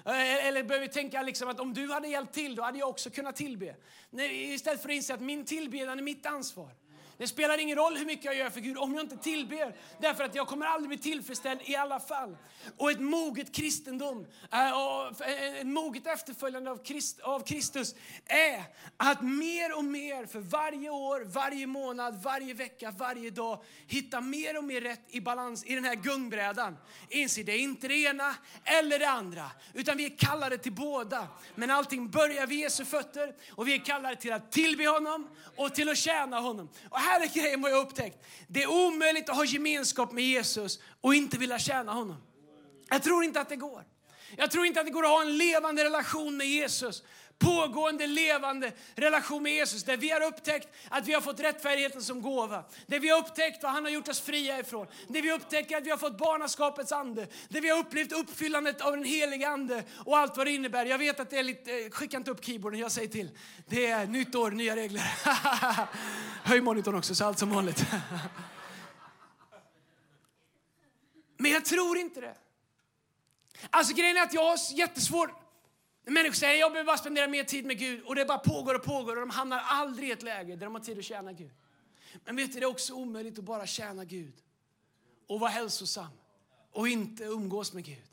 Eh, 0.05 0.45
eller 0.47 0.63
börjar 0.63 0.81
vi 0.81 0.87
tänka 0.87 1.21
liksom 1.21 1.49
att 1.49 1.59
om 1.59 1.73
du 1.73 1.91
hade 1.91 2.07
hjälpt 2.07 2.33
till, 2.33 2.55
då 2.55 2.63
hade 2.63 2.79
jag 2.79 2.89
också 2.89 3.09
kunnat 3.09 3.35
tillbe. 3.35 3.75
Nej, 4.09 4.53
istället 4.53 4.81
för 4.81 4.89
att 4.89 4.95
inse 4.95 5.13
att 5.13 5.21
min 5.21 5.45
tillbedjan 5.45 5.99
är 5.99 6.03
mitt 6.03 6.25
ansvar. 6.25 6.69
Det 7.17 7.27
spelar 7.27 7.57
ingen 7.57 7.77
roll 7.77 7.97
hur 7.97 8.05
mycket 8.05 8.25
jag 8.25 8.35
gör 8.35 8.49
för 8.49 8.59
Gud 8.59 8.77
om 8.77 8.93
jag 8.93 9.03
inte 9.03 9.17
tillber. 9.17 9.75
Därför 9.99 10.23
att 10.23 10.35
jag 10.35 10.47
kommer 10.47 10.65
aldrig 10.65 10.89
bli 10.89 10.97
tillfredsställd 10.97 11.59
i 11.63 11.75
alla 11.75 11.99
fall. 11.99 12.37
Och 12.77 12.91
ett 12.91 12.99
moget 12.99 13.55
kristendom, 13.55 14.27
eh, 14.51 14.67
ett 14.67 15.59
eh, 15.59 15.65
moget 15.65 16.07
efterföljande 16.07 16.71
av, 16.71 16.83
Christ, 16.83 17.19
av 17.19 17.39
Kristus 17.39 17.95
är 18.25 18.63
att 18.97 19.21
mer 19.21 19.77
och 19.77 19.85
mer 19.85 20.25
för 20.25 20.39
varje 20.39 20.89
år, 20.89 21.25
varje 21.25 21.67
månad, 21.67 22.23
varje 22.23 22.53
vecka, 22.53 22.93
varje 22.97 23.29
dag 23.29 23.63
hitta 23.87 24.21
mer 24.21 24.57
och 24.57 24.63
mer 24.63 24.81
rätt 24.81 25.05
i 25.07 25.21
balans 25.21 25.63
i 25.65 25.75
den 25.75 25.83
här 25.83 25.95
gungbrädan. 25.95 26.77
Inse 27.09 27.43
det 27.43 27.51
är 27.51 27.59
inte 27.59 27.87
det 27.87 27.95
ena 27.95 28.35
eller 28.63 28.99
det 28.99 29.09
andra, 29.09 29.51
utan 29.73 29.97
vi 29.97 30.05
är 30.05 30.17
kallade 30.17 30.57
till 30.57 30.73
båda. 30.73 31.27
Men 31.55 31.71
allting 31.71 32.09
börjar 32.09 32.47
vid 32.47 32.59
Jesu 32.59 32.85
fötter 32.85 33.35
och 33.51 33.67
vi 33.67 33.73
är 33.73 33.85
kallade 33.85 34.15
till 34.15 34.33
att 34.33 34.51
tillbe 34.51 34.87
honom 34.87 35.29
och 35.55 35.75
till 35.75 35.89
att 35.89 35.97
tjäna 35.97 36.39
honom. 36.39 36.69
Och 36.89 36.99
här 37.03 37.21
är 37.21 37.27
grejen 37.27 37.61
vad 37.61 37.71
jag 37.71 37.79
upptäckt. 37.79 38.25
Det 38.47 38.63
är 38.63 38.67
omöjligt 38.87 39.29
att 39.29 39.35
ha 39.35 39.45
gemenskap 39.45 40.11
med 40.11 40.23
Jesus 40.23 40.79
och 41.01 41.15
inte 41.15 41.37
vilja 41.37 41.59
tjäna 41.59 41.91
honom. 41.93 42.17
Jag 42.89 43.03
tror 43.03 43.23
inte 43.23 43.41
att 43.41 43.49
det 43.49 43.55
går. 43.55 43.83
Jag 44.37 44.51
tror 44.51 44.65
inte 44.65 44.79
att 44.79 44.85
det 44.85 44.91
går 44.91 45.03
att 45.03 45.09
ha 45.09 45.21
en 45.21 45.37
levande 45.37 45.83
relation 45.83 46.37
med 46.37 46.47
Jesus 46.47 47.03
pågående 47.39 48.07
levande 48.07 48.71
relation 48.95 49.43
med 49.43 49.53
Jesus 49.53 49.83
där 49.83 49.97
vi 49.97 50.09
har 50.09 50.21
upptäckt 50.21 50.67
att 50.89 51.07
vi 51.07 51.13
har 51.13 51.21
fått 51.21 51.39
rättfärdigheten 51.39 52.01
som 52.01 52.21
gåva. 52.21 52.63
Där 52.87 52.99
vi 52.99 53.09
har 53.09 53.19
upptäckt 53.19 53.63
vad 53.63 53.71
han 53.71 53.83
har 53.83 53.91
gjort 53.91 54.07
oss 54.07 54.21
fria 54.21 54.59
ifrån. 54.59 54.87
Där 55.07 55.21
vi 55.21 55.31
upptäcker 55.31 55.77
att 55.77 55.85
vi 55.85 55.89
har 55.89 55.97
fått 55.97 56.17
barnaskapets 56.17 56.91
ande. 56.91 57.27
Där 57.49 57.61
vi 57.61 57.69
har 57.69 57.79
upplevt 57.79 58.11
uppfyllandet 58.11 58.81
av 58.81 58.91
den 58.91 59.05
heliga 59.05 59.49
ande 59.49 59.83
och 60.05 60.17
allt 60.17 60.37
vad 60.37 60.47
det 60.47 60.51
innebär. 60.51 60.85
Jag 60.85 60.97
vet 60.97 61.19
att 61.19 61.29
det 61.29 61.37
är 61.39 61.43
lite, 61.43 61.71
eh, 61.71 61.89
skicka 61.89 62.17
inte 62.17 62.31
upp 62.31 62.45
keyboarden, 62.45 62.79
jag 62.79 62.91
säger 62.91 63.07
till. 63.07 63.29
Det 63.67 63.85
är 63.85 64.07
nytt 64.07 64.35
år, 64.35 64.51
nya 64.51 64.75
regler. 64.75 65.03
Höj 66.43 66.61
monitorn 66.61 66.95
också 66.95 67.15
så 67.15 67.25
allt 67.25 67.39
som 67.39 67.49
vanligt. 67.49 67.85
Men 71.37 71.51
jag 71.51 71.65
tror 71.65 71.97
inte 71.97 72.21
det. 72.21 72.35
Alltså 73.69 73.93
grejen 73.93 74.17
är 74.17 74.21
att 74.21 74.33
jag 74.33 74.45
har 74.45 74.57
jättesvårt 74.73 75.42
Människor 76.05 76.33
säger 76.33 76.59
jag 76.59 76.71
behöver 76.71 76.87
bara 76.87 76.97
spendera 76.97 77.27
mer 77.27 77.43
tid 77.43 77.65
med 77.65 77.79
Gud 77.79 78.01
och 78.05 78.15
det 78.15 78.25
bara 78.25 78.37
pågår 78.37 78.75
och 78.75 78.83
pågår 78.83 79.15
och 79.15 79.19
de 79.21 79.29
hamnar 79.29 79.59
aldrig 79.59 80.09
i 80.09 80.11
ett 80.11 80.23
läge 80.23 80.55
där 80.55 80.65
de 80.65 80.75
har 80.75 80.81
tid 80.81 80.97
att 80.97 81.03
tjäna 81.03 81.33
Gud. 81.33 81.51
Men 82.25 82.35
vet 82.35 82.53
du, 82.53 82.59
det 82.59 82.65
är 82.65 82.69
också 82.69 82.93
omöjligt 82.93 83.39
att 83.39 83.45
bara 83.45 83.65
tjäna 83.65 84.05
Gud 84.05 84.33
och 85.27 85.39
vara 85.39 85.51
hälsosam 85.51 86.11
och 86.71 86.87
inte 86.87 87.23
umgås 87.23 87.73
med 87.73 87.85
Gud. 87.85 88.03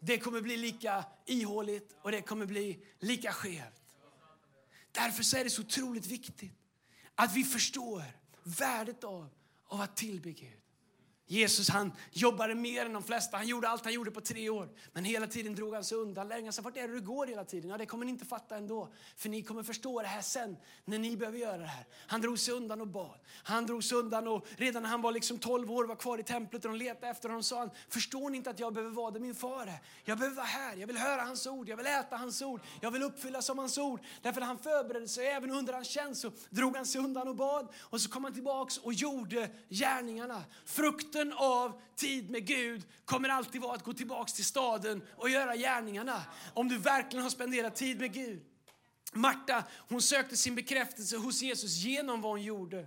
Det 0.00 0.18
kommer 0.18 0.40
bli 0.40 0.56
lika 0.56 1.04
ihåligt 1.26 1.96
och 2.02 2.10
det 2.12 2.22
kommer 2.22 2.46
bli 2.46 2.78
lika 2.98 3.32
skevt. 3.32 3.94
Därför 4.92 5.38
är 5.38 5.44
det 5.44 5.50
så 5.50 5.62
otroligt 5.62 6.06
viktigt 6.06 6.52
att 7.14 7.34
vi 7.34 7.44
förstår 7.44 8.02
värdet 8.42 9.04
av, 9.04 9.28
av 9.66 9.80
att 9.80 9.96
tillbe 9.96 10.30
Gud. 10.30 10.60
Jesus 11.30 11.68
han 11.68 11.92
jobbade 12.12 12.54
mer 12.54 12.86
än 12.86 12.92
de 12.92 13.02
flesta. 13.02 13.36
Han 13.36 13.46
gjorde 13.46 13.68
allt 13.68 13.84
han 13.84 13.92
gjorde 13.92 14.10
på 14.10 14.20
tre 14.20 14.48
år. 14.48 14.68
Men 14.92 15.04
hela 15.04 15.26
tiden 15.26 15.54
drog 15.54 15.74
han 15.74 15.84
sig 15.84 15.98
undan. 15.98 16.28
Lärjungarna 16.28 16.52
sa, 16.52 16.62
vart 16.62 16.76
är 16.76 16.88
det 16.88 16.94
du 16.94 17.00
går 17.00 17.26
hela 17.26 17.44
tiden? 17.44 17.70
Ja, 17.70 17.78
det 17.78 17.86
kommer 17.86 18.04
ni 18.04 18.12
inte 18.12 18.24
fatta 18.24 18.56
ändå. 18.56 18.88
För 19.16 19.28
ni 19.28 19.42
kommer 19.42 19.62
förstå 19.62 20.00
det 20.00 20.06
här 20.06 20.22
sen, 20.22 20.56
när 20.84 20.98
ni 20.98 21.16
behöver 21.16 21.38
göra 21.38 21.58
det 21.58 21.66
här. 21.66 21.86
Han 22.06 22.20
drog 22.20 22.38
sig 22.38 22.54
undan 22.54 22.80
och 22.80 22.86
bad. 22.86 23.18
Han 23.42 23.66
drog 23.66 23.84
sig 23.84 23.98
undan 23.98 24.28
och 24.28 24.46
redan 24.56 24.82
när 24.82 24.90
han 24.90 25.02
var 25.02 25.12
liksom 25.12 25.38
12 25.38 25.72
år 25.72 25.84
var 25.84 25.96
kvar 25.96 26.18
i 26.18 26.22
templet 26.22 26.64
och 26.64 26.70
de 26.70 26.78
letade 26.78 27.08
efter 27.08 27.28
honom 27.28 27.42
sa 27.42 27.58
han, 27.58 27.70
förstår 27.88 28.30
ni 28.30 28.36
inte 28.36 28.50
att 28.50 28.60
jag 28.60 28.74
behöver 28.74 28.94
vara 28.94 29.10
där 29.10 29.20
min 29.20 29.34
far 29.34 29.66
är? 29.66 29.78
Jag 30.04 30.18
behöver 30.18 30.36
vara 30.36 30.46
här, 30.46 30.76
jag 30.76 30.86
vill 30.86 30.98
höra 30.98 31.22
hans 31.22 31.46
ord, 31.46 31.68
jag 31.68 31.76
vill 31.76 31.86
äta 31.86 32.16
hans 32.16 32.42
ord, 32.42 32.60
jag 32.80 32.90
vill 32.90 33.02
uppfylla 33.02 33.42
som 33.42 33.58
hans 33.58 33.78
ord. 33.78 34.00
Därför 34.22 34.40
han 34.40 34.58
förberedde 34.58 35.08
sig, 35.08 35.26
även 35.26 35.50
under 35.50 35.72
hans 35.72 35.88
tjänst 35.88 36.20
så 36.20 36.32
drog 36.50 36.76
han 36.76 36.86
sig 36.86 37.00
undan 37.00 37.28
och 37.28 37.36
bad. 37.36 37.68
Och 37.80 38.00
så 38.00 38.10
kom 38.10 38.24
han 38.24 38.34
tillbaks 38.34 38.78
och 38.78 38.92
gjorde 38.92 39.50
gärningarna. 39.68 40.44
Frukten 40.64 41.19
Resten 41.20 41.38
av 41.38 41.80
tid 41.96 42.30
med 42.30 42.46
Gud 42.46 42.82
kommer 43.04 43.28
alltid 43.28 43.60
vara 43.60 43.74
att 43.74 43.84
gå 43.84 43.92
tillbaks 43.92 44.32
till 44.32 44.44
staden 44.44 45.02
och 45.16 45.30
göra 45.30 45.56
gärningarna. 45.56 46.22
Om 46.54 46.68
du 46.68 46.78
verkligen 46.78 47.22
har 47.22 47.30
spenderat 47.30 47.76
tid 47.76 48.00
med 48.00 48.12
Gud. 48.12 48.42
Marta 49.12 49.64
hon 49.88 50.02
sökte 50.02 50.36
sin 50.36 50.54
bekräftelse 50.54 51.16
hos 51.16 51.42
Jesus 51.42 51.76
genom 51.76 52.20
vad 52.20 52.32
hon 52.32 52.42
gjorde. 52.42 52.86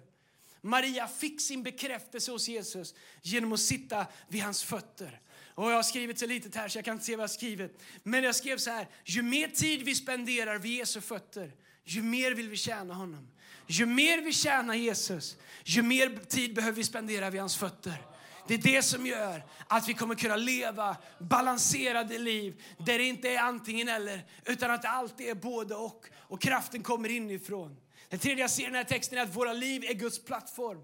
Maria 0.61 1.07
fick 1.07 1.41
sin 1.41 1.63
bekräftelse 1.63 2.31
hos 2.31 2.47
Jesus 2.47 2.95
genom 3.21 3.53
att 3.53 3.59
sitta 3.59 4.05
vid 4.27 4.41
hans 4.41 4.63
fötter. 4.63 5.19
Och 5.55 5.71
jag 5.71 5.75
har 5.75 5.83
skrivit 5.83 6.19
så 6.19 6.25
litet 6.25 6.55
här 6.55 6.69
så 6.69 6.77
jag 6.77 6.85
kan 6.85 6.93
inte 6.93 7.05
se 7.05 7.15
vad 7.15 7.23
jag 7.23 7.31
skrivit. 7.31 7.81
Men 8.03 8.23
jag 8.23 8.35
skrev 8.35 8.57
så 8.57 8.69
här, 8.69 8.87
ju 9.05 9.21
mer 9.21 9.47
tid 9.47 9.83
vi 9.83 9.95
spenderar 9.95 10.57
vid 10.57 10.77
Jesu 10.77 11.01
fötter, 11.01 11.51
ju 11.83 12.01
mer 12.01 12.31
vill 12.31 12.49
vi 12.49 12.57
tjäna 12.57 12.93
honom. 12.93 13.27
Ju 13.67 13.85
mer 13.85 14.21
vi 14.21 14.33
tjänar 14.33 14.73
Jesus, 14.73 15.37
ju 15.63 15.81
mer 15.81 16.25
tid 16.27 16.55
behöver 16.55 16.75
vi 16.75 16.83
spendera 16.83 17.29
vid 17.29 17.41
hans 17.41 17.57
fötter. 17.57 18.12
Det 18.47 18.53
är 18.53 18.57
det 18.57 18.81
som 18.81 19.05
gör 19.05 19.45
att 19.67 19.87
vi 19.87 19.93
kommer 19.93 20.15
kunna 20.15 20.35
leva 20.35 20.97
balanserade 21.19 22.17
liv 22.17 22.63
där 22.77 22.97
det 22.97 23.03
inte 23.03 23.29
är 23.29 23.39
antingen 23.39 23.87
eller 23.87 24.25
utan 24.45 24.71
att 24.71 24.81
det 24.81 24.89
alltid 24.89 25.27
är 25.27 25.35
både 25.35 25.75
och 25.75 26.05
och 26.15 26.41
kraften 26.41 26.83
kommer 26.83 27.09
inifrån. 27.09 27.77
Det 28.09 28.17
tredje 28.17 28.43
jag 28.43 28.51
ser 28.51 28.63
i 28.63 28.65
den 28.65 28.75
här 28.75 28.83
texten 28.83 29.17
är 29.17 29.23
att 29.23 29.35
våra 29.35 29.53
liv 29.53 29.83
är 29.83 29.93
Guds 29.93 30.25
plattform. 30.25 30.83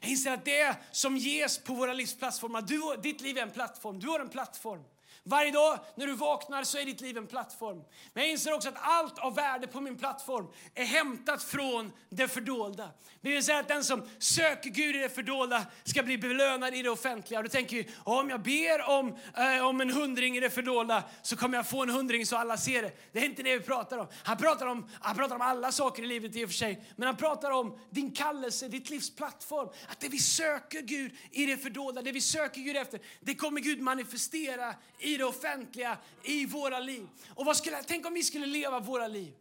Jag 0.00 0.10
inser 0.10 0.32
att 0.32 0.44
det 0.44 0.76
som 0.90 1.16
ges 1.16 1.58
på 1.58 1.74
våra 1.74 1.92
livsplattformar, 1.92 2.62
du, 2.62 3.02
ditt 3.02 3.20
liv 3.20 3.38
är 3.38 3.42
en 3.42 3.50
plattform, 3.50 4.00
du 4.00 4.08
har 4.08 4.20
en 4.20 4.28
plattform. 4.28 4.82
Varje 5.24 5.50
dag 5.50 5.78
när 5.94 6.06
du 6.06 6.12
vaknar 6.12 6.64
så 6.64 6.78
är 6.78 6.84
ditt 6.84 7.00
liv 7.00 7.18
en 7.18 7.26
plattform. 7.26 7.82
Men 8.12 8.22
jag 8.24 8.30
inser 8.30 8.52
också 8.54 8.68
att 8.68 8.74
allt 8.80 9.18
av 9.18 9.34
värde 9.34 9.66
på 9.66 9.80
min 9.80 9.98
plattform 9.98 10.46
är 10.74 10.84
hämtat 10.84 11.42
från 11.42 11.92
det 12.08 12.28
fördolda. 12.28 12.90
Det 13.20 13.30
vill 13.30 13.44
säga 13.44 13.58
att 13.58 13.68
den 13.68 13.84
som 13.84 14.08
söker 14.18 14.70
Gud 14.70 14.96
i 14.96 14.98
det 14.98 15.08
fördolda 15.08 15.66
ska 15.84 16.02
bli 16.02 16.18
belönad 16.18 16.74
i 16.74 16.82
det 16.82 16.90
offentliga. 16.90 17.38
Och 17.38 17.42
du 17.42 17.48
tänker 17.48 17.76
ju, 17.76 17.84
om 18.04 18.30
jag 18.30 18.42
ber 18.42 18.88
om, 18.88 19.16
eh, 19.36 19.66
om 19.66 19.80
en 19.80 19.90
hundring 19.90 20.36
i 20.36 20.40
det 20.40 20.50
fördolda 20.50 21.04
så 21.22 21.36
kommer 21.36 21.56
jag 21.56 21.68
få 21.68 21.82
en 21.82 21.90
hundring 21.90 22.26
så 22.26 22.36
alla 22.36 22.56
ser 22.56 22.82
det. 22.82 22.92
Det 23.12 23.18
är 23.18 23.24
inte 23.24 23.42
det 23.42 23.58
vi 23.58 23.64
pratar 23.64 23.98
om. 23.98 24.06
Han 24.22 24.36
pratar 24.36 24.66
om, 24.66 24.88
han 25.00 25.16
pratar 25.16 25.34
om 25.34 25.42
alla 25.42 25.72
saker 25.72 26.02
i 26.02 26.06
livet 26.06 26.36
i 26.36 26.44
och 26.44 26.48
för 26.48 26.56
sig. 26.56 26.84
Men 26.96 27.06
han 27.06 27.16
pratar 27.16 27.50
om 27.50 27.78
din 27.90 28.10
kallelse, 28.10 28.68
ditt 28.68 28.90
livs 28.90 29.16
plattform. 29.16 29.68
Att 29.88 30.00
det 30.00 30.08
vi 30.08 30.18
söker 30.18 30.80
Gud 30.80 31.12
i 31.30 31.46
det 31.46 31.56
fördolda, 31.56 32.02
det 32.02 32.12
vi 32.12 32.20
söker 32.20 32.60
Gud 32.60 32.76
efter, 32.76 33.00
det 33.20 33.34
kommer 33.34 33.60
Gud 33.60 33.80
manifestera 33.80 34.74
i 34.98 35.11
det 35.18 35.24
offentliga, 35.24 35.98
i 36.22 36.46
våra 36.46 36.78
liv. 36.78 37.08
Och 37.34 37.44
vad 37.44 37.56
skulle, 37.56 37.82
tänk 37.82 38.06
om 38.06 38.14
vi 38.14 38.22
skulle 38.22 38.46
leva 38.46 38.80
våra 38.80 39.08
liv. 39.08 39.32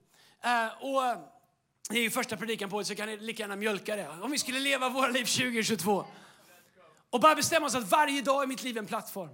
Uh, 0.45 0.83
och 0.83 1.01
det 1.89 1.97
är 1.97 2.01
ju 2.01 2.09
första 2.09 2.37
predikan 2.37 2.69
på 2.69 2.79
det, 2.79 2.85
så 2.85 2.95
kan 2.95 3.07
ni 3.07 3.17
lika 3.17 3.43
gärna 3.43 3.55
mjölka 3.55 3.95
det. 3.95 4.09
Om 4.21 4.31
vi 4.31 4.39
skulle 4.39 4.59
leva 4.59 4.89
våra 4.89 5.07
liv 5.07 5.25
2022 5.25 6.05
och 7.09 7.19
bara 7.19 7.35
bestämma 7.35 7.65
oss 7.65 7.75
att 7.75 7.91
varje 7.91 8.21
dag 8.21 8.43
är 8.43 8.47
mitt 8.47 8.63
liv 8.63 8.77
en 8.77 8.85
plattform. 8.85 9.29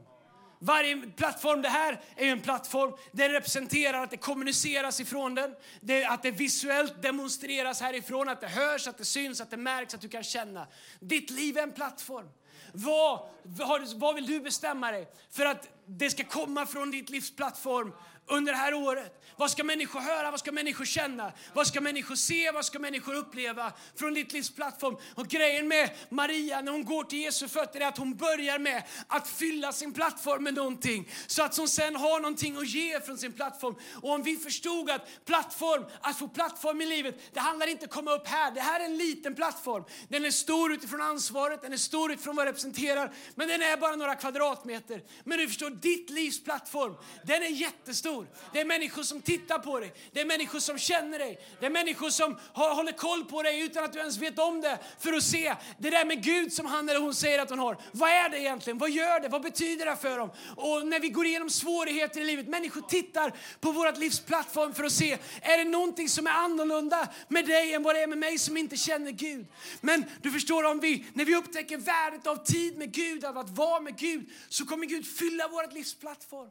Varje 0.59 0.97
plattform, 0.97 1.61
det 1.61 1.69
här 1.69 2.01
är 2.15 2.27
en 2.27 2.41
plattform. 2.41 2.93
Den 3.11 3.31
representerar 3.31 4.03
att 4.03 4.09
det 4.09 4.17
kommuniceras 4.17 4.99
ifrån 4.99 5.35
den. 5.35 5.55
Det, 5.81 6.05
att 6.05 6.23
det 6.23 6.31
visuellt 6.31 7.01
demonstreras 7.01 7.81
härifrån, 7.81 8.29
att 8.29 8.41
det 8.41 8.47
hörs, 8.47 8.87
att 8.87 8.97
det 8.97 9.05
syns, 9.05 9.41
att 9.41 9.49
det 9.49 9.57
märks, 9.57 9.93
att 9.93 10.01
du 10.01 10.09
kan 10.09 10.23
känna. 10.23 10.67
Ditt 10.99 11.29
liv 11.29 11.57
är 11.57 11.63
en 11.63 11.71
plattform. 11.71 12.29
Vad, 12.77 13.19
vad, 13.43 13.93
vad 13.95 14.15
vill 14.15 14.25
du 14.25 14.39
bestämma 14.39 14.91
dig? 14.91 15.07
För 15.31 15.45
att 15.45 15.67
det 15.85 16.09
ska 16.09 16.23
komma 16.23 16.65
från 16.65 16.91
ditt 16.91 17.09
livs 17.09 17.35
plattform 17.35 17.93
under 18.27 18.51
det 18.51 18.57
här 18.57 18.73
året? 18.73 19.23
Vad 19.39 19.51
ska 19.51 19.63
människor 19.63 19.99
höra? 19.99 20.31
Vad 20.31 20.39
ska 20.39 20.51
människor 20.51 20.85
känna? 20.85 21.31
Vad 21.53 21.67
ska 21.67 21.81
människor 21.81 22.15
se? 22.15 22.51
Vad 22.51 22.65
ska 22.65 22.79
människor 22.79 23.15
uppleva 23.15 23.73
från 23.95 24.13
ditt 24.13 24.33
livs 24.33 24.49
plattform? 24.49 24.97
Och 25.15 25.27
grejen 25.27 25.67
med 25.67 25.89
Maria 26.09 26.61
när 26.61 26.71
hon 26.71 26.85
går 26.85 27.03
till 27.03 27.19
Jesu 27.19 27.47
fötter 27.47 27.81
är 27.81 27.87
att 27.87 27.97
hon 27.97 28.15
börjar 28.15 28.59
med 28.59 28.83
att 29.07 29.27
fylla 29.27 29.71
sin 29.71 29.93
plattform 29.93 30.43
med 30.43 30.53
någonting 30.53 31.09
så 31.27 31.43
att 31.43 31.57
hon 31.57 31.67
sen 31.67 31.95
har 31.95 32.19
någonting 32.19 32.57
att 32.57 32.67
ge 32.67 32.99
från 32.99 33.17
sin 33.17 33.33
plattform. 33.33 33.75
Och 34.01 34.09
om 34.09 34.23
vi 34.23 34.37
förstod 34.37 34.89
att 34.89 35.25
plattform, 35.25 35.85
att 36.01 36.19
få 36.19 36.27
plattform 36.27 36.81
i 36.81 36.85
livet, 36.85 37.19
det 37.33 37.39
handlar 37.39 37.67
inte 37.67 37.85
om 37.85 37.89
att 37.89 37.95
komma 37.95 38.11
upp 38.11 38.27
här. 38.27 38.51
Det 38.51 38.61
här 38.61 38.79
är 38.79 38.85
en 38.85 38.97
liten 38.97 39.35
plattform. 39.35 39.83
Den 40.09 40.25
är 40.25 40.31
stor 40.31 40.73
utifrån 40.73 41.01
ansvaret, 41.01 41.61
den 41.61 41.73
är 41.73 41.77
stor 41.77 42.11
utifrån 42.11 42.35
vad 42.35 42.45
den 42.45 42.53
representerar, 42.53 43.13
men 43.35 43.47
den 43.47 43.61
är 43.61 43.77
bara 43.77 43.95
några 43.95 44.15
kvadratmeter. 44.15 45.03
Men 45.23 45.37
du 45.37 45.47
förstår, 45.47 45.69
ditt 45.69 46.09
livs 46.09 46.43
plattform, 46.43 46.95
den 47.23 47.43
är 47.43 47.47
jättestor. 47.47 48.16
Det 48.53 48.59
är 48.59 48.65
människor 48.65 49.03
som 49.03 49.21
tittar 49.21 49.59
på 49.59 49.79
dig, 49.79 49.93
det 50.11 50.21
är 50.21 50.25
människor 50.25 50.59
som 50.59 50.77
känner 50.77 51.19
dig, 51.19 51.39
det 51.59 51.65
är 51.65 51.69
människor 51.69 52.09
som 52.09 52.37
håller 52.53 52.91
koll 52.91 53.25
på 53.25 53.43
dig 53.43 53.59
utan 53.59 53.83
att 53.83 53.93
du 53.93 53.99
ens 53.99 54.17
vet 54.17 54.39
om 54.39 54.61
det 54.61 54.79
för 54.99 55.13
att 55.13 55.23
se 55.23 55.55
det 55.77 55.89
där 55.89 56.05
med 56.05 56.23
Gud 56.23 56.53
som 56.53 56.65
han 56.65 56.89
eller 56.89 56.99
hon 56.99 57.15
säger 57.15 57.39
att 57.39 57.49
hon 57.49 57.59
har. 57.59 57.77
Vad 57.91 58.09
är 58.09 58.29
det 58.29 58.39
egentligen? 58.39 58.77
Vad 58.77 58.89
gör 58.89 59.19
det? 59.19 59.27
Vad 59.27 59.41
betyder 59.41 59.85
det 59.85 59.95
för 59.95 60.17
dem? 60.17 60.29
Och 60.55 60.87
när 60.87 60.99
vi 60.99 61.09
går 61.09 61.25
igenom 61.25 61.49
svårigheter 61.49 62.21
i 62.21 62.23
livet, 62.23 62.47
människor 62.47 62.81
tittar 62.81 63.33
på 63.59 63.71
vårt 63.71 63.97
livs 63.97 64.19
plattform 64.19 64.73
för 64.73 64.83
att 64.83 64.91
se, 64.91 65.17
är 65.41 65.57
det 65.57 65.63
någonting 65.63 66.09
som 66.09 66.27
är 66.27 66.31
annorlunda 66.31 67.07
med 67.27 67.45
dig 67.45 67.73
än 67.73 67.83
vad 67.83 67.95
det 67.95 68.03
är 68.03 68.07
med 68.07 68.17
mig 68.17 68.37
som 68.37 68.57
inte 68.57 68.77
känner 68.77 69.11
Gud? 69.11 69.45
Men 69.81 70.05
du 70.21 70.31
förstår, 70.31 70.63
om 70.63 70.79
vi, 70.79 71.05
när 71.13 71.25
vi 71.25 71.35
upptäcker 71.35 71.77
värdet 71.77 72.27
av 72.27 72.45
tid 72.45 72.77
med 72.77 72.91
Gud, 72.91 73.25
av 73.25 73.37
att 73.37 73.49
vara 73.49 73.79
med 73.79 73.97
Gud, 73.97 74.29
så 74.49 74.65
kommer 74.65 74.85
Gud 74.85 75.07
fylla 75.07 75.47
vårt 75.47 75.73
livs 75.73 75.93
plattform. 75.93 76.49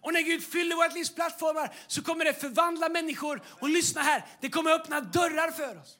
Och 0.00 0.12
när 0.12 0.20
Gud 0.20 0.44
fyller 0.44 0.76
vårt 0.76 0.94
livs 0.94 1.14
plattformar 1.14 1.74
så 1.86 2.02
kommer 2.02 2.24
det 2.24 2.34
förvandla 2.34 2.88
människor. 2.88 3.42
Och 3.60 3.68
lyssna 3.68 4.02
här, 4.02 4.24
det 4.40 4.48
kommer 4.48 4.70
öppna 4.70 5.00
dörrar 5.00 5.50
för 5.50 5.80
oss. 5.80 5.98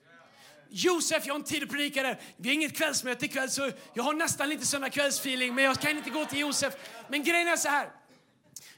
Josef, 0.69 1.27
jag 1.27 1.35
har 1.35 1.39
inte 1.39 1.51
tid 1.51 1.63
att 1.63 1.69
predika 1.69 2.03
där. 2.03 2.21
Vi 2.37 2.49
har 2.49 2.55
inget 2.55 2.77
kvällsmöte 2.77 3.25
ikväll 3.25 3.51
så 3.51 3.71
jag 3.95 4.03
har 4.03 4.15
nästan 4.15 4.49
lite 4.49 4.67
sådana 4.67 4.91
kvällsfeeling 4.91 5.55
men 5.55 5.65
jag 5.65 5.81
kan 5.81 5.91
inte 5.91 6.11
gå 6.11 6.25
till 6.25 6.39
Josef. 6.39 6.75
Men 7.09 7.25
grejen 7.25 7.49
är 7.49 7.57
så 7.57 7.69
här. 7.69 7.91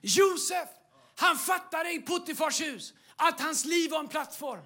Josef, 0.01 0.69
han 1.17 1.39
fattade 1.39 1.93
i 1.93 2.03
Puttifars 2.03 2.61
hus 2.61 2.95
att 3.17 3.41
hans 3.41 3.65
liv 3.65 3.91
var 3.91 3.99
en 3.99 4.09
plattform. 4.09 4.63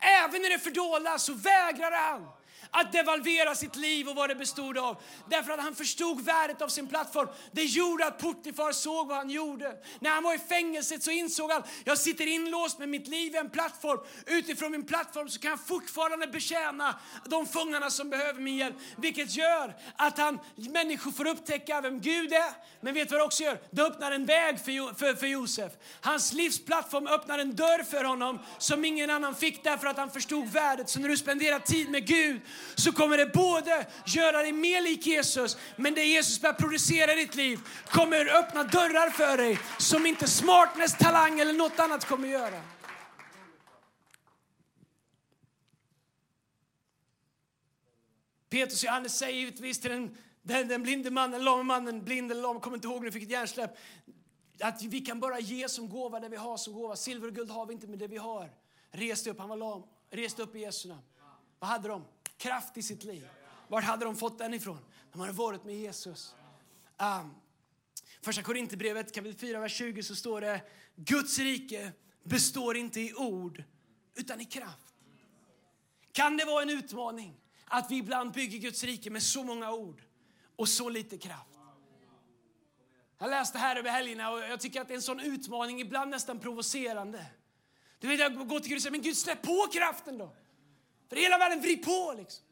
Även 0.00 0.42
när 0.42 0.50
det 0.50 0.58
fördolda 0.58 1.18
så 1.18 1.32
vägrade 1.32 1.96
han 1.96 2.28
att 2.70 2.92
devalvera 2.92 3.54
sitt 3.54 3.76
liv 3.76 4.08
och 4.08 4.16
vad 4.16 4.30
det 4.30 4.34
bestod 4.34 4.78
av. 4.78 5.02
Därför 5.30 5.52
att 5.52 5.60
han 5.60 5.74
förstod 5.74 6.24
värdet 6.24 6.62
av 6.62 6.68
sin 6.68 6.86
plattform. 6.86 7.28
Det 7.52 7.64
gjorde 7.64 8.06
att 8.06 8.20
Puttifar 8.20 8.72
såg 8.72 9.08
vad 9.08 9.16
han 9.16 9.30
gjorde. 9.30 9.76
När 10.00 10.10
han 10.10 10.22
var 10.22 10.34
i 10.34 10.38
fängelset 10.38 11.02
så 11.02 11.10
insåg 11.10 11.50
han, 11.50 11.62
jag 11.84 11.98
sitter 11.98 12.26
inlåst 12.26 12.78
med 12.78 12.88
mitt 12.88 13.08
liv 13.08 13.34
i 13.34 13.36
en 13.36 13.50
plattform. 13.50 14.00
Utifrån 14.26 14.72
min 14.72 14.86
plattform 14.86 15.28
så 15.28 15.40
kan 15.40 15.50
jag 15.50 15.66
fortfarande 15.66 16.26
betjäna 16.26 16.98
de 17.24 17.46
fångarna 17.46 17.90
som 17.90 18.10
behöver 18.10 18.40
min 18.40 18.56
hjälp. 18.56 18.76
Vilket 18.96 19.36
gör 19.36 19.76
att 19.96 20.18
han, 20.18 20.38
människor 20.56 21.10
får 21.10 21.26
upptäcka 21.26 21.80
vem 21.80 22.00
Gud 22.00 22.32
är. 22.32 22.52
Men 22.80 22.94
vet 22.94 23.08
du 23.08 23.12
vad 23.12 23.20
det 23.20 23.24
också 23.24 23.42
gör? 23.42 23.60
Det 23.70 23.82
öppnar 23.82 24.12
en 24.12 24.26
väg 24.26 24.60
för, 24.60 24.94
för, 24.94 25.14
för 25.14 25.26
Josef. 25.26 25.72
Hans 26.00 26.32
livsplattform 26.32 27.06
öppnar 27.06 27.38
en 27.38 27.56
dörr 27.56 27.82
för 27.82 28.04
honom 28.04 28.38
som 28.58 28.84
ingen 28.84 29.10
annan 29.10 29.34
fick 29.34 29.64
därför 29.64 29.86
att 29.86 29.96
han 29.96 30.10
förstod 30.10 30.48
värdet. 30.48 30.88
Så 30.88 31.00
när 31.00 31.08
du 31.08 31.16
spenderar 31.16 31.58
tid 31.58 31.90
med 31.90 32.06
Gud 32.06 32.40
så 32.74 32.92
kommer 32.92 33.16
det 33.16 33.26
både 33.26 33.86
göra 34.06 34.42
dig 34.42 34.52
mer 34.52 34.82
lik 34.82 35.06
Jesus, 35.06 35.56
men 35.76 35.94
det 35.94 36.04
Jesus 36.04 36.40
börjar 36.40 36.54
producera 36.54 37.12
i 37.12 37.16
ditt 37.16 37.34
liv 37.34 37.60
kommer 37.88 38.26
öppna 38.38 38.64
dörrar 38.64 39.10
för 39.10 39.36
dig 39.36 39.58
som 39.78 40.06
inte 40.06 40.26
smartness, 40.26 40.98
talang 40.98 41.40
eller 41.40 41.52
något 41.52 41.78
annat 41.78 42.04
kommer 42.04 42.28
göra. 42.28 42.62
Petrus 48.50 48.82
och 48.82 48.86
Johannes 48.86 49.18
säger 49.18 49.38
givetvis 49.38 49.80
till 49.80 49.90
den, 49.90 50.16
den, 50.42 50.68
den 50.68 50.82
blinde 50.82 51.10
mannen, 51.10 51.44
lame 51.44 51.62
mannen, 51.62 52.04
blind 52.04 52.30
eller 52.30 52.42
lam, 52.42 52.60
kommer 52.60 52.76
inte 52.76 52.88
ihåg 52.88 53.04
nu, 53.04 53.12
fick 53.12 53.22
ett 53.22 53.30
hjärnsläpp, 53.30 53.76
att 54.60 54.82
vi 54.82 55.00
kan 55.00 55.20
bara 55.20 55.40
ge 55.40 55.68
som 55.68 55.88
gåva 55.88 56.20
det 56.20 56.28
vi 56.28 56.36
har 56.36 56.56
som 56.56 56.72
gåva. 56.74 56.96
Silver 56.96 57.28
och 57.28 57.34
guld 57.34 57.50
har 57.50 57.66
vi 57.66 57.74
inte, 57.74 57.86
men 57.86 57.98
det 57.98 58.06
vi 58.06 58.16
har. 58.16 58.50
Reste 58.90 59.30
upp, 59.30 59.38
han 59.38 59.48
var 59.48 59.56
lam, 59.56 59.82
reste 60.10 60.42
upp 60.42 60.56
i 60.56 60.58
Jesu 60.58 60.88
namn. 60.88 61.02
Vad 61.58 61.70
hade 61.70 61.88
de? 61.88 62.04
Kraft 62.38 62.76
i 62.76 62.82
sitt 62.82 63.04
liv. 63.04 63.28
Var 63.68 63.82
hade 63.82 64.04
de 64.04 64.16
fått 64.16 64.38
den 64.38 64.54
ifrån? 64.54 64.78
De 65.12 65.20
hade 65.20 65.32
varit 65.32 65.64
med 65.64 65.76
Jesus. 65.76 66.34
Um, 66.98 67.34
första 68.22 68.42
Korinthierbrevet 68.42 69.14
kapitel 69.14 69.38
4, 69.38 69.60
vers 69.60 69.76
20 69.76 70.02
så 70.02 70.16
står 70.16 70.40
det 70.40 70.60
Guds 70.96 71.38
rike 71.38 71.92
består 72.22 72.76
inte 72.76 73.00
i 73.00 73.14
ord 73.14 73.64
utan 74.14 74.40
i 74.40 74.44
kraft. 74.44 74.94
Kan 76.12 76.36
det 76.36 76.44
vara 76.44 76.62
en 76.62 76.70
utmaning 76.70 77.40
att 77.64 77.90
vi 77.90 77.96
ibland 77.96 78.32
bygger 78.32 78.58
Guds 78.58 78.84
rike 78.84 79.10
med 79.10 79.22
så 79.22 79.44
många 79.44 79.72
ord 79.72 80.02
och 80.56 80.68
så 80.68 80.88
lite 80.88 81.18
kraft? 81.18 81.58
Jag 83.18 83.30
läste 83.30 83.58
här 83.58 83.76
över 83.76 83.90
helgerna 83.90 84.30
och 84.30 84.40
jag 84.40 84.60
tycker 84.60 84.80
att 84.80 84.88
det 84.88 84.94
är 84.94 84.96
en 84.96 85.02
sån 85.02 85.20
utmaning, 85.20 85.80
ibland 85.80 86.10
nästan 86.10 86.38
provocerande. 86.38 87.26
Du 87.98 88.08
vet, 88.08 88.20
jag 88.20 88.48
går 88.48 88.60
till 88.60 88.68
Gud 88.68 88.76
och 88.76 88.82
säger, 88.82 88.92
men 88.92 89.02
Gud 89.02 89.16
släpp 89.16 89.42
på 89.42 89.66
kraften 89.72 90.18
då. 90.18 90.36
För 91.08 91.16
hela 91.16 91.38
världen 91.38 91.60
vrid 91.60 91.82
på 91.84 92.14
liksom. 92.18 92.44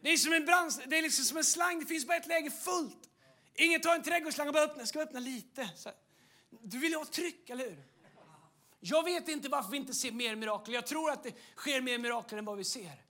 Det 0.00 0.12
är 0.12 0.16
som 0.16 0.32
en, 0.32 0.44
brand, 0.44 0.72
det 0.86 0.98
är 0.98 1.02
liksom 1.02 1.24
som 1.24 1.36
en 1.36 1.44
slang, 1.44 1.80
det 1.80 1.86
finns 1.86 2.06
bara 2.06 2.16
ett 2.16 2.26
läge 2.26 2.50
fullt. 2.50 3.10
Ingen 3.54 3.80
tar 3.80 3.94
en 3.94 4.02
trädgårdsslang 4.02 4.48
och 4.48 4.54
bara 4.54 4.64
öppnar, 4.64 4.84
ska 4.84 5.00
öppna 5.00 5.20
lite. 5.20 5.70
Så, 5.76 5.90
du 6.62 6.78
vill 6.78 6.94
ha 6.94 7.04
tryck, 7.04 7.50
eller 7.50 7.64
hur? 7.64 7.84
Jag 8.80 9.04
vet 9.04 9.28
inte 9.28 9.48
varför 9.48 9.70
vi 9.70 9.76
inte 9.76 9.94
ser 9.94 10.12
mer 10.12 10.36
mirakel. 10.36 10.74
Jag 10.74 10.86
tror 10.86 11.10
att 11.10 11.22
det 11.22 11.32
sker 11.56 11.80
mer 11.80 11.98
mirakel 11.98 12.38
än 12.38 12.44
vad 12.44 12.56
vi 12.56 12.64
ser. 12.64 13.02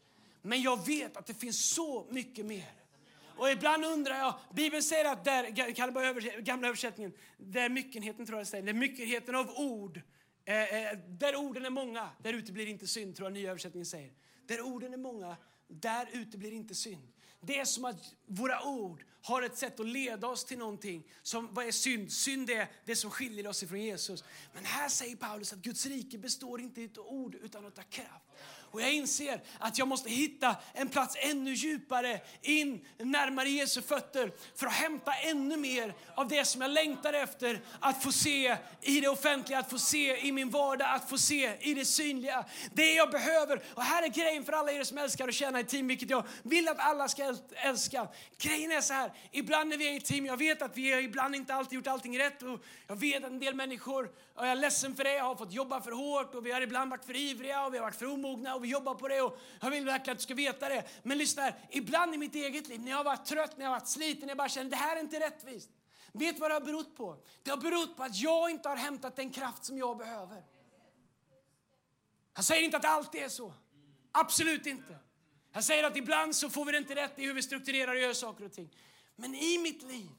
Men 0.43 0.63
jag 0.63 0.87
vet 0.87 1.17
att 1.17 1.27
det 1.27 1.35
finns 1.35 1.71
så 1.75 2.07
mycket 2.11 2.47
mer. 2.47 2.73
Och 3.37 3.51
ibland 3.51 3.85
undrar 3.85 4.19
jag, 4.19 4.35
Bibeln 4.55 4.83
säger 4.83 5.05
att 5.05 5.25
där, 5.25 5.75
kan 5.75 5.93
bara 5.93 6.07
översätt, 6.07 6.39
gamla 6.39 6.69
översättningen, 6.69 7.13
där 7.37 7.69
myckenheten 7.69 8.27
tror 8.27 8.39
jag 8.39 8.47
säger, 8.47 8.65
där 8.65 8.73
myckenheten 8.73 9.35
av 9.35 9.51
ord, 9.51 10.01
eh, 10.45 10.75
eh, 10.75 10.99
där 11.09 11.37
orden 11.37 11.65
är 11.65 11.71
många, 11.71 12.11
där 12.23 12.33
ute 12.33 12.53
blir 12.53 12.67
inte 12.67 12.87
synd, 12.87 13.17
tror 13.17 13.27
jag 13.27 13.33
nya 13.33 13.51
översättningen 13.51 13.87
säger. 13.87 14.13
Där 14.49 14.61
orden 14.61 14.93
är 14.93 14.99
många, 14.99 15.37
där 15.69 16.09
ute 16.13 16.39
blir 16.39 16.53
inte 16.53 16.75
synd. 16.75 17.13
Det 17.41 17.59
är 17.59 17.65
som 17.65 17.85
att 17.85 18.15
våra 18.27 18.63
ord 18.65 19.05
har 19.23 19.43
ett 19.43 19.59
sätt 19.59 19.81
att 19.81 19.87
leda 19.87 20.27
oss 20.27 20.45
till 20.45 20.59
någonting. 20.59 21.07
Som, 21.23 21.55
vad 21.55 21.67
är 21.67 21.71
synd? 21.71 22.13
Synd 22.13 22.51
är 22.51 22.71
det 22.85 22.97
som 22.97 23.11
skiljer 23.11 23.47
oss 23.47 23.63
ifrån 23.63 23.81
Jesus. 23.81 24.25
Men 24.55 24.65
här 24.65 24.89
säger 24.89 25.17
Paulus 25.17 25.53
att 25.53 25.59
Guds 25.59 25.87
rike 25.87 26.19
består 26.19 26.61
inte 26.61 27.01
av 27.01 27.07
ord 27.07 27.35
utan 27.35 27.67
av 27.67 27.71
kraft. 27.71 28.25
Och 28.71 28.81
jag 28.81 28.93
inser 28.93 29.41
att 29.59 29.79
jag 29.79 29.89
måste 29.89 30.11
hitta 30.11 30.57
en 30.73 30.89
plats 30.89 31.17
ännu 31.21 31.55
djupare 31.55 32.21
in 32.43 32.87
närmare 32.99 33.49
Jesu 33.49 33.83
fötter 33.83 34.33
för 34.55 34.67
att 34.67 34.73
hämta 34.73 35.13
ännu 35.13 35.57
mer 35.57 35.95
av 36.15 36.29
det 36.29 36.45
som 36.45 36.61
jag 36.61 36.71
längtar 36.71 37.13
efter 37.13 37.61
att 37.81 38.03
få 38.03 38.13
se 38.13 38.57
i 38.81 39.01
det 39.01 39.09
offentliga, 39.09 39.59
att 39.59 39.71
få 39.71 39.79
se 39.79 40.27
i 40.27 40.33
min 40.33 40.51
vardag, 40.51 40.89
att 40.91 41.11
få 41.11 41.19
se 41.19 41.53
i 41.61 41.75
det 41.75 41.85
synliga. 41.85 42.45
Det 42.73 42.93
jag 42.95 43.11
behöver. 43.11 43.63
Och 43.75 43.83
här 43.83 44.03
är 44.03 44.09
grejen 44.09 44.45
för 44.45 44.53
alla 44.53 44.73
er 44.73 44.85
som 44.85 44.99
älskar 44.99 45.29
att 45.29 45.35
tjäna 45.35 45.61
i 45.61 45.65
team, 45.65 45.89
vilket 45.89 46.11
jag 46.11 46.27
vill 46.43 46.69
att 46.69 46.79
alla 46.79 47.09
ska 47.09 47.37
älska. 47.55 48.09
Grejen 48.39 48.73
är 48.73 48.81
så 48.81 48.95
här, 48.95 49.13
ibland 49.33 49.71
när 49.71 49.77
vi 49.77 49.89
är 49.89 49.93
i 49.93 50.01
team, 50.01 50.27
jag 50.27 50.37
vet 50.37 50.63
att 50.63 50.77
vi 50.77 50.93
har 50.93 51.01
ibland 51.01 51.35
inte 51.35 51.55
alltid 51.55 51.77
gjort 51.77 51.87
allting 51.87 52.19
rätt 52.19 52.43
och 52.43 52.61
jag 52.87 52.97
vet 52.97 53.25
att 53.25 53.31
en 53.31 53.39
del 53.39 53.55
människor, 53.55 54.05
och 54.35 54.47
jag 54.47 54.53
är 54.53 54.57
ledsen 54.57 54.97
för 54.97 55.05
det, 55.05 55.19
har 55.19 55.35
fått 55.35 55.53
jobba 55.53 55.81
för 55.81 55.93
hårt 55.93 56.35
och 56.35 56.47
vi 56.47 56.53
har 56.53 56.61
ibland 56.61 56.91
varit 56.91 57.05
för 57.05 57.17
ivriga 57.17 57.65
och 57.65 57.75
vi 57.75 57.79
har 57.79 57.85
varit 57.85 57.97
för 57.97 58.13
omogna 58.13 58.57
och 58.59 58.65
vi 58.65 58.69
jobbar 58.69 58.95
på 58.95 59.09
det 59.09 59.23
och 59.23 59.39
jag 59.61 59.71
vill 59.71 59.85
verkligen 59.85 60.13
att 60.13 60.19
du 60.19 60.23
ska 60.23 60.35
veta 60.35 60.69
det. 60.69 60.85
Men 61.03 61.19
lyssna 61.19 61.43
här, 61.43 61.69
ibland 61.71 62.15
i 62.15 62.19
mitt 62.19 62.35
eget 62.35 62.69
liv 62.69 62.81
när 62.81 62.91
jag 62.91 62.97
har 62.97 63.05
varit 63.05 63.27
trött, 63.27 63.57
när 63.57 63.65
jag 63.65 63.71
har 63.71 63.81
varit 63.81 63.89
sliten, 63.89 64.29
jag 64.29 64.39
bara 64.39 64.49
känner 64.49 64.71
det 64.71 64.77
här 64.77 64.97
är 64.97 65.01
inte 65.01 65.21
rättvist. 65.21 65.71
Vet 66.13 66.35
du 66.35 66.41
vad 66.41 66.51
det 66.51 66.55
har 66.55 66.61
berott 66.61 66.97
på? 66.97 67.23
Det 67.43 67.51
har 67.51 67.59
berott 67.59 67.97
på 67.97 68.03
att 68.03 68.17
jag 68.17 68.51
inte 68.51 68.69
har 68.69 68.77
hämtat 68.77 69.17
den 69.17 69.31
kraft 69.31 69.65
som 69.65 69.79
jag 69.79 69.99
behöver. 69.99 70.45
Jag 72.35 72.45
säger 72.45 72.65
inte 72.65 72.77
att 72.77 72.83
det 72.83 72.89
alltid 72.89 73.23
är 73.23 73.29
så. 73.29 73.55
Absolut 74.13 74.67
inte. 74.67 74.99
Jag 75.53 75.65
säger 75.65 75.85
att 75.85 75.97
ibland 75.97 76.37
så 76.37 76.51
får 76.51 76.65
vi 76.65 76.73
det 76.73 76.79
inte 76.79 76.95
rätt 76.95 77.19
i 77.19 77.25
hur 77.25 77.35
vi 77.35 77.43
strukturerar 77.43 77.95
och 77.95 78.01
gör 78.01 78.13
saker 78.13 78.45
och 78.45 78.53
ting. 78.53 78.77
Men 79.17 79.35
i 79.35 79.59
mitt 79.59 79.83
liv, 79.83 80.11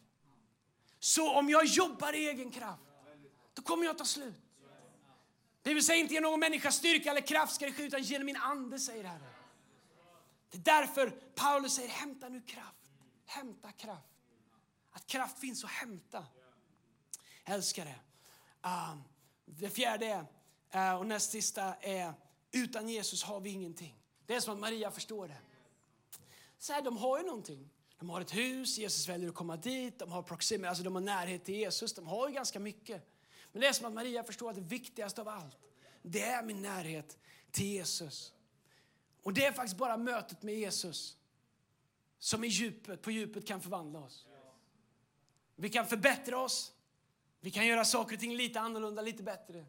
så 0.99 1.33
om 1.33 1.49
jag 1.49 1.65
jobbar 1.65 2.13
i 2.13 2.27
egen 2.27 2.51
kraft, 2.51 2.83
då 3.53 3.61
kommer 3.61 3.85
jag 3.85 3.97
ta 3.97 4.05
slut. 4.05 4.48
Det 5.61 5.73
vill 5.73 5.85
säga 5.85 5.97
inte 5.97 6.13
genom 6.13 6.31
någon 6.31 6.39
människas 6.39 6.75
styrka 6.75 7.11
eller 7.11 7.21
kraft 7.21 7.55
ska 7.55 7.65
det 7.65 7.73
ske, 7.73 7.83
utan 7.83 8.01
genom 8.01 8.25
min 8.25 8.35
ande, 8.35 8.79
säger 8.79 9.03
Herren. 9.03 9.29
Det 10.51 10.57
är 10.57 10.61
därför 10.61 11.09
Paulus 11.35 11.75
säger 11.75 11.89
hämta 11.89 12.29
nu 12.29 12.41
kraft. 12.41 12.91
Hämta 13.25 13.71
kraft. 13.71 14.07
Att 14.91 15.07
kraft 15.07 15.39
finns 15.39 15.63
att 15.63 15.69
hämta. 15.69 16.25
Jag 17.45 17.55
älskar 17.55 17.85
det. 17.85 17.99
Ah, 18.61 18.93
det 19.45 19.69
fjärde 19.69 20.05
är, 20.71 20.91
uh, 20.91 20.99
och 20.99 21.05
näst 21.05 21.31
sista 21.31 21.75
är 21.75 22.13
utan 22.51 22.89
Jesus 22.89 23.23
har 23.23 23.39
vi 23.39 23.49
ingenting. 23.49 23.95
Det 24.25 24.35
är 24.35 24.39
som 24.39 24.53
att 24.53 24.59
Maria 24.59 24.91
förstår 24.91 25.27
det. 25.27 25.37
Så 26.57 26.73
här, 26.73 26.81
de 26.81 26.97
har 26.97 27.17
ju 27.17 27.25
någonting. 27.25 27.69
De 27.99 28.09
har 28.09 28.21
ett 28.21 28.35
hus, 28.35 28.77
Jesus 28.77 29.09
väljer 29.09 29.29
att 29.29 29.35
komma 29.35 29.57
dit, 29.57 29.99
de 29.99 30.11
har 30.11 30.23
proxim, 30.23 30.65
alltså 30.65 30.83
de 30.83 30.95
har 30.95 31.01
närhet 31.01 31.45
till 31.45 31.55
Jesus, 31.55 31.93
de 31.93 32.07
har 32.07 32.27
ju 32.27 32.33
ganska 32.33 32.59
mycket. 32.59 33.03
Men 33.51 33.61
det 33.61 33.67
är 33.67 33.73
som 33.73 33.85
att 33.85 33.93
Maria 33.93 34.23
förstår 34.23 34.49
att 34.49 34.55
det 34.55 34.61
viktigaste 34.61 35.21
av 35.21 35.27
allt, 35.27 35.57
det 36.01 36.21
är 36.21 36.43
min 36.43 36.61
närhet 36.61 37.17
till 37.51 37.65
Jesus. 37.65 38.33
Och 39.23 39.33
det 39.33 39.45
är 39.45 39.51
faktiskt 39.51 39.77
bara 39.77 39.97
mötet 39.97 40.43
med 40.43 40.55
Jesus 40.55 41.17
som 42.19 42.43
i 42.43 42.47
djupet, 42.47 43.01
på 43.01 43.11
djupet 43.11 43.47
kan 43.47 43.61
förvandla 43.61 43.99
oss. 43.99 44.27
Vi 45.55 45.69
kan 45.69 45.87
förbättra 45.87 46.39
oss, 46.39 46.73
vi 47.39 47.51
kan 47.51 47.67
göra 47.67 47.85
saker 47.85 48.15
och 48.15 48.19
ting 48.19 48.35
lite 48.35 48.59
annorlunda, 48.59 49.01
lite 49.01 49.23
bättre. 49.23 49.65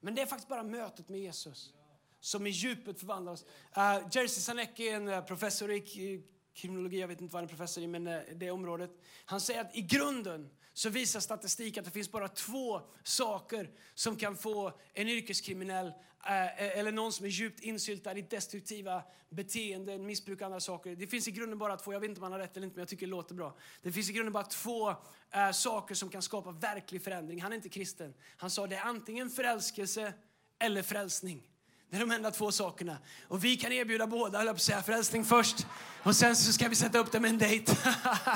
Men 0.00 0.14
det 0.14 0.22
är 0.22 0.26
faktiskt 0.26 0.48
bara 0.48 0.62
mötet 0.62 1.08
med 1.08 1.20
Jesus 1.20 1.74
som 2.20 2.46
i 2.46 2.50
djupet 2.50 3.00
förvandlar 3.00 3.32
oss. 3.32 3.44
Uh, 3.76 4.08
Jerzy 4.12 4.40
Sarnecki, 4.40 4.88
en 4.88 5.08
eh, 5.08 5.24
professor 5.24 5.70
i 5.70 6.22
kriminologi, 6.54 7.00
jag 7.00 7.08
vet 7.08 7.20
inte 7.20 7.32
vad 7.32 7.42
han 7.42 7.44
är 7.44 7.48
professor 7.48 7.84
i, 7.84 7.86
men 7.86 8.06
eh, 8.06 8.20
det 8.34 8.50
området. 8.50 8.90
Han 9.24 9.40
säger 9.40 9.60
att 9.60 9.76
i 9.76 9.82
grunden 9.82 10.50
så 10.76 10.90
visar 10.90 11.20
statistik 11.20 11.78
att 11.78 11.84
det 11.84 11.90
finns 11.90 12.10
bara 12.10 12.28
två 12.28 12.80
saker 13.02 13.70
som 13.94 14.16
kan 14.16 14.36
få 14.36 14.72
en 14.92 15.08
yrkeskriminell 15.08 15.86
eh, 16.26 16.46
eh, 16.46 16.78
eller 16.78 16.92
någon 16.92 17.12
som 17.12 17.26
är 17.26 17.30
djupt 17.30 17.60
insyltad 17.60 18.18
i 18.18 18.22
destruktiva 18.22 19.02
beteenden, 19.28 20.06
missbruk 20.06 20.40
och 20.40 20.46
andra 20.46 20.60
saker. 20.60 20.96
Det 20.96 21.06
finns 21.06 21.28
i 21.28 21.30
grunden 21.30 21.58
bara 21.58 21.76
två, 21.76 21.92
jag 21.92 22.00
vet 22.00 22.08
inte 22.08 22.18
om 22.18 22.22
han 22.22 22.32
har 22.32 22.38
rätt 22.38 22.56
eller 22.56 22.64
inte, 22.64 22.76
men 22.76 22.80
jag 22.80 22.88
tycker 22.88 23.06
det 23.06 23.10
låter 23.10 23.34
bra. 23.34 23.56
Det 23.82 23.92
finns 23.92 24.10
i 24.10 24.12
grunden 24.12 24.32
bara 24.32 24.44
två 24.44 24.90
äh, 25.30 25.50
saker 25.52 25.94
som 25.94 26.08
kan 26.08 26.22
skapa 26.22 26.50
verklig 26.50 27.02
förändring. 27.02 27.42
Han 27.42 27.52
är 27.52 27.56
inte 27.56 27.68
kristen. 27.68 28.14
Han 28.36 28.50
sa 28.50 28.66
det 28.66 28.76
är 28.76 28.82
antingen 28.82 29.30
förälskelse 29.30 30.12
eller 30.58 30.82
frälsning. 30.82 31.42
Det 31.90 31.96
är 31.96 32.00
de 32.00 32.10
enda 32.10 32.30
två 32.30 32.52
sakerna. 32.52 32.98
Och 33.28 33.44
vi 33.44 33.56
kan 33.56 33.72
erbjuda 33.72 34.06
båda, 34.06 34.38
höll 34.38 34.46
jag 34.46 34.56
på 34.56 34.58
att 34.58 34.62
säga. 34.62 34.82
Frälsning 34.82 35.24
först 35.24 35.66
och 36.02 36.16
sen 36.16 36.36
så 36.36 36.52
ska 36.52 36.68
vi 36.68 36.74
sätta 36.74 36.98
upp 36.98 37.12
det 37.12 37.20
med 37.20 37.30
en 37.30 37.38
dejt. 37.38 37.72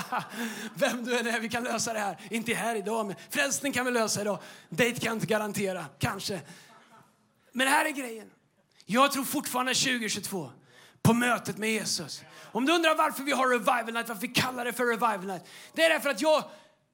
Vem 0.74 1.04
du 1.04 1.18
än 1.18 1.26
är, 1.26 1.40
vi 1.40 1.48
kan 1.48 1.64
lösa 1.64 1.92
det 1.92 1.98
här. 1.98 2.18
Inte 2.30 2.54
här 2.54 2.76
idag, 2.76 3.06
men 3.06 3.16
frälsning 3.30 3.72
kan 3.72 3.84
vi 3.84 3.90
lösa 3.90 4.20
idag. 4.20 4.38
Dejt 4.68 5.00
kan 5.00 5.06
jag 5.06 5.16
inte 5.16 5.26
garantera, 5.26 5.84
kanske. 5.98 6.40
Men 7.52 7.66
det 7.66 7.70
här 7.70 7.84
är 7.84 7.90
grejen. 7.90 8.30
Jag 8.86 9.12
tror 9.12 9.24
fortfarande 9.24 9.74
2022 9.74 10.50
på 11.02 11.14
mötet 11.14 11.58
med 11.58 11.70
Jesus. 11.70 12.22
Om 12.52 12.66
du 12.66 12.72
undrar 12.72 12.94
varför 12.94 13.22
vi 13.22 13.32
har 13.32 13.48
revival 13.48 13.94
night, 13.94 14.08
varför 14.08 14.22
vi 14.22 14.28
kallar 14.28 14.64
det 14.64 14.72
för 14.72 14.84
revival 14.84 15.26
night. 15.26 15.42
Det 15.74 15.84
är 15.84 15.90
därför 15.90 16.10
att 16.10 16.20
jag 16.20 16.44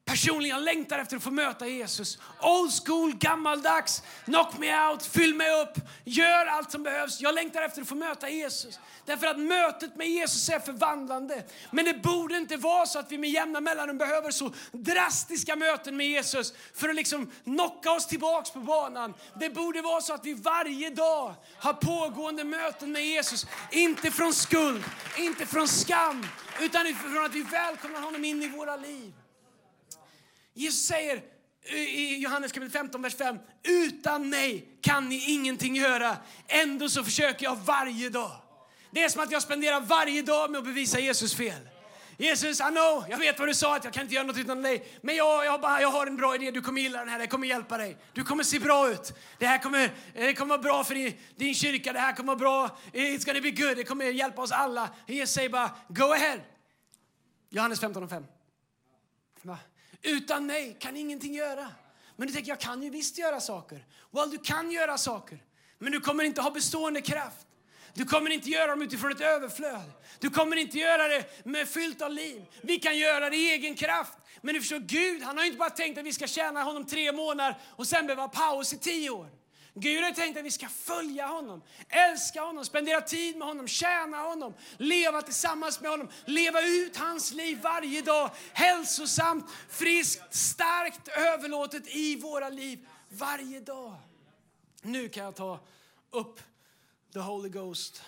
personligen 0.06 0.64
längtar 0.64 0.98
efter 0.98 1.16
att 1.16 1.22
få 1.22 1.30
möta 1.30 1.66
Jesus. 1.66 2.18
Old 2.40 2.72
school, 2.86 3.14
gammaldags, 3.14 4.02
knock 4.24 4.58
me 4.58 4.88
out, 4.88 5.06
fyll 5.06 5.34
mig 5.34 5.62
upp, 5.62 5.78
gör 6.04 6.46
allt 6.46 6.70
som 6.70 6.82
behövs. 6.82 7.20
Jag 7.20 7.34
längtar 7.34 7.62
efter 7.62 7.82
att 7.82 7.88
få 7.88 7.94
möta 7.94 8.28
Jesus. 8.28 8.78
Därför 9.04 9.26
att 9.26 9.38
mötet 9.38 9.96
med 9.96 10.08
Jesus 10.08 10.48
är 10.48 10.60
förvandlande. 10.60 11.44
Men 11.70 11.84
det 11.84 11.94
borde 11.94 12.36
inte 12.36 12.56
vara 12.56 12.86
så 12.86 12.98
att 12.98 13.12
vi 13.12 13.18
med 13.18 13.30
jämna 13.30 13.60
mellanrum 13.60 13.98
behöver 13.98 14.30
så 14.30 14.52
drastiska 14.72 15.56
möten 15.56 15.96
med 15.96 16.06
Jesus 16.06 16.54
för 16.74 16.88
att 16.88 16.96
liksom 16.96 17.30
knocka 17.44 17.92
oss 17.92 18.06
tillbaks 18.06 18.50
på 18.50 18.58
banan. 18.58 19.14
Det 19.40 19.50
borde 19.50 19.82
vara 19.82 20.00
så 20.00 20.14
att 20.14 20.24
vi 20.24 20.34
varje 20.34 20.90
dag 20.90 21.34
har 21.58 21.72
pågående 21.72 22.44
möten 22.44 22.92
med 22.92 23.06
Jesus. 23.06 23.46
Inte 23.70 24.10
från 24.10 24.32
skuld, 24.32 24.84
inte 25.18 25.46
från 25.46 25.68
skam, 25.68 26.26
utan 26.60 26.94
från 26.94 27.24
att 27.24 27.34
vi 27.34 27.42
välkomnar 27.42 28.00
honom 28.00 28.24
in 28.24 28.42
i 28.42 28.48
våra 28.48 28.76
liv. 28.76 29.12
Jesus 30.56 30.86
säger 30.86 31.22
i 31.72 32.16
Johannes 32.16 32.52
kapitel 32.52 32.72
15, 32.72 33.02
vers 33.02 33.14
5. 33.14 33.38
Utan 33.62 34.28
mig 34.28 34.78
kan 34.80 35.08
ni 35.08 35.30
ingenting 35.30 35.76
göra. 35.76 36.16
Ändå 36.48 36.88
så 36.88 37.04
försöker 37.04 37.44
jag 37.44 37.56
varje 37.56 38.10
dag. 38.10 38.30
Det 38.90 39.02
är 39.02 39.08
som 39.08 39.22
att 39.22 39.30
jag 39.30 39.42
spenderar 39.42 39.80
varje 39.80 40.22
dag 40.22 40.50
med 40.50 40.58
att 40.58 40.64
bevisa 40.64 41.00
Jesus 41.00 41.34
fel. 41.34 41.68
Jesus, 42.18 42.60
I 42.60 42.64
know, 42.64 43.04
jag 43.08 43.18
vet 43.18 43.38
vad 43.38 43.48
du 43.48 43.54
sa, 43.54 43.76
att 43.76 43.84
jag 43.84 43.92
kan 43.92 44.02
inte 44.02 44.14
göra 44.14 44.26
något 44.26 44.38
utan 44.38 44.62
dig. 44.62 44.98
Men 45.02 45.16
jag, 45.16 45.44
jag, 45.46 45.60
bara, 45.60 45.80
jag 45.80 45.88
har 45.88 46.06
en 46.06 46.16
bra 46.16 46.34
idé, 46.34 46.50
du 46.50 46.62
kommer 46.62 46.80
gilla 46.80 46.98
den 46.98 47.08
här, 47.08 47.18
det 47.18 47.26
kommer 47.26 47.46
hjälpa 47.46 47.78
dig. 47.78 47.96
Du 48.12 48.24
kommer 48.24 48.44
se 48.44 48.58
bra 48.58 48.90
ut. 48.90 49.12
Det 49.38 49.46
här 49.46 49.58
kommer, 49.58 49.90
det 50.14 50.34
kommer 50.34 50.48
vara 50.48 50.62
bra 50.62 50.84
för 50.84 50.94
din, 50.94 51.14
din 51.36 51.54
kyrka, 51.54 51.92
det 51.92 51.98
här 51.98 52.12
kommer 52.12 52.26
vara 52.26 52.38
bra. 52.38 52.78
It's 52.92 53.26
gonna 53.26 53.40
be 53.40 53.50
good, 53.50 53.76
det 53.76 53.84
kommer 53.84 54.04
hjälpa 54.04 54.42
oss 54.42 54.52
alla. 54.52 54.90
Jesus 55.06 55.34
säger 55.34 55.48
bara, 55.48 55.70
go 55.88 56.12
ahead. 56.12 56.38
Johannes 57.50 57.80
15 57.80 58.02
och 58.02 58.10
5. 58.10 58.24
Utan 60.02 60.46
mig 60.46 60.76
kan 60.80 60.96
ingenting 60.96 61.34
göra. 61.34 61.68
Men 62.16 62.26
du 62.26 62.34
tänker, 62.34 62.50
jag 62.50 62.60
kan 62.60 62.82
ju 62.82 62.90
visst 62.90 63.18
göra 63.18 63.40
saker. 63.40 63.84
Well, 64.10 64.30
du 64.30 64.38
kan 64.38 64.70
göra 64.70 64.98
saker. 64.98 65.38
Men 65.78 65.92
du 65.92 66.00
kommer 66.00 66.24
inte 66.24 66.40
ha 66.40 66.50
bestående 66.50 67.00
kraft. 67.00 67.46
Du 67.94 68.04
kommer 68.04 68.30
inte 68.30 68.50
göra 68.50 68.66
dem 68.66 68.82
utifrån 68.82 69.12
ett 69.12 69.20
överflöd. 69.20 69.92
Du 70.18 70.30
kommer 70.30 70.56
inte 70.56 70.78
göra 70.78 71.08
det 71.08 71.44
med 71.44 71.68
fyllt 71.68 72.02
av 72.02 72.12
liv. 72.12 72.44
Vi 72.62 72.78
kan 72.78 72.98
göra 72.98 73.30
det 73.30 73.36
i 73.36 73.50
egen 73.50 73.74
kraft. 73.74 74.18
Men 74.40 74.54
du 74.54 74.60
förstår, 74.60 74.78
Gud 74.78 75.22
han 75.22 75.38
har 75.38 75.44
inte 75.44 75.58
bara 75.58 75.70
tänkt 75.70 75.98
att 75.98 76.04
vi 76.04 76.12
ska 76.12 76.26
tjäna 76.26 76.62
honom 76.62 76.86
tre 76.86 77.12
månader 77.12 77.58
och 77.64 77.86
sen 77.86 78.06
behöva 78.06 78.28
paus 78.28 78.72
i 78.72 78.78
tio 78.78 79.10
år. 79.10 79.30
Gud 79.78 80.04
har 80.04 80.12
tänkt 80.12 80.38
att 80.38 80.44
vi 80.44 80.50
ska 80.50 80.68
följa 80.68 81.26
honom, 81.26 81.62
älska 81.88 82.42
honom, 82.42 82.64
spendera 82.64 83.00
tid 83.00 83.36
med 83.36 83.48
honom, 83.48 83.68
tjäna 83.68 84.16
honom, 84.16 84.54
leva 84.76 85.22
tillsammans 85.22 85.80
med 85.80 85.90
honom, 85.90 86.08
leva 86.24 86.62
ut 86.62 86.96
hans 86.96 87.32
liv 87.32 87.60
varje 87.62 88.02
dag. 88.02 88.30
Hälsosamt, 88.52 89.50
friskt, 89.68 90.34
starkt 90.34 91.08
överlåtet 91.08 91.94
i 91.94 92.16
våra 92.20 92.48
liv 92.48 92.88
varje 93.08 93.60
dag. 93.60 93.94
Nu 94.82 95.08
kan 95.08 95.24
jag 95.24 95.34
ta 95.36 95.60
upp 96.10 96.40
the 97.12 97.18
Holy 97.18 97.48
Ghost. 97.48 98.02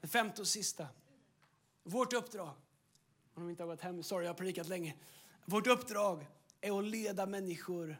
Det 0.00 0.08
femte 0.08 0.40
och 0.40 0.48
sista. 0.48 0.86
Vårt 1.82 2.12
uppdrag, 2.12 2.50
om 3.34 3.42
de 3.42 3.50
inte 3.50 3.62
har 3.62 3.68
gått 3.68 3.80
hem, 3.80 4.02
sorry 4.02 4.24
jag 4.24 4.30
har 4.30 4.38
predikat 4.38 4.68
länge. 4.68 4.94
Vårt 5.44 5.66
uppdrag 5.66 6.26
är 6.60 6.78
att 6.78 6.84
leda 6.84 7.26
människor 7.26 7.96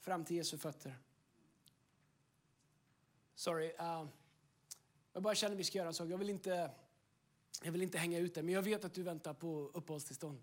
fram 0.00 0.24
till 0.24 0.36
Jesu 0.36 0.58
fötter. 0.58 0.98
Sorry. 3.34 3.68
Uh, 3.68 4.06
jag 5.12 5.22
bara 5.22 5.34
känner 5.34 5.54
att 5.54 5.60
vi 5.60 5.64
ska 5.64 5.78
göra 5.78 5.88
en 5.88 5.94
sak. 5.94 6.08
Jag 6.08 6.18
vill, 6.18 6.30
inte, 6.30 6.70
jag 7.62 7.72
vill 7.72 7.82
inte 7.82 7.98
hänga 7.98 8.18
ut 8.18 8.34
dig, 8.34 8.42
men 8.42 8.54
jag 8.54 8.62
vet 8.62 8.84
att 8.84 8.94
du 8.94 9.02
väntar 9.02 9.34
på 9.34 9.70
uppehållstillstånd. 9.74 10.42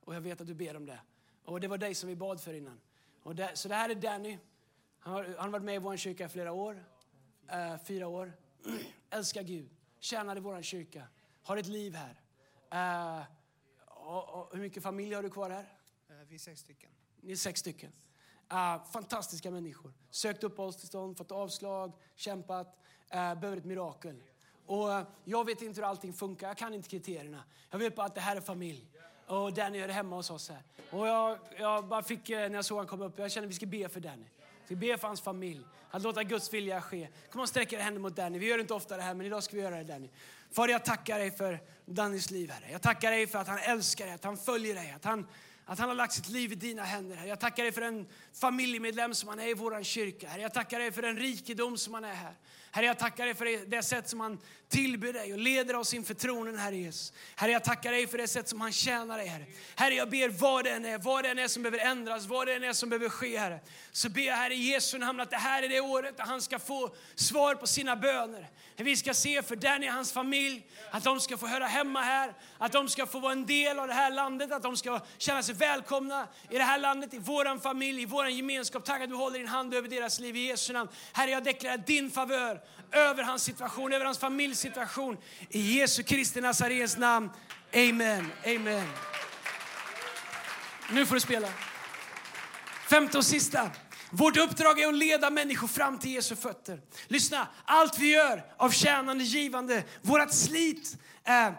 Och 0.00 0.14
jag 0.14 0.20
vet 0.20 0.40
att 0.40 0.46
du 0.46 0.54
ber 0.54 0.76
om 0.76 0.86
det. 0.86 1.00
Och 1.44 1.60
det 1.60 1.68
var 1.68 1.78
dig 1.78 1.94
som 1.94 2.08
vi 2.08 2.16
bad 2.16 2.40
för 2.40 2.54
innan. 2.54 2.80
Och 3.22 3.36
det, 3.36 3.56
så 3.56 3.68
det 3.68 3.74
här 3.74 3.90
är 3.90 3.94
Danny. 3.94 4.38
Han 4.98 5.14
har, 5.14 5.24
han 5.24 5.36
har 5.36 5.48
varit 5.48 5.64
med 5.64 5.74
i 5.74 5.78
vår 5.78 5.96
kyrka 5.96 6.24
i 6.24 6.28
flera 6.28 6.52
år. 6.52 6.84
Uh, 7.52 7.84
fyra 7.84 8.06
år. 8.06 8.32
Älskar 9.10 9.42
Gud. 9.42 9.70
Tjänar 9.98 10.36
i 10.36 10.40
vår 10.40 10.62
kyrka. 10.62 11.08
Har 11.42 11.56
ett 11.56 11.66
liv 11.66 11.94
här. 11.94 12.20
Uh, 13.18 13.24
och, 13.84 14.28
och, 14.28 14.52
hur 14.52 14.60
mycket 14.60 14.82
familj 14.82 15.14
har 15.14 15.22
du 15.22 15.30
kvar 15.30 15.50
här? 15.50 15.72
Vi 16.28 16.34
är 16.34 16.38
sex 16.38 16.60
stycken. 16.60 16.90
Ni 17.20 17.32
är 17.32 17.36
sex 17.36 17.60
stycken. 17.60 17.92
Uh, 18.52 18.84
fantastiska 18.92 19.50
människor. 19.50 19.92
Sökt 20.10 20.44
uppehållstillstånd, 20.44 21.16
fått 21.16 21.32
avslag, 21.32 21.92
kämpat, 22.16 22.78
uh, 23.14 23.34
behöver 23.34 23.56
ett 23.56 23.64
mirakel. 23.64 24.22
Och 24.66 24.88
uh, 24.88 25.02
jag 25.24 25.44
vet 25.44 25.62
inte 25.62 25.80
hur 25.80 25.88
allting 25.88 26.12
funkar, 26.12 26.48
jag 26.48 26.56
kan 26.56 26.74
inte 26.74 26.88
kriterierna. 26.88 27.44
Jag 27.70 27.78
vet 27.78 27.96
bara 27.96 28.06
att 28.06 28.14
det 28.14 28.20
här 28.20 28.36
är 28.36 28.40
familj. 28.40 28.90
Och 29.26 29.52
Danny 29.52 29.78
är 29.78 29.88
hemma 29.88 30.16
hos 30.16 30.30
oss 30.30 30.48
här. 30.48 30.62
Och 30.90 31.06
jag, 31.06 31.38
jag 31.58 31.88
bara 31.88 32.02
fick, 32.02 32.30
eh, 32.30 32.48
när 32.48 32.54
jag 32.54 32.64
såg 32.64 32.78
han 32.78 32.86
komma 32.86 33.04
upp, 33.04 33.18
jag 33.18 33.32
kände 33.32 33.46
att 33.46 33.50
vi 33.50 33.56
ska 33.56 33.66
be 33.66 33.88
för 33.88 34.00
Danny. 34.00 34.26
Vi 34.68 34.76
ber 34.76 34.96
för 34.96 35.08
hans 35.08 35.20
familj, 35.20 35.64
att 35.90 36.02
låta 36.02 36.22
Guds 36.22 36.52
vilja 36.54 36.82
ske. 36.82 37.08
Kom 37.32 37.40
och 37.40 37.48
sträck 37.48 37.72
era 37.72 37.82
händer 37.82 38.00
mot 38.00 38.16
Danny. 38.16 38.38
Vi 38.38 38.46
gör 38.46 38.58
inte 38.58 38.74
ofta 38.74 38.96
det 38.96 39.02
här, 39.02 39.14
men 39.14 39.26
idag 39.26 39.42
ska 39.42 39.56
vi 39.56 39.62
göra 39.62 39.76
det 39.76 39.84
Danny. 39.84 40.10
Fader, 40.50 40.72
jag 40.72 40.84
tackar 40.84 41.18
dig 41.18 41.30
för 41.30 41.60
Dannys 41.84 42.30
liv, 42.30 42.50
Herre. 42.50 42.72
Jag 42.72 42.82
tackar 42.82 43.10
dig 43.10 43.26
för 43.26 43.38
att 43.38 43.48
han 43.48 43.58
älskar 43.58 44.04
dig, 44.04 44.14
att 44.14 44.24
han 44.24 44.36
följer 44.36 44.74
dig, 44.74 44.92
att 44.96 45.04
han, 45.04 45.26
att 45.68 45.78
han 45.78 45.88
har 45.88 45.96
lagt 45.96 46.12
sitt 46.12 46.28
liv 46.28 46.52
i 46.52 46.54
dina 46.54 46.82
händer. 46.82 47.16
Herre. 47.16 47.28
Jag 47.28 47.40
tackar 47.40 47.62
dig 47.62 47.72
för 47.72 47.82
en 47.82 48.06
familjemedlem 48.32 49.14
som 49.14 49.28
han 49.28 49.40
är 49.40 49.48
i 49.48 49.54
vår 49.54 49.82
kyrka. 49.82 50.28
Herre. 50.28 50.42
Jag 50.42 50.54
tackar 50.54 50.78
dig 50.78 50.92
för 50.92 51.02
den 51.02 51.16
rikedom 51.16 51.78
som 51.78 51.94
han 51.94 52.04
är 52.04 52.14
här. 52.14 52.34
Herre, 52.76 52.86
jag 52.86 52.98
tackar 52.98 53.24
dig 53.24 53.34
för 53.34 53.66
det 53.66 53.82
sätt 53.82 54.08
som 54.08 54.20
han 54.20 54.38
tillber 54.68 55.12
dig 55.12 55.32
och 55.32 55.38
leder 55.38 55.76
oss 55.76 55.94
inför 55.94 56.14
tronen, 56.14 56.58
Herre 56.58 56.76
Jesus. 56.76 57.12
Herre, 57.36 57.52
jag 57.52 57.64
tackar 57.64 57.92
dig 57.92 58.06
för 58.06 58.18
det 58.18 58.28
sätt 58.28 58.48
som 58.48 58.60
han 58.60 58.72
tjänar 58.72 59.18
dig, 59.18 59.26
Herre. 59.26 59.44
Herre, 59.76 59.94
jag 59.94 60.10
ber 60.10 60.28
vad 60.28 60.64
det 60.64 60.70
än 60.70 60.84
är, 60.84 60.98
vad 60.98 61.24
det 61.24 61.30
än 61.30 61.38
är 61.38 61.48
som 61.48 61.62
behöver 61.62 61.78
ändras, 61.78 62.26
vad 62.26 62.46
det 62.46 62.54
än 62.54 62.64
är 62.64 62.72
som 62.72 62.88
behöver 62.88 63.08
ske, 63.08 63.38
Herre. 63.38 63.60
Så 63.92 64.08
ber 64.08 64.22
jag, 64.22 64.36
Herre, 64.36 64.54
i 64.54 64.72
Jesu 64.72 64.98
namn 64.98 65.20
att 65.20 65.30
det 65.30 65.36
här 65.36 65.62
är 65.62 65.68
det 65.68 65.80
året 65.80 66.16
där 66.16 66.24
han 66.24 66.42
ska 66.42 66.58
få 66.58 66.94
svar 67.14 67.54
på 67.54 67.66
sina 67.66 67.96
böner. 67.96 68.50
Vi 68.76 68.96
ska 68.96 69.14
se 69.14 69.42
för 69.42 69.56
Danny 69.56 69.88
och 69.88 69.92
hans 69.92 70.12
familj, 70.12 70.66
att 70.90 71.04
de 71.04 71.20
ska 71.20 71.36
få 71.36 71.46
höra 71.46 71.66
hemma 71.66 72.00
här, 72.00 72.34
att 72.58 72.72
de 72.72 72.88
ska 72.88 73.06
få 73.06 73.18
vara 73.18 73.32
en 73.32 73.46
del 73.46 73.78
av 73.78 73.86
det 73.86 73.94
här 73.94 74.10
landet, 74.10 74.52
att 74.52 74.62
de 74.62 74.76
ska 74.76 75.00
känna 75.18 75.42
sig 75.42 75.54
välkomna 75.54 76.28
i 76.50 76.58
det 76.58 76.64
här 76.64 76.78
landet, 76.78 77.14
i 77.14 77.18
vår 77.18 77.58
familj, 77.58 78.02
i 78.02 78.06
vår 78.06 78.28
gemenskap. 78.28 78.84
Tack 78.84 79.02
att 79.02 79.08
du 79.08 79.14
håller 79.14 79.38
din 79.38 79.48
hand 79.48 79.74
över 79.74 79.88
deras 79.88 80.20
liv 80.20 80.36
i 80.36 80.46
Jesu 80.46 80.72
namn. 80.72 80.90
Herre, 81.12 81.30
jag 81.30 81.44
deklarerar 81.44 81.78
din 81.78 82.10
favör 82.10 82.60
över 82.92 83.22
hans 83.22 83.42
situation, 83.42 83.92
över 83.92 84.04
hans 84.04 84.18
familjs 84.18 84.58
situation. 84.58 85.16
I 85.50 85.78
Jesu 85.78 86.02
Kristi 86.02 86.40
Nazarens 86.40 86.96
namn. 86.96 87.30
Amen. 87.74 88.32
Amen. 88.44 88.88
Nu 90.92 91.06
får 91.06 91.14
du 91.14 91.20
spela. 91.20 91.48
Femte 92.88 93.18
och 93.18 93.24
sista. 93.24 93.70
Vårt 94.10 94.36
uppdrag 94.36 94.80
är 94.80 94.88
att 94.88 94.94
leda 94.94 95.30
människor 95.30 95.68
fram 95.68 95.98
till 95.98 96.12
Jesu 96.12 96.36
fötter. 96.36 96.80
Lyssna, 97.06 97.48
allt 97.64 97.98
vi 97.98 98.12
gör 98.12 98.44
av 98.56 98.70
tjänande, 98.70 99.24
givande, 99.24 99.84
vårt 100.02 100.32
slit 100.32 100.96
eh, 101.24 101.52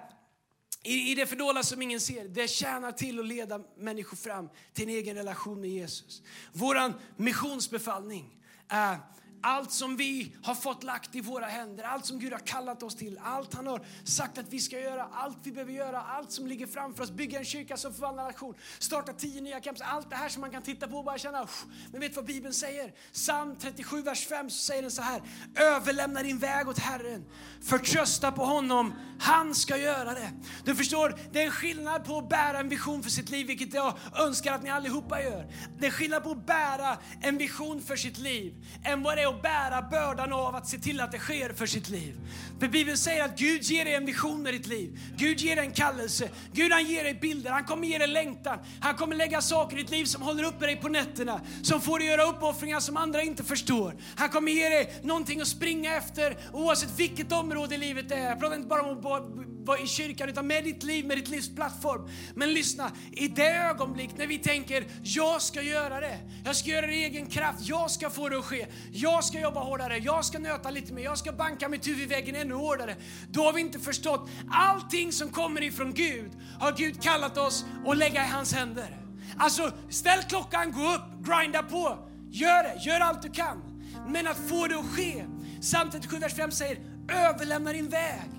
i, 0.84 1.12
i 1.12 1.16
det 1.16 1.26
fördolda 1.26 1.64
som 1.64 1.82
ingen 1.82 2.00
ser, 2.00 2.28
det 2.28 2.48
tjänar 2.48 2.92
till 2.92 3.20
att 3.20 3.26
leda 3.26 3.60
människor 3.78 4.18
fram 4.18 4.50
till 4.74 4.84
en 4.84 4.90
egen 4.90 5.16
relation 5.16 5.62
med 5.62 5.70
Jesus. 5.70 6.22
Vår 6.52 6.94
missionsbefallning 7.16 8.36
eh, 8.72 8.94
allt 9.42 9.72
som 9.72 9.98
vi 9.98 10.36
har 10.44 10.56
fått 10.56 10.84
lagt 10.84 11.16
i 11.16 11.22
våra 11.22 11.46
händer, 11.46 11.84
allt 11.84 12.06
som 12.06 12.20
Gud 12.20 12.32
har 12.32 12.40
kallat 12.40 12.84
oss 12.84 12.96
till, 12.96 13.20
allt 13.24 13.54
han 13.54 13.68
har 13.68 13.86
sagt 14.04 14.38
att 14.38 14.46
vi 14.50 14.60
ska 14.60 14.80
göra, 14.80 15.10
allt 15.14 15.38
vi 15.44 15.52
behöver 15.52 15.74
göra, 15.74 16.02
allt 16.02 16.32
som 16.32 16.48
ligger 16.48 16.68
framför 16.68 17.04
oss, 17.04 17.12
bygga 17.12 17.40
en 17.40 17.46
kyrka 17.46 17.78
som 17.78 17.94
förvandlar 17.94 18.24
nation, 18.24 18.56
starta 18.80 19.14
tio 19.14 19.42
nya 19.42 19.60
camps, 19.60 19.82
allt 19.82 20.10
det 20.10 20.16
här 20.16 20.30
som 20.30 20.42
man 20.42 20.52
kan 20.52 20.62
titta 20.62 20.88
på 20.88 20.98
och 20.98 21.06
bara 21.06 21.18
känna, 21.18 21.48
men 21.92 22.02
vet 22.02 22.12
du 22.12 22.16
vad 22.16 22.26
Bibeln 22.26 22.54
säger? 22.54 22.94
Psalm 23.14 23.56
37, 23.60 24.02
vers 24.02 24.28
5 24.28 24.50
så 24.50 24.58
säger 24.58 24.82
den 24.82 24.92
så 24.92 25.02
här, 25.02 25.22
överlämna 25.56 26.24
din 26.24 26.38
väg 26.38 26.68
åt 26.68 26.80
Herren, 26.80 27.26
förtrösta 27.62 28.32
på 28.32 28.46
honom, 28.46 28.94
han 29.20 29.56
ska 29.56 29.78
göra 29.78 30.14
det. 30.14 30.32
Du 30.66 30.76
förstår, 30.76 31.20
det 31.32 31.42
är 31.42 31.46
en 31.46 31.52
skillnad 31.52 32.06
på 32.06 32.18
att 32.18 32.30
bära 32.30 32.60
en 32.60 32.70
vision 32.70 33.04
för 33.04 33.10
sitt 33.10 33.30
liv, 33.30 33.48
vilket 33.48 33.74
jag 33.74 33.94
önskar 34.16 34.54
att 34.54 34.64
ni 34.64 34.70
allihopa 34.70 35.22
gör. 35.22 35.48
Det 35.80 35.88
är 35.88 35.92
skillnad 35.92 36.24
på 36.24 36.32
att 36.32 36.46
bära 36.46 36.98
en 37.22 37.38
vision 37.38 37.82
för 37.82 37.96
sitt 37.96 38.18
liv, 38.18 38.54
än 38.86 39.04
vad 39.04 39.18
det 39.18 39.27
är 39.28 39.34
att 39.34 39.42
bära 39.42 39.82
bördan 39.82 40.34
av 40.34 40.56
att 40.56 40.68
se 40.68 40.78
till 40.78 41.02
att 41.02 41.12
det 41.12 41.20
sker 41.20 41.54
för 41.54 41.66
sitt 41.66 41.90
liv. 41.90 42.16
För 42.60 42.68
Bibeln 42.68 42.98
säger 42.98 43.26
att 43.26 43.40
Gud 43.40 43.64
ger 43.64 43.86
dig 43.86 43.94
en 43.94 44.06
vision 44.06 44.42
med 44.44 44.54
ditt 44.54 44.68
liv. 44.68 45.00
Gud 45.18 45.40
ger 45.40 45.56
dig 45.56 45.66
en 45.66 45.72
kallelse. 45.72 46.30
Gud 46.54 46.72
han 46.72 46.86
ger 46.86 47.04
dig 47.04 47.14
bilder, 47.14 47.52
han 47.52 47.64
kommer 47.64 47.88
ge 47.88 47.98
dig 47.98 48.08
längtan. 48.08 48.60
Han 48.80 48.96
kommer 48.96 49.16
lägga 49.16 49.42
saker 49.42 49.78
i 49.78 49.82
ditt 49.82 49.92
liv 49.92 50.06
som 50.06 50.22
håller 50.22 50.44
uppe 50.44 50.66
dig 50.66 50.76
på 50.76 50.90
nätterna, 50.90 51.42
som 51.64 51.82
får 51.82 52.00
dig 52.00 52.08
göra 52.08 52.24
uppoffringar 52.24 52.80
som 52.80 52.98
andra 52.98 53.22
inte 53.22 53.44
förstår. 53.44 53.96
Han 54.16 54.30
kommer 54.30 54.52
ge 54.52 54.70
dig 54.70 55.00
någonting 55.04 55.42
att 55.42 55.48
springa 55.48 55.96
efter 55.96 56.38
oavsett 56.54 57.00
vilket 57.00 57.32
område 57.32 57.76
i 57.76 57.78
livet 57.78 58.10
det 58.10 58.16
är. 58.16 58.30
Jag 58.30 58.40
pratar 58.40 58.56
inte 58.56 58.68
bara 58.68 58.82
om 58.82 59.06
att 59.06 59.57
vara 59.68 59.80
i 59.80 59.88
kyrkan 59.88 60.30
utan 60.30 60.48
med 60.48 60.64
ditt 60.64 60.84
liv, 60.84 61.06
med 61.06 61.18
ditt 61.18 61.28
livs 61.28 61.56
plattform. 61.56 62.10
Men 62.36 62.54
lyssna, 62.54 62.92
i 63.12 63.28
det 63.28 63.56
ögonblick 63.56 64.18
när 64.18 64.28
vi 64.28 64.38
tänker 64.38 64.86
jag 65.04 65.42
ska 65.42 65.62
göra 65.62 66.00
det, 66.00 66.20
jag 66.46 66.56
ska 66.56 66.70
göra 66.70 66.88
det 66.88 66.96
i 66.96 67.04
egen 67.04 67.26
kraft, 67.26 67.60
jag 67.62 67.92
ska 67.92 68.10
få 68.10 68.30
det 68.30 68.38
att 68.38 68.46
ske, 68.46 68.68
jag 68.92 69.24
ska 69.24 69.40
jobba 69.40 69.60
hårdare, 69.60 69.98
jag 69.98 70.26
ska 70.26 70.40
nöta 70.40 70.72
lite 70.72 70.94
mer, 70.94 71.04
jag 71.04 71.18
ska 71.18 71.32
banka 71.32 71.70
mitt 71.70 71.88
huvud 71.88 72.04
i 72.04 72.06
väggen 72.06 72.36
ännu 72.36 72.54
hårdare. 72.54 72.96
Då 73.32 73.44
har 73.44 73.54
vi 73.54 73.62
inte 73.62 73.80
förstått 73.80 74.30
allting 74.52 75.12
som 75.12 75.30
kommer 75.30 75.64
ifrån 75.64 75.94
Gud 75.94 76.32
har 76.60 76.72
Gud 76.72 77.04
kallat 77.04 77.38
oss 77.38 77.66
att 77.88 77.98
lägga 77.98 78.26
i 78.26 78.28
hans 78.28 78.54
händer. 78.54 78.98
Alltså 79.38 79.72
ställ 79.90 80.24
klockan, 80.30 80.72
gå 80.72 80.94
upp, 80.94 81.26
grinda 81.26 81.64
på, 81.64 81.98
gör 82.30 82.64
det, 82.64 82.90
gör 82.90 83.00
allt 83.00 83.22
du 83.22 83.30
kan. 83.30 83.64
Men 84.08 84.28
att 84.28 84.38
få 84.50 84.68
det 84.68 84.80
att 84.80 84.86
ske. 84.86 85.26
Samtidigt 85.62 86.10
37, 86.10 86.20
vers 86.20 86.36
5 86.36 86.52
säger 86.52 86.78
överlämna 87.10 87.74
din 87.74 87.90
väg 87.90 88.30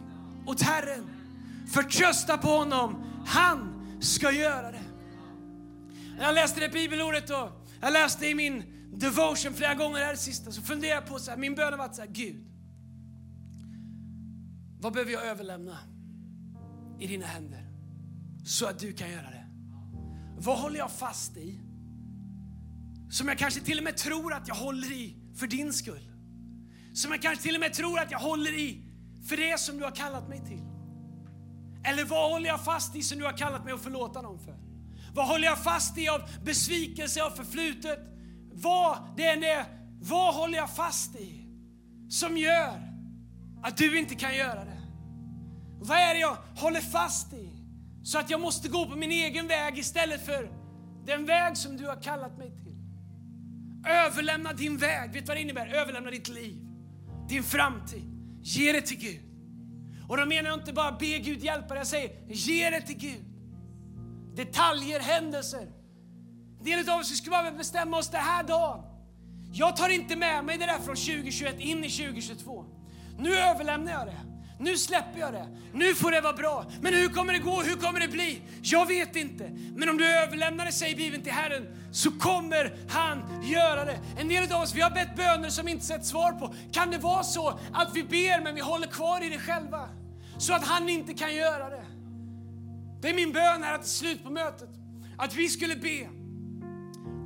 åt 0.46 0.62
Herren. 0.62 1.17
Förtrösta 1.68 2.38
på 2.38 2.48
honom, 2.48 3.04
han 3.26 3.74
ska 4.00 4.32
göra 4.32 4.72
det. 4.72 4.82
När 6.16 6.24
jag 6.24 6.34
läste 6.34 6.60
det 6.60 6.68
bibelordet 6.68 7.30
och 7.30 7.66
jag 7.80 7.92
läste 7.92 8.26
i 8.26 8.34
min 8.34 8.64
devotion 8.94 9.54
flera 9.54 9.74
gånger 9.74 9.98
här 9.98 10.14
sista 10.14 10.52
så 10.52 10.62
funderade 10.62 11.00
jag 11.00 11.06
på 11.06 11.18
så 11.18 11.30
här, 11.30 11.38
min 11.38 11.54
bön 11.54 11.72
har 11.72 11.78
varit 11.78 11.94
så 11.94 12.00
här, 12.00 12.08
Gud, 12.08 12.44
vad 14.80 14.92
behöver 14.92 15.12
jag 15.12 15.26
överlämna 15.26 15.78
i 17.00 17.06
dina 17.06 17.26
händer 17.26 17.64
så 18.44 18.66
att 18.66 18.78
du 18.78 18.92
kan 18.92 19.10
göra 19.10 19.30
det? 19.30 19.46
Vad 20.38 20.58
håller 20.58 20.78
jag 20.78 20.90
fast 20.90 21.36
i? 21.36 21.60
Som 23.10 23.28
jag 23.28 23.38
kanske 23.38 23.60
till 23.60 23.78
och 23.78 23.84
med 23.84 23.96
tror 23.96 24.32
att 24.32 24.48
jag 24.48 24.54
håller 24.54 24.92
i 24.92 25.16
för 25.34 25.46
din 25.46 25.72
skull. 25.72 26.10
Som 26.94 27.10
jag 27.10 27.22
kanske 27.22 27.42
till 27.42 27.54
och 27.54 27.60
med 27.60 27.72
tror 27.72 27.98
att 27.98 28.10
jag 28.10 28.18
håller 28.18 28.58
i 28.58 28.84
för 29.28 29.36
det 29.36 29.60
som 29.60 29.78
du 29.78 29.84
har 29.84 29.90
kallat 29.90 30.28
mig 30.28 30.42
till. 30.46 30.67
Eller 31.84 32.04
vad 32.04 32.30
håller 32.30 32.46
jag 32.46 32.64
fast 32.64 32.96
i 32.96 33.02
som 33.02 33.18
du 33.18 33.24
har 33.24 33.36
kallat 33.36 33.64
mig 33.64 33.74
att 33.74 33.82
förlåta 33.82 34.22
någon 34.22 34.38
för? 34.38 34.54
Vad 35.14 35.28
håller 35.28 35.44
jag 35.44 35.58
fast 35.58 35.98
i 35.98 36.08
av 36.08 36.20
besvikelse 36.44 37.22
av 37.22 37.30
förflutet? 37.30 37.98
Vad 38.52 38.98
det 39.16 39.26
än 39.26 39.44
är, 39.44 39.64
vad 40.00 40.34
håller 40.34 40.58
jag 40.58 40.76
fast 40.76 41.16
i 41.16 41.44
som 42.08 42.36
gör 42.36 42.82
att 43.62 43.76
du 43.76 43.98
inte 43.98 44.14
kan 44.14 44.36
göra 44.36 44.64
det? 44.64 44.82
Vad 45.80 45.98
är 45.98 46.14
det 46.14 46.20
jag 46.20 46.36
håller 46.56 46.80
fast 46.80 47.32
i 47.32 47.50
så 48.02 48.18
att 48.18 48.30
jag 48.30 48.40
måste 48.40 48.68
gå 48.68 48.86
på 48.86 48.96
min 48.96 49.10
egen 49.10 49.48
väg 49.48 49.78
istället 49.78 50.26
för 50.26 50.50
den 51.06 51.26
väg 51.26 51.56
som 51.56 51.76
du 51.76 51.86
har 51.86 52.02
kallat 52.02 52.38
mig 52.38 52.50
till? 52.50 52.78
Överlämna 53.86 54.52
din 54.52 54.76
väg. 54.76 55.12
Vet 55.12 55.22
du 55.22 55.26
vad 55.26 55.36
det 55.36 55.40
innebär? 55.40 55.66
Överlämna 55.66 56.10
ditt 56.10 56.28
liv, 56.28 56.56
din 57.28 57.42
framtid. 57.42 58.04
Ge 58.42 58.72
det 58.72 58.80
till 58.80 58.98
Gud. 58.98 59.27
Och 60.08 60.16
då 60.16 60.26
menar 60.26 60.50
jag 60.50 60.58
inte 60.58 60.72
bara 60.72 60.92
be 60.92 61.18
Gud 61.18 61.44
hjälpa 61.44 61.74
dig, 61.74 61.80
jag 61.80 61.86
säger 61.86 62.10
ge 62.28 62.70
det 62.70 62.80
till 62.80 62.98
Gud. 62.98 63.24
Detaljer, 64.34 65.00
händelser. 65.00 65.68
En 66.58 66.64
del 66.64 66.88
av 66.88 67.00
oss 67.00 67.16
skulle 67.16 67.30
bara 67.30 67.50
bestämma 67.50 67.96
oss 67.96 68.08
den 68.08 68.20
här 68.20 68.42
dagen. 68.42 68.84
Jag 69.52 69.76
tar 69.76 69.88
inte 69.88 70.16
med 70.16 70.44
mig 70.44 70.58
det 70.58 70.66
där 70.66 70.78
från 70.78 70.96
2021 70.96 71.60
in 71.60 71.84
i 71.84 71.90
2022. 71.90 72.64
Nu 73.18 73.38
överlämnar 73.38 73.92
jag 73.92 74.06
det. 74.06 74.20
Nu 74.60 74.76
släpper 74.76 75.20
jag 75.20 75.32
det. 75.32 75.48
Nu 75.72 75.94
får 75.94 76.10
det 76.10 76.20
vara 76.20 76.32
bra. 76.32 76.64
Men 76.80 76.94
hur 76.94 77.08
kommer 77.08 77.32
det 77.32 77.38
gå? 77.38 77.62
Hur 77.62 77.76
kommer 77.76 78.00
det 78.00 78.08
bli? 78.08 78.42
Jag 78.62 78.86
vet 78.86 79.16
inte. 79.16 79.50
Men 79.76 79.88
om 79.88 79.96
du 79.96 80.06
överlämnar 80.06 80.66
det, 80.66 80.72
säger 80.72 80.96
Bibeln, 80.96 81.22
till 81.22 81.32
Herren 81.32 81.66
så 81.92 82.10
kommer 82.10 82.76
han 82.88 83.42
göra 83.42 83.84
det. 83.84 83.98
En 84.18 84.28
del 84.28 84.52
av 84.52 84.62
oss 84.62 84.74
vi 84.74 84.80
har 84.80 84.90
bett 84.90 85.16
böner 85.16 85.50
som 85.50 85.68
inte 85.68 85.84
sett 85.84 86.06
svar 86.06 86.32
på. 86.32 86.54
Kan 86.72 86.90
det 86.90 86.98
vara 86.98 87.22
så 87.22 87.48
att 87.72 87.90
vi 87.94 88.02
ber 88.02 88.42
men 88.42 88.54
vi 88.54 88.60
håller 88.60 88.86
kvar 88.86 89.24
i 89.24 89.28
det 89.28 89.38
själva? 89.38 89.88
Så 90.38 90.52
att 90.54 90.64
han 90.64 90.88
inte 90.88 91.14
kan 91.14 91.34
göra 91.34 91.70
det. 91.70 91.84
Det 93.00 93.08
är 93.08 93.14
min 93.14 93.32
bön 93.32 93.62
här 93.62 93.78
till 93.78 93.90
slut 93.90 94.24
på 94.24 94.30
mötet. 94.30 94.70
Att 95.16 95.34
vi 95.34 95.48
skulle 95.48 95.76
be. 95.76 96.08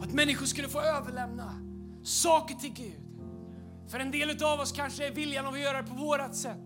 Att 0.03 0.13
människor 0.13 0.47
skulle 0.47 0.69
få 0.69 0.81
överlämna 0.81 1.55
saker 2.03 2.55
till 2.55 2.73
Gud. 2.73 3.01
För 3.89 3.99
en 3.99 4.11
del 4.11 4.45
av 4.45 4.61
oss 4.61 4.73
kanske 4.73 5.07
är 5.07 5.11
viljan 5.11 5.47
av 5.47 5.55
att 5.55 5.61
göra 5.61 5.83
det 5.83 5.89
på 5.89 5.95
vårat 5.95 6.37
sätt. 6.37 6.59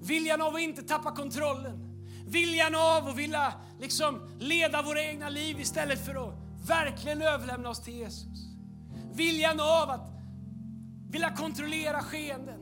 Viljan 0.00 0.42
av 0.42 0.54
att 0.54 0.60
inte 0.60 0.82
tappa 0.82 1.14
kontrollen. 1.14 2.06
Viljan 2.26 2.74
av 2.74 3.08
att 3.08 3.16
vilja 3.16 3.52
liksom 3.80 4.20
leda 4.38 4.82
våra 4.82 5.02
egna 5.02 5.28
liv 5.28 5.60
istället 5.60 6.06
för 6.06 6.28
att 6.28 6.34
verkligen 6.68 7.22
överlämna 7.22 7.68
oss 7.68 7.82
till 7.82 7.94
Jesus. 7.94 8.48
Viljan 9.14 9.60
av 9.60 9.90
att 9.90 10.10
vilja 11.10 11.30
kontrollera 11.30 12.02
skeenden. 12.02 12.60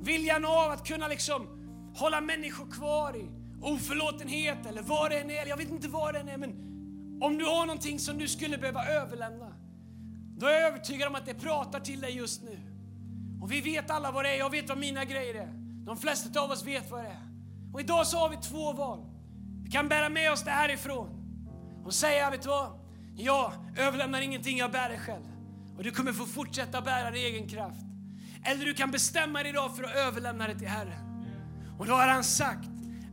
Viljan 0.00 0.44
av 0.44 0.70
att 0.70 0.86
kunna 0.86 1.08
liksom 1.08 1.55
hålla 1.96 2.20
människor 2.20 2.70
kvar 2.70 3.16
i 3.16 3.30
oförlåtenhet 3.62 4.66
eller 4.66 4.82
vad 4.82 5.10
det 5.10 5.18
än 5.18 5.30
är. 5.30 5.46
Jag 5.46 5.56
vet 5.56 5.70
inte 5.70 5.88
vad 5.88 6.14
det 6.14 6.20
än 6.20 6.28
är, 6.28 6.36
men 6.36 6.50
om 7.22 7.38
du 7.38 7.44
har 7.44 7.66
någonting 7.66 7.98
som 7.98 8.18
du 8.18 8.28
skulle 8.28 8.58
behöva 8.58 8.86
överlämna. 8.86 9.52
då 10.38 10.46
är 10.46 10.52
jag 10.52 10.62
övertygad 10.62 11.08
om 11.08 11.14
att 11.14 11.26
det 11.26 11.34
pratar 11.34 11.80
till 11.80 12.00
dig 12.00 12.16
just 12.16 12.42
nu. 12.42 12.58
Och 13.42 13.52
vi 13.52 13.60
vet 13.60 13.90
alla 13.90 14.10
vad 14.10 14.24
det 14.24 14.34
är. 14.34 14.38
Jag 14.38 14.50
vet 14.50 14.68
vad 14.68 14.78
mina 14.78 15.04
grejer 15.04 15.34
är. 15.34 15.52
De 15.86 15.96
flesta 15.96 16.40
av 16.40 16.50
oss 16.50 16.66
vet 16.66 16.90
vad 16.90 17.04
det 17.04 17.08
är. 17.08 17.22
Och 17.72 17.80
idag 17.80 18.06
så 18.06 18.18
har 18.18 18.28
vi 18.28 18.36
två 18.36 18.72
val. 18.72 19.06
Vi 19.64 19.70
kan 19.70 19.88
bära 19.88 20.08
med 20.08 20.32
oss 20.32 20.44
det 20.44 20.50
härifrån 20.50 21.08
och 21.84 21.94
säga, 21.94 22.30
vet 22.30 22.42
du 22.42 22.48
vad? 22.48 22.80
Jag 23.16 23.52
överlämnar 23.78 24.20
ingenting, 24.20 24.58
jag 24.58 24.72
bär 24.72 24.88
det 24.88 24.98
själv. 24.98 25.24
Och 25.76 25.84
du 25.84 25.90
kommer 25.90 26.12
få 26.12 26.26
fortsätta 26.26 26.80
bära 26.80 27.10
det 27.10 27.18
i 27.18 27.24
egen 27.24 27.48
kraft. 27.48 27.80
Eller 28.44 28.64
du 28.64 28.74
kan 28.74 28.90
bestämma 28.90 29.42
dig 29.42 29.50
idag 29.50 29.76
för 29.76 29.84
att 29.84 29.96
överlämna 29.96 30.46
det 30.46 30.58
till 30.58 30.68
Herren. 30.68 31.05
Och 31.78 31.86
då 31.86 31.92
har 31.94 32.08
han 32.08 32.24
sagt 32.24 32.68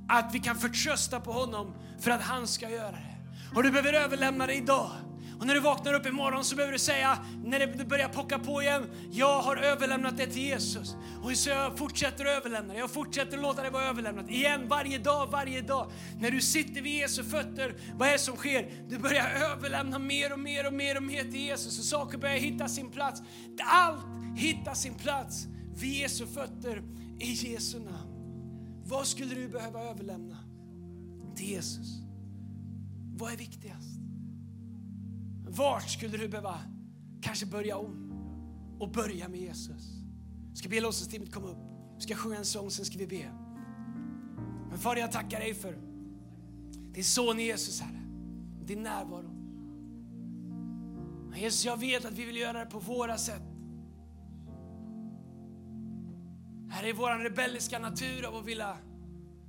att 0.07 0.29
vi 0.33 0.39
kan 0.39 0.55
förtrösta 0.55 1.19
på 1.19 1.31
honom 1.31 1.73
för 1.99 2.11
att 2.11 2.21
han 2.21 2.47
ska 2.47 2.69
göra 2.69 2.91
det. 2.91 3.15
Och 3.55 3.63
du 3.63 3.71
behöver 3.71 3.93
överlämna 3.93 4.47
det 4.47 4.53
idag. 4.53 4.91
Och 5.39 5.47
när 5.47 5.53
du 5.53 5.59
vaknar 5.59 5.93
upp 5.93 6.05
imorgon 6.05 6.43
så 6.43 6.55
behöver 6.55 6.73
du 6.73 6.79
säga, 6.79 7.17
när 7.43 7.59
det 7.59 7.85
börjar 7.85 8.09
pocka 8.09 8.39
på 8.39 8.61
igen, 8.61 8.89
jag 9.11 9.41
har 9.41 9.57
överlämnat 9.57 10.17
det 10.17 10.27
till 10.27 10.41
Jesus. 10.41 10.95
Och 11.23 11.37
så 11.37 11.49
jag 11.49 11.77
fortsätter 11.77 12.25
att 12.25 12.37
överlämna 12.37 12.73
det, 12.73 12.79
jag 12.79 12.91
fortsätter 12.91 13.37
att 13.37 13.43
låta 13.43 13.63
det 13.63 13.69
vara 13.69 13.83
överlämnat. 13.83 14.29
Igen, 14.29 14.67
varje 14.67 14.97
dag, 14.97 15.27
varje 15.31 15.61
dag. 15.61 15.91
När 16.19 16.31
du 16.31 16.41
sitter 16.41 16.81
vid 16.81 16.93
Jesu 16.93 17.23
fötter, 17.23 17.75
vad 17.93 18.07
är 18.07 18.11
det 18.11 18.19
som 18.19 18.35
sker? 18.35 18.71
Du 18.89 18.97
börjar 18.97 19.29
överlämna 19.29 19.99
mer 19.99 20.33
och 20.33 20.39
mer 20.39 20.67
och 20.67 20.73
mer 20.73 20.97
och 20.97 21.03
mer 21.03 21.23
till 21.23 21.41
Jesus 21.41 21.79
och 21.79 21.85
saker 21.85 22.17
börjar 22.17 22.37
hitta 22.37 22.67
sin 22.67 22.91
plats. 22.91 23.21
Allt 23.65 24.05
hittar 24.37 24.73
sin 24.73 24.93
plats 24.93 25.45
vid 25.75 25.93
Jesu 25.93 26.27
fötter 26.27 26.83
i 27.19 27.33
Jesu 27.33 27.79
namn. 27.79 28.12
Vad 28.93 29.07
skulle 29.07 29.35
du 29.35 29.47
behöva 29.47 29.81
överlämna 29.81 30.37
till 31.35 31.49
Jesus? 31.49 32.01
Vad 33.17 33.33
är 33.33 33.37
viktigast? 33.37 33.99
Vart 35.47 35.89
skulle 35.89 36.17
du 36.17 36.27
behöva 36.27 36.59
kanske 37.21 37.45
börja 37.45 37.77
om 37.77 38.11
och 38.79 38.91
börja 38.91 39.29
med 39.29 39.39
Jesus? 39.39 39.91
Jag 40.49 40.57
Ska 40.57 40.69
be 40.69 40.81
låtsasteamet 40.81 41.33
komma 41.33 41.47
upp. 41.47 41.57
Ska 42.01 42.15
sjunga 42.15 42.37
en 42.37 42.45
sång, 42.45 42.71
sen 42.71 42.85
ska 42.85 42.97
vi 42.97 43.07
be. 43.07 43.31
Men 44.69 44.77
Fader, 44.79 45.01
jag 45.01 45.11
tackar 45.11 45.39
dig 45.39 45.53
för 45.53 45.77
din 46.93 47.03
son 47.03 47.39
Jesus, 47.39 47.81
Herre. 47.81 48.01
Din 48.65 48.83
närvaro. 48.83 49.29
Jesus, 51.35 51.65
jag 51.65 51.79
vet 51.79 52.05
att 52.05 52.13
vi 52.13 52.25
vill 52.25 52.37
göra 52.37 52.59
det 52.59 52.65
på 52.65 52.79
våra 52.79 53.17
sätt. 53.17 53.52
Här 56.73 56.83
är 56.83 56.93
vår 56.93 57.23
rebelliska 57.23 57.79
natur 57.79 58.25
av 58.25 58.35
att 58.35 58.45
vilja 58.45 58.77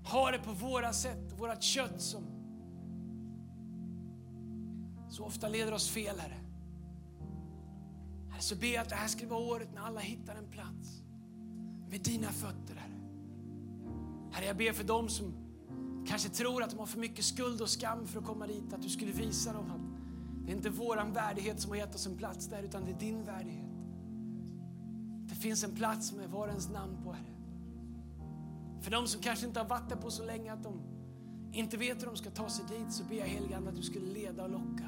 ha 0.04 0.30
det 0.30 0.38
på 0.38 0.52
våra 0.52 0.92
sätt, 0.92 1.32
vårat 1.38 1.62
kött 1.62 2.02
som 2.02 2.24
så 5.10 5.24
ofta 5.24 5.48
leder 5.48 5.72
oss 5.72 5.90
fel, 5.90 6.18
Herre. 6.18 6.40
Herre, 8.30 8.42
så 8.42 8.56
ber 8.56 8.66
jag 8.66 8.82
att 8.82 8.88
det 8.88 8.94
här 8.94 9.08
ska 9.08 9.28
vara 9.28 9.40
året 9.40 9.68
när 9.74 9.80
alla 9.80 10.00
hittar 10.00 10.36
en 10.36 10.50
plats 10.50 11.02
vid 11.88 12.02
dina 12.02 12.28
fötter, 12.28 12.74
Herre. 12.74 13.00
Herre, 14.32 14.46
jag 14.46 14.56
ber 14.56 14.72
för 14.72 14.84
dem 14.84 15.08
som 15.08 15.34
kanske 16.06 16.28
tror 16.28 16.62
att 16.62 16.70
de 16.70 16.78
har 16.78 16.86
för 16.86 16.98
mycket 16.98 17.24
skuld 17.24 17.60
och 17.60 17.70
skam 17.70 18.06
för 18.06 18.18
att 18.18 18.26
komma 18.26 18.46
dit, 18.46 18.72
att 18.72 18.82
du 18.82 18.88
skulle 18.88 19.12
visa 19.12 19.52
dem 19.52 19.70
att 19.70 20.46
det 20.46 20.52
är 20.52 20.56
inte 20.56 20.70
våran 20.70 21.12
värdighet 21.12 21.60
som 21.60 21.70
har 21.70 21.78
gett 21.78 21.94
oss 21.94 22.06
en 22.06 22.16
plats 22.16 22.46
där, 22.46 22.62
utan 22.62 22.84
det 22.84 22.90
är 22.90 22.98
din 22.98 23.24
värdighet. 23.24 23.63
Det 25.44 25.48
finns 25.48 25.64
en 25.64 25.74
plats 25.74 26.12
med 26.12 26.30
var 26.30 26.48
ens 26.48 26.70
namn 26.70 26.96
på, 27.04 27.12
Herre. 27.12 27.34
För 28.80 28.90
de 28.90 29.06
som 29.06 29.20
kanske 29.20 29.46
inte 29.46 29.60
har 29.60 29.68
varit 29.68 29.88
där 29.88 29.96
på 29.96 30.10
så 30.10 30.24
länge 30.24 30.52
att 30.52 30.62
de 30.62 30.80
inte 31.52 31.76
vet 31.76 32.02
hur 32.02 32.06
de 32.06 32.16
ska 32.16 32.30
ta 32.30 32.48
sig 32.48 32.64
dit, 32.68 32.92
så 32.92 33.04
ber 33.04 33.16
jag 33.16 33.26
helige 33.26 33.56
att 33.56 33.76
du 33.76 33.82
skulle 33.82 34.06
leda 34.06 34.44
och 34.44 34.50
locka 34.50 34.84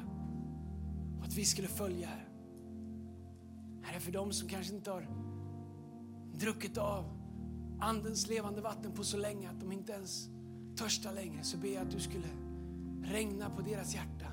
och 1.19 1.25
att 1.25 1.33
vi 1.33 1.45
skulle 1.45 1.67
följa. 1.67 2.07
Herre. 2.07 2.25
Herre, 3.81 3.99
för 3.99 4.11
de 4.11 4.31
som 4.31 4.49
kanske 4.49 4.75
inte 4.75 4.91
har 4.91 5.07
druckit 6.33 6.77
av 6.77 7.05
Andens 7.79 8.27
levande 8.27 8.61
vatten 8.61 8.91
på 8.91 9.03
så 9.03 9.17
länge 9.17 9.49
att 9.49 9.59
de 9.59 9.71
inte 9.71 9.91
ens 9.91 10.29
törstar 10.77 11.13
längre, 11.13 11.43
så 11.43 11.57
ber 11.57 11.69
jag 11.69 11.83
att 11.83 11.91
du 11.91 11.99
skulle 11.99 12.27
regna 13.03 13.49
på 13.49 13.61
deras 13.61 13.95
hjärta, 13.95 14.27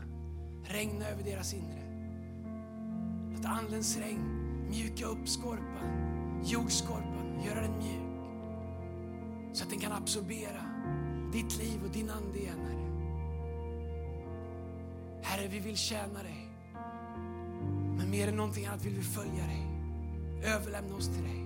regna 0.64 1.09
över 1.09 1.22
deras 1.22 1.55
inre. 1.55 1.85
Låt 3.37 3.45
Andens 3.45 3.99
regn 3.99 4.45
mjuka 4.70 5.07
upp 5.07 5.29
skorpan, 5.29 6.14
jordskorpan, 6.45 7.42
göra 7.45 7.61
den 7.61 7.78
mjuk 7.78 8.05
så 9.55 9.64
att 9.64 9.70
den 9.70 9.78
kan 9.80 9.92
absorbera 9.92 10.61
ditt 11.32 11.59
liv 11.59 11.80
och 11.84 11.90
din 11.90 12.11
ande 12.11 12.38
igen, 12.38 12.59
Herre. 12.59 12.84
Herre, 15.22 15.49
vi 15.49 15.59
vill 15.59 15.76
tjäna 15.76 16.22
dig. 16.22 16.49
Men 17.97 18.11
mer 18.11 18.28
än 18.28 18.36
någonting 18.36 18.66
annat 18.66 18.84
vill 18.84 18.95
vi 18.95 19.03
följa 19.03 19.47
dig. 19.47 19.66
Överlämna 20.45 20.97
oss 20.97 21.07
till 21.07 21.22
dig. 21.22 21.45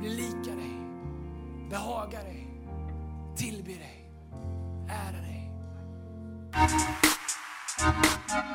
Bli 0.00 0.08
lika 0.08 0.56
dig. 0.56 0.74
Behaga 1.70 2.22
dig. 2.22 2.48
Tillbe 3.36 3.72
dig. 3.72 4.10
Ära 4.88 5.20
dig. 5.20 5.50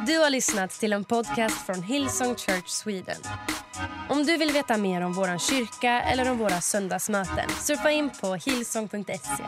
Du 0.07 0.17
har 0.17 0.29
lyssnat 0.29 0.71
till 0.71 0.93
en 0.93 1.03
podcast 1.03 1.65
från 1.65 1.83
Hillsong 1.83 2.35
Church 2.35 2.67
Sweden. 2.67 3.21
Om 4.09 4.25
du 4.25 4.37
vill 4.37 4.51
veta 4.51 4.77
mer 4.77 5.01
om 5.01 5.13
vår 5.13 5.37
kyrka 5.37 6.01
eller 6.01 6.31
om 6.31 6.37
våra 6.37 6.61
söndagsmöten 6.61 7.49
surfa 7.49 7.91
in 7.91 8.09
på 8.21 8.35
hillsong.se. 8.35 9.43